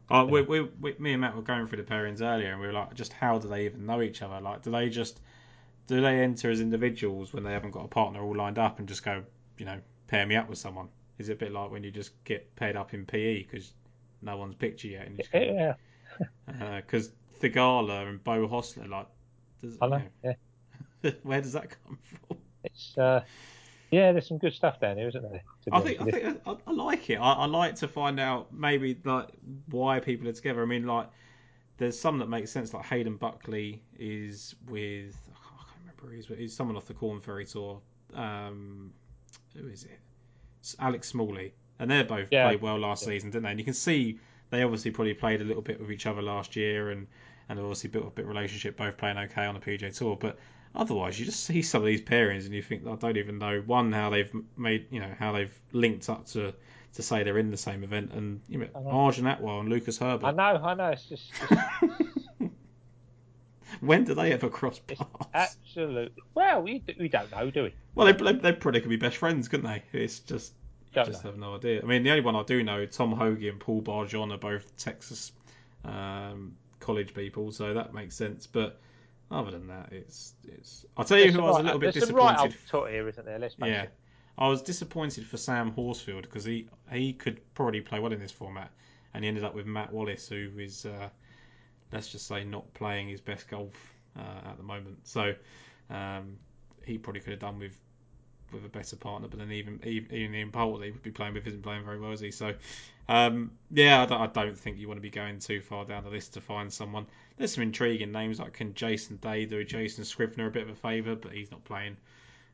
Oh, 0.09 0.25
we, 0.25 0.41
we, 0.41 0.61
we, 0.79 0.95
me 0.99 1.11
and 1.13 1.21
Matt 1.21 1.35
were 1.35 1.41
going 1.41 1.67
through 1.67 1.83
the 1.83 1.91
pairings 1.91 2.21
earlier, 2.21 2.51
and 2.51 2.61
we 2.61 2.67
were 2.67 2.73
like, 2.73 2.93
just 2.93 3.11
how 3.11 3.39
do 3.39 3.49
they 3.49 3.65
even 3.65 3.85
know 3.85 4.01
each 4.01 4.21
other? 4.21 4.39
Like, 4.39 4.63
do 4.63 4.71
they 4.71 4.89
just 4.89 5.19
do 5.87 6.01
they 6.01 6.21
enter 6.21 6.49
as 6.51 6.61
individuals 6.61 7.33
when 7.33 7.43
they 7.43 7.51
haven't 7.51 7.71
got 7.71 7.85
a 7.85 7.87
partner 7.87 8.21
all 8.21 8.35
lined 8.35 8.59
up 8.59 8.79
and 8.79 8.87
just 8.87 9.03
go, 9.03 9.23
you 9.57 9.65
know, 9.65 9.79
pair 10.07 10.25
me 10.25 10.35
up 10.35 10.49
with 10.49 10.57
someone? 10.57 10.89
Is 11.17 11.29
it 11.29 11.33
a 11.33 11.35
bit 11.35 11.51
like 11.51 11.71
when 11.71 11.83
you 11.83 11.91
just 11.91 12.11
get 12.23 12.53
paired 12.55 12.75
up 12.75 12.93
in 12.93 13.05
PE 13.05 13.43
because 13.43 13.73
no 14.21 14.37
one's 14.37 14.55
picked 14.55 14.83
you 14.83 14.91
yet, 14.91 15.07
and 15.07 15.17
you 15.17 15.23
just 15.23 15.31
go, 15.31 15.39
Yeah, 15.39 15.73
because 16.81 17.11
Theegala 17.41 18.07
and 18.07 18.23
Bo 18.23 18.47
Hostler, 18.47 18.87
like, 18.87 19.07
does, 19.61 19.77
I 19.81 19.87
know. 19.87 20.01
you 20.23 20.35
Yeah, 21.03 21.11
where 21.23 21.41
does 21.41 21.53
that 21.53 21.69
come 21.69 21.97
from? 22.27 22.37
it's 22.63 22.97
uh, 22.97 23.21
yeah. 23.91 24.11
There's 24.11 24.27
some 24.27 24.37
good 24.37 24.53
stuff 24.53 24.79
down 24.79 24.97
here, 24.97 25.07
isn't 25.07 25.21
there? 25.21 25.41
I 25.71 25.81
think 25.81 26.01
I 26.01 26.05
think 26.05 26.41
I, 26.45 26.55
I 26.67 26.71
like 26.71 27.09
it. 27.09 27.15
I, 27.15 27.33
I 27.33 27.45
like 27.45 27.75
to 27.75 27.87
find 27.87 28.19
out 28.19 28.53
maybe 28.53 28.97
like 29.03 29.29
why 29.69 29.99
people 29.99 30.27
are 30.27 30.33
together. 30.33 30.61
I 30.61 30.65
mean, 30.65 30.85
like 30.85 31.07
there's 31.77 31.99
some 31.99 32.17
that 32.19 32.29
make 32.29 32.47
sense. 32.47 32.73
Like 32.73 32.85
Hayden 32.85 33.17
Buckley 33.17 33.81
is 33.97 34.55
with 34.67 35.15
I 35.29 35.63
can't 35.63 35.79
remember 35.81 36.07
who 36.07 36.15
he's 36.15 36.29
with. 36.29 36.39
He's 36.39 36.55
someone 36.55 36.75
off 36.77 36.85
the 36.85 36.93
Corn 36.93 37.19
Ferry 37.21 37.45
tour. 37.45 37.81
Um, 38.13 38.91
who 39.55 39.67
is 39.67 39.83
it? 39.83 39.99
It's 40.61 40.75
Alex 40.79 41.07
Smalley, 41.09 41.53
and 41.79 41.89
they 41.91 42.01
both 42.03 42.27
Yeah. 42.31 42.47
played 42.47 42.61
well 42.61 42.77
last 42.79 43.03
Yeah. 43.03 43.13
season, 43.13 43.29
didn't 43.31 43.43
they? 43.43 43.51
And 43.51 43.59
you 43.59 43.65
can 43.65 43.73
see 43.73 44.19
they 44.49 44.63
obviously 44.63 44.91
probably 44.91 45.13
played 45.13 45.41
a 45.41 45.43
little 45.43 45.61
bit 45.61 45.79
with 45.79 45.91
each 45.91 46.05
other 46.05 46.21
last 46.21 46.55
year, 46.55 46.89
and 46.91 47.07
and 47.49 47.59
obviously 47.59 47.89
built 47.89 48.07
a 48.07 48.09
bit 48.09 48.23
of 48.23 48.29
relationship, 48.29 48.77
both 48.77 48.97
playing 48.97 49.17
okay 49.17 49.45
on 49.45 49.55
the 49.55 49.61
PGA 49.61 49.95
Tour. 49.95 50.17
But 50.19 50.37
otherwise, 50.75 51.19
you 51.19 51.25
just 51.25 51.43
see 51.43 51.61
some 51.61 51.81
of 51.81 51.87
these 51.87 52.01
pairings, 52.01 52.45
and 52.45 52.53
you 52.53 52.61
think 52.61 52.85
I 52.87 52.95
don't 52.95 53.17
even 53.17 53.37
know 53.39 53.61
one 53.65 53.91
how 53.91 54.09
they've 54.09 54.31
made 54.55 54.87
you 54.91 54.99
know 54.99 55.13
how 55.17 55.31
they've 55.33 55.53
linked 55.71 56.09
up 56.09 56.27
to 56.27 56.53
to 56.93 57.03
say 57.03 57.23
they're 57.23 57.37
in 57.37 57.51
the 57.51 57.57
same 57.57 57.83
event, 57.83 58.11
and 58.13 58.41
you 58.47 58.59
know 58.59 58.67
know. 58.73 58.89
Arjun 58.89 59.25
Atwal 59.25 59.59
and 59.59 59.69
Lucas 59.69 59.97
Herbert. 59.97 60.25
I 60.25 60.31
know, 60.31 60.63
I 60.63 60.73
know. 60.73 60.89
It's 60.89 61.05
just, 61.05 61.31
just 61.49 62.09
when 63.79 64.03
do 64.03 64.13
they 64.13 64.33
ever 64.33 64.49
cross 64.49 64.79
paths? 64.79 65.01
absolutely. 65.33 66.23
Well, 66.33 66.61
we, 66.61 66.83
we 66.99 67.09
don't 67.09 67.31
know, 67.31 67.49
do 67.51 67.63
we? 67.63 67.73
Well, 67.95 68.11
they, 68.11 68.13
they, 68.13 68.39
they 68.39 68.53
probably 68.53 68.81
could 68.81 68.89
be 68.89 68.97
best 68.97 69.17
friends, 69.17 69.47
couldn't 69.47 69.65
they? 69.65 69.83
It's 69.93 70.19
just 70.19 70.53
Don't 70.93 71.05
just 71.05 71.23
know. 71.23 71.31
have 71.31 71.39
no 71.39 71.55
idea. 71.55 71.81
I 71.81 71.85
mean, 71.85 72.03
the 72.03 72.11
only 72.11 72.21
one 72.21 72.35
I 72.35 72.43
do 72.43 72.63
know, 72.63 72.85
Tom 72.85 73.11
Hoge 73.11 73.43
and 73.43 73.59
Paul 73.59 73.81
Barjon 73.81 74.31
are 74.33 74.37
both 74.37 74.75
Texas 74.77 75.31
um, 75.85 76.55
college 76.79 77.13
people, 77.13 77.51
so 77.51 77.73
that 77.73 77.93
makes 77.93 78.15
sense. 78.15 78.47
But 78.47 78.79
other 79.31 79.51
than 79.51 79.67
that, 79.67 79.91
it's 79.91 80.33
it's. 80.47 80.85
I'll 80.95 81.05
tell 81.05 81.17
you 81.17 81.25
There's 81.25 81.35
who 81.35 81.41
I 81.41 81.45
was 81.45 81.57
a 81.57 81.63
little 81.63 81.79
bit 81.79 81.93
there's 81.93 82.07
some 82.07 82.15
right 82.15 82.49
disappointed. 82.49 82.91
here, 82.91 83.07
isn't 83.07 83.25
there? 83.25 83.39
Let's 83.39 83.55
Yeah, 83.59 83.83
it. 83.83 83.91
I 84.37 84.47
was 84.47 84.61
disappointed 84.61 85.25
for 85.25 85.37
Sam 85.37 85.71
Horsfield 85.71 86.23
because 86.23 86.45
he 86.45 86.67
he 86.91 87.13
could 87.13 87.41
probably 87.55 87.81
play 87.81 87.99
well 87.99 88.13
in 88.13 88.19
this 88.19 88.31
format, 88.31 88.71
and 89.13 89.23
he 89.23 89.27
ended 89.27 89.43
up 89.43 89.55
with 89.55 89.65
Matt 89.65 89.91
Wallace, 89.91 90.29
who 90.29 90.49
is 90.57 90.85
uh, 90.85 91.09
let's 91.91 92.09
just 92.09 92.27
say 92.27 92.43
not 92.43 92.71
playing 92.73 93.09
his 93.09 93.21
best 93.21 93.47
golf 93.47 93.73
uh, 94.17 94.49
at 94.49 94.57
the 94.57 94.63
moment. 94.63 94.97
So 95.07 95.33
um, 95.89 96.37
he 96.83 96.97
probably 96.97 97.21
could 97.21 97.31
have 97.31 97.39
done 97.39 97.59
with 97.59 97.77
with 98.51 98.65
a 98.65 98.69
better 98.69 98.95
partner, 98.95 99.27
but 99.27 99.39
then 99.39 99.51
even 99.51 99.79
even, 99.83 100.13
even 100.13 100.35
Ian 100.35 100.51
Poulter 100.51 100.85
he 100.85 100.91
would 100.91 101.03
be 101.03 101.11
playing 101.11 101.33
with 101.33 101.47
isn't 101.47 101.63
playing 101.63 101.85
very 101.85 101.99
well, 101.99 102.11
is 102.11 102.19
he? 102.19 102.31
So 102.31 102.53
um, 103.09 103.51
yeah, 103.71 104.01
I 104.01 104.05
don't, 104.05 104.21
I 104.21 104.27
don't 104.27 104.57
think 104.57 104.77
you 104.77 104.87
want 104.87 104.97
to 104.97 105.01
be 105.01 105.09
going 105.09 105.39
too 105.39 105.61
far 105.61 105.85
down 105.85 106.03
the 106.03 106.09
list 106.09 106.33
to 106.33 106.41
find 106.41 106.71
someone. 106.71 107.05
There's 107.37 107.53
some 107.53 107.63
intriguing 107.63 108.11
names 108.11 108.39
like 108.39 108.53
can 108.53 108.73
Jason 108.73 109.17
Day 109.17 109.45
do 109.45 109.63
Jason 109.63 110.03
Scrivener 110.03 110.47
a 110.47 110.51
bit 110.51 110.63
of 110.63 110.69
a 110.69 110.75
favour, 110.75 111.15
but 111.15 111.31
he's 111.31 111.51
not 111.51 111.63
playing 111.63 111.97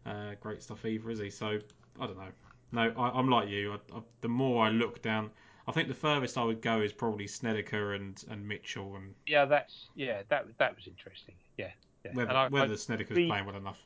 uh, 0.05 0.31
great 0.39 0.61
stuff 0.61 0.85
either, 0.85 1.09
is 1.09 1.19
he? 1.19 1.29
So 1.29 1.59
I 1.99 2.05
don't 2.05 2.17
know. 2.17 2.31
No, 2.71 2.91
I, 2.97 3.17
I'm 3.17 3.29
like 3.29 3.49
you. 3.49 3.73
I, 3.73 3.97
I, 3.97 4.01
the 4.21 4.27
more 4.27 4.65
I 4.65 4.69
look 4.69 5.01
down, 5.01 5.31
I 5.67 5.71
think 5.71 5.87
the 5.87 5.93
furthest 5.93 6.37
I 6.37 6.43
would 6.43 6.61
go 6.61 6.81
is 6.81 6.91
probably 6.91 7.27
Snedeker 7.27 7.93
and, 7.93 8.21
and 8.29 8.47
Mitchell, 8.47 8.95
and 8.95 9.13
Yeah, 9.25 9.45
that's 9.45 9.87
yeah. 9.95 10.23
That 10.29 10.45
that 10.57 10.75
was 10.75 10.87
interesting. 10.87 11.35
Yeah, 11.57 11.71
yeah. 12.03 12.11
whether, 12.13 12.31
I, 12.31 12.47
whether 12.49 12.77
Snedeker's 12.77 13.17
playing 13.17 13.45
well 13.45 13.55
enough. 13.55 13.79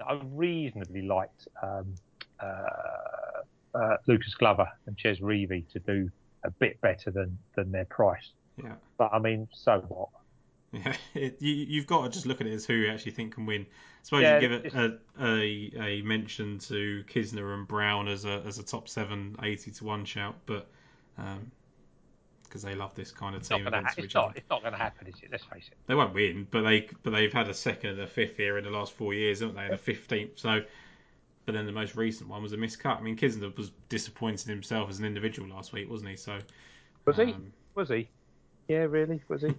I 0.00 0.20
reasonably 0.32 1.02
liked 1.02 1.48
um, 1.62 1.94
uh, 2.40 2.66
uh, 3.74 3.96
Lucas 4.06 4.34
Glover 4.34 4.68
and 4.86 4.98
Chez 4.98 5.20
Reavie 5.20 5.68
to 5.72 5.78
do 5.78 6.10
a 6.44 6.50
bit 6.50 6.80
better 6.80 7.10
than 7.10 7.38
than 7.54 7.72
their 7.72 7.84
price. 7.84 8.30
Yeah. 8.62 8.74
But 8.98 9.10
I 9.12 9.18
mean, 9.18 9.48
so 9.52 9.84
what? 9.88 10.08
Yeah, 10.72 10.94
it, 11.14 11.40
you, 11.40 11.54
you've 11.54 11.86
got 11.86 12.04
to 12.04 12.10
just 12.10 12.26
look 12.26 12.40
at 12.40 12.46
it 12.46 12.52
as 12.52 12.66
who 12.66 12.74
you 12.74 12.90
actually 12.90 13.12
think 13.12 13.34
can 13.34 13.46
win. 13.46 13.62
I 13.62 13.66
suppose 14.02 14.22
Yeah, 14.22 14.34
you 14.34 14.40
give 14.40 14.52
it 14.52 14.74
a, 14.74 14.98
a, 15.20 15.72
a 15.80 16.02
mention 16.02 16.58
to 16.60 17.04
Kisner 17.08 17.54
and 17.54 17.66
Brown 17.66 18.08
as 18.08 18.24
a 18.24 18.42
as 18.46 18.58
a 18.58 18.64
top 18.64 18.88
seven, 18.88 19.36
80 19.42 19.70
to 19.72 19.84
one 19.84 20.04
shout, 20.04 20.36
but 20.46 20.68
because 22.56 22.72
they 22.72 22.74
love 22.74 22.94
this 22.94 23.12
kind 23.12 23.34
of 23.34 23.42
It's 23.42 23.50
not 23.50 23.56
team 23.58 23.66
to. 23.66 23.76
against 23.78 23.98
Ha- 23.98 24.02
it's 24.04 24.14
not. 24.14 24.36
It's 24.36 24.48
not 24.48 24.62
going 24.62 24.72
to 24.72 24.78
happen, 24.78 25.06
is 25.08 25.14
it? 25.22 25.28
Let's 25.30 25.44
face 25.44 25.68
it. 25.70 25.76
They 25.86 25.94
won't 25.94 26.14
win, 26.14 26.46
but 26.50 26.62
they 26.62 26.88
but 27.02 27.10
they've 27.10 27.32
had 27.32 27.48
a 27.48 27.54
second 27.54 27.90
and 27.90 28.00
a 28.00 28.06
fifth 28.06 28.38
here 28.38 28.56
in 28.56 28.64
the 28.64 28.70
last 28.70 28.94
four 28.94 29.12
years, 29.12 29.40
haven't 29.40 29.56
they? 29.56 29.64
And 29.64 29.74
a 29.74 29.78
fifteenth. 29.78 30.38
So, 30.38 30.62
but 31.44 31.52
then 31.52 31.66
the 31.66 31.72
most 31.72 31.96
recent 31.96 32.30
one 32.30 32.42
was 32.42 32.54
a 32.54 32.56
miscut. 32.56 32.98
I 32.98 33.02
mean, 33.02 33.16
Kisner 33.16 33.54
was 33.56 33.72
disappointed 33.90 34.48
himself 34.48 34.88
as 34.88 34.98
an 34.98 35.04
individual 35.04 35.48
last 35.50 35.74
week, 35.74 35.90
wasn't 35.90 36.10
he? 36.10 36.16
So 36.16 36.38
Was 37.04 37.16
he? 37.16 37.24
um, 37.24 37.52
Was 37.74 37.90
he? 37.90 38.08
Yeah, 38.68 38.84
really? 38.84 39.20
Was 39.28 39.42
he? 39.42 39.48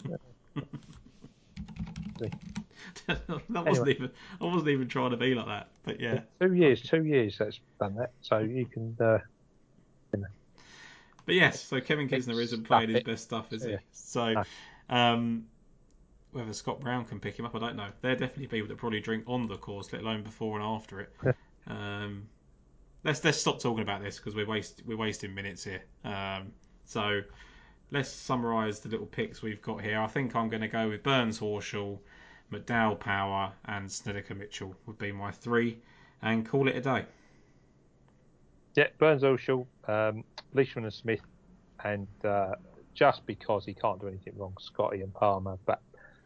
that 3.07 3.41
wasn't 3.49 3.89
even 3.89 4.09
I 4.41 4.45
wasn't 4.45 4.69
even 4.69 4.87
trying 4.87 5.11
to 5.11 5.17
be 5.17 5.35
like 5.35 5.45
that, 5.45 5.67
but 5.83 5.99
yeah. 5.99 6.21
two 6.41 6.53
years. 6.53 6.81
Two 6.81 7.05
years. 7.05 7.37
That's 7.37 7.59
done 7.79 7.93
that. 7.95 8.11
So 8.21 8.39
you 8.39 8.65
can. 8.65 8.97
Uh, 8.99 9.19
But 11.27 11.35
yes, 11.35 11.61
so 11.61 11.81
Kevin 11.81 12.07
Kisner 12.07 12.41
isn't 12.41 12.63
playing 12.63 12.89
his 12.89 13.03
best 13.03 13.25
stuff, 13.25 13.51
is 13.51 13.61
he? 13.61 13.71
Yeah. 13.71 13.77
So, 13.91 14.43
um, 14.89 15.45
whether 16.31 16.53
Scott 16.53 16.79
Brown 16.79 17.03
can 17.03 17.19
pick 17.19 17.37
him 17.37 17.45
up, 17.45 17.53
I 17.53 17.59
don't 17.59 17.75
know. 17.75 17.89
They're 18.01 18.15
definitely 18.15 18.47
people 18.47 18.69
that 18.69 18.77
probably 18.77 19.01
drink 19.01 19.25
on 19.27 19.45
the 19.49 19.57
course, 19.57 19.91
let 19.91 20.03
alone 20.03 20.23
before 20.23 20.57
and 20.57 20.65
after 20.65 21.01
it. 21.01 21.13
um, 21.67 22.29
let's 23.03 23.21
let's 23.25 23.37
stop 23.37 23.59
talking 23.59 23.83
about 23.83 24.01
this 24.01 24.17
because 24.17 24.35
we're 24.35 24.47
waste 24.47 24.81
we're 24.85 24.95
wasting 24.95 25.35
minutes 25.35 25.65
here. 25.65 25.83
Um, 26.05 26.53
so 26.85 27.19
let's 27.91 28.09
summarise 28.09 28.79
the 28.79 28.87
little 28.87 29.05
picks 29.05 29.41
we've 29.41 29.61
got 29.61 29.81
here. 29.81 29.99
I 29.99 30.07
think 30.07 30.33
I'm 30.33 30.47
going 30.47 30.61
to 30.61 30.69
go 30.69 30.87
with 30.87 31.03
Burns 31.03 31.41
Horschel, 31.41 31.99
McDowell 32.53 32.97
Power, 32.97 33.51
and 33.65 33.91
Snedeker 33.91 34.33
Mitchell 34.33 34.73
would 34.85 34.97
be 34.97 35.11
my 35.11 35.31
three, 35.31 35.79
and 36.21 36.47
call 36.47 36.69
it 36.69 36.77
a 36.77 36.81
day. 36.81 37.05
yeah, 38.75 38.87
Burns 38.97 39.23
Horschel, 39.23 39.65
um, 39.87 40.23
Leishman 40.53 40.85
and 40.85 40.93
Smith, 40.93 41.21
and 41.83 42.07
uh, 42.23 42.55
just 42.93 43.25
because 43.25 43.65
he 43.65 43.73
can't 43.73 43.99
do 43.99 44.07
anything 44.07 44.33
wrong, 44.37 44.53
Scotty 44.59 45.01
and 45.01 45.13
Palmer. 45.13 45.57
But 45.65 45.81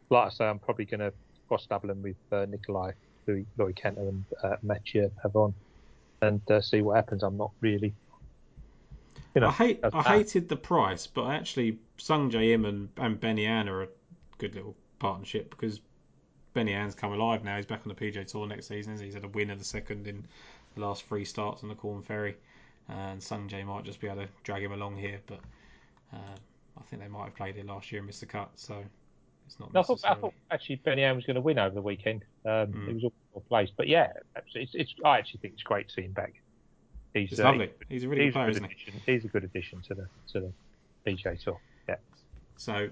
like 0.09 0.28
I 0.28 0.30
say, 0.30 0.45
I'm 0.45 0.59
probably 0.59 0.86
going 0.86 0.99
to 0.99 1.14
cross 1.47 1.66
double 1.66 1.89
him 1.89 2.01
with 2.01 2.16
uh, 2.32 2.45
Nikolai, 2.45 2.91
Louis, 3.28 3.45
Louis 3.57 3.74
Canter, 3.74 4.07
and 4.07 4.26
uh, 4.43 4.55
Matthieu 4.64 5.12
Pavon, 5.24 5.53
and 6.22 6.41
uh, 6.49 6.62
see 6.62 6.82
what 6.82 6.95
happens. 6.95 7.24
I'm 7.24 7.38
not 7.38 7.51
really. 7.62 7.93
You 9.36 9.41
know, 9.41 9.47
I 9.47 9.51
hate. 9.51 9.80
I 9.93 10.01
hated 10.01 10.49
the 10.49 10.57
price, 10.57 11.07
but 11.07 11.28
actually, 11.28 11.78
Sung 11.97 12.32
Jae 12.32 12.51
Im 12.51 12.66
and, 12.66 12.89
and 12.97 13.20
Benny 13.20 13.45
Ann 13.45 13.70
are 13.70 13.84
a 13.84 13.88
good 14.38 14.55
little 14.55 14.76
partnership 14.99 15.49
because 15.49 15.80
Benny 16.53 16.74
Ann's 16.74 16.95
come 16.95 17.14
alive 17.14 17.43
now. 17.43 17.55
He's 17.55 17.66
back 17.66 17.82
on 17.86 17.93
the 17.93 17.95
PGA 17.95 18.28
Tour 18.28 18.47
next 18.47 18.68
season. 18.68 18.97
He's 18.97 19.14
had 19.14 19.24
a 19.24 19.30
win 19.30 19.49
of 19.49 19.59
the 19.59 19.66
second 19.66 20.07
in 20.07 20.26
the 20.76 20.82
last 20.82 21.03
three 21.05 21.26
starts 21.26 21.64
on 21.64 21.70
the 21.70 21.76
Corn 21.76 22.01
Ferry, 22.01 22.36
and 22.89 23.21
Sung 23.21 23.47
Jae 23.47 23.65
might 23.65 23.84
just 23.84 23.99
be 23.99 24.07
able 24.07 24.23
to 24.23 24.27
drag 24.43 24.63
him 24.63 24.71
along 24.73 24.97
here. 24.97 25.19
But 25.27 25.39
uh, 26.13 26.17
I 26.77 26.82
think 26.89 27.01
they 27.01 27.07
might 27.07 27.25
have 27.25 27.36
played 27.36 27.57
it 27.57 27.65
last 27.65 27.91
year 27.91 27.99
and 27.99 28.07
missed 28.07 28.19
the 28.21 28.25
cut, 28.25 28.49
so 28.55 28.84
it's 29.45 29.59
not 29.59 29.69
I 29.75 29.82
thought, 29.84 29.99
I 30.05 30.13
thought 30.15 30.34
actually 30.49 30.77
Benny 30.77 31.03
Ann 31.03 31.15
was 31.15 31.25
going 31.25 31.36
to 31.36 31.41
win 31.41 31.59
over 31.59 31.75
the 31.75 31.82
weekend. 31.82 32.23
Um, 32.45 32.51
Mm. 32.67 32.88
He 32.88 32.93
was 32.93 33.03
all 33.03 33.13
well 33.34 33.43
placed, 33.47 33.73
but 33.77 33.88
yeah, 33.88 34.13
it's, 34.55 34.71
it's. 34.73 34.93
I 35.05 35.17
actually 35.19 35.39
think 35.41 35.53
it's 35.55 35.63
great 35.63 35.88
to 35.89 35.93
see 35.93 36.01
him 36.03 36.13
back. 36.13 36.34
He's 37.13 37.39
uh, 37.39 37.43
lovely. 37.43 37.69
He's 37.89 38.03
a 38.03 38.07
really 38.07 38.23
He's 38.25 38.34
good 38.34 38.39
player, 38.39 38.45
good 38.47 38.55
isn't 38.55 38.63
he? 38.69 38.71
addition. 38.71 39.01
He's 39.05 39.25
a 39.25 39.27
good 39.27 39.43
addition 39.43 39.82
to 39.82 39.93
the 39.95 40.07
to 40.32 40.39
the 40.39 40.51
PGA 41.05 41.41
Tour. 41.43 41.59
Yeah. 41.89 41.95
So 42.57 42.89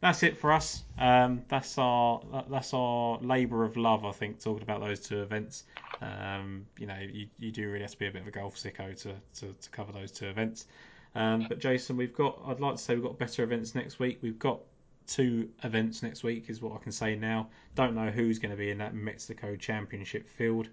that's 0.00 0.22
it 0.22 0.38
for 0.38 0.52
us. 0.52 0.82
Um, 0.98 1.42
that's 1.48 1.76
our 1.76 2.20
that's 2.48 2.72
our 2.72 3.18
labour 3.20 3.64
of 3.64 3.76
love, 3.76 4.04
I 4.04 4.12
think, 4.12 4.42
talking 4.42 4.62
about 4.62 4.80
those 4.80 5.00
two 5.00 5.22
events. 5.22 5.64
Um, 6.00 6.66
you 6.78 6.86
know, 6.86 6.98
you, 6.98 7.26
you 7.38 7.50
do 7.52 7.68
really 7.68 7.82
have 7.82 7.90
to 7.90 7.98
be 7.98 8.06
a 8.06 8.10
bit 8.10 8.22
of 8.22 8.28
a 8.28 8.30
golf 8.30 8.56
sicko 8.56 8.98
to, 9.02 9.14
to, 9.40 9.52
to 9.52 9.70
cover 9.70 9.92
those 9.92 10.10
two 10.10 10.26
events. 10.26 10.66
Um, 11.14 11.46
but 11.48 11.58
Jason, 11.58 11.96
we've 11.96 12.14
got 12.14 12.40
I'd 12.46 12.60
like 12.60 12.76
to 12.76 12.82
say 12.82 12.94
we've 12.94 13.04
got 13.04 13.18
better 13.18 13.42
events 13.42 13.74
next 13.74 13.98
week. 13.98 14.20
We've 14.22 14.38
got 14.38 14.60
two 15.06 15.50
events 15.64 16.02
next 16.02 16.22
week, 16.22 16.48
is 16.48 16.62
what 16.62 16.74
I 16.74 16.78
can 16.78 16.92
say 16.92 17.16
now. 17.16 17.48
Don't 17.74 17.94
know 17.94 18.10
who's 18.10 18.38
going 18.38 18.52
to 18.52 18.56
be 18.56 18.70
in 18.70 18.78
that 18.78 18.94
Mexico 18.94 19.56
Championship 19.56 20.28
field. 20.28 20.68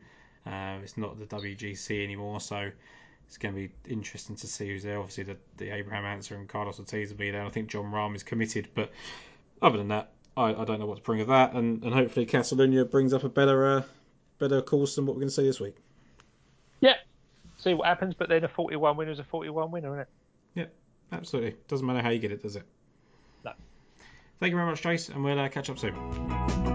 Uh, 0.45 0.77
it's 0.83 0.95
not 0.95 1.19
the 1.19 1.25
WGC 1.25 2.03
anymore, 2.03 2.39
so 2.39 2.71
it's 3.27 3.37
going 3.37 3.53
to 3.53 3.59
be 3.59 3.91
interesting 3.91 4.35
to 4.37 4.47
see 4.47 4.69
who's 4.69 4.83
there. 4.83 4.99
Obviously, 4.99 5.25
the, 5.25 5.37
the 5.57 5.69
Abraham 5.69 6.05
Ancer 6.05 6.35
and 6.35 6.47
Carlos 6.47 6.79
Ortiz 6.79 7.09
will 7.09 7.17
be 7.17 7.31
there. 7.31 7.43
I 7.43 7.49
think 7.49 7.69
Jon 7.69 7.91
Rahm 7.91 8.15
is 8.15 8.23
committed, 8.23 8.69
but 8.73 8.91
other 9.61 9.77
than 9.77 9.89
that, 9.89 10.11
I, 10.35 10.53
I 10.53 10.65
don't 10.65 10.79
know 10.79 10.85
what 10.85 10.97
to 10.97 11.03
bring 11.03 11.21
of 11.21 11.27
that. 11.27 11.53
And, 11.53 11.83
and 11.83 11.93
hopefully, 11.93 12.25
Catalunya 12.25 12.89
brings 12.89 13.13
up 13.13 13.23
a 13.23 13.29
better 13.29 13.67
uh, 13.67 13.83
better 14.39 14.61
course 14.61 14.95
than 14.95 15.05
what 15.05 15.15
we're 15.15 15.21
going 15.21 15.29
to 15.29 15.35
see 15.35 15.45
this 15.45 15.59
week. 15.59 15.75
Yeah. 16.79 16.95
See 17.57 17.73
what 17.73 17.87
happens, 17.87 18.13
but 18.13 18.29
then 18.29 18.43
a 18.43 18.47
41 18.47 18.97
winner 18.97 19.11
is 19.11 19.19
a 19.19 19.23
41 19.23 19.71
winner, 19.71 19.89
isn't 19.89 19.99
it? 20.01 20.07
Yeah, 20.53 20.65
absolutely. 21.17 21.55
Doesn't 21.67 21.85
matter 21.85 22.01
how 22.01 22.09
you 22.09 22.19
get 22.19 22.31
it, 22.31 22.41
does 22.41 22.55
it? 22.55 22.63
No. 23.43 23.51
Thank 24.39 24.51
you 24.51 24.57
very 24.57 24.69
much, 24.69 24.83
Jace, 24.83 25.09
and 25.09 25.23
we'll 25.23 25.39
uh, 25.39 25.49
catch 25.49 25.69
up 25.69 25.79
soon. 25.79 26.66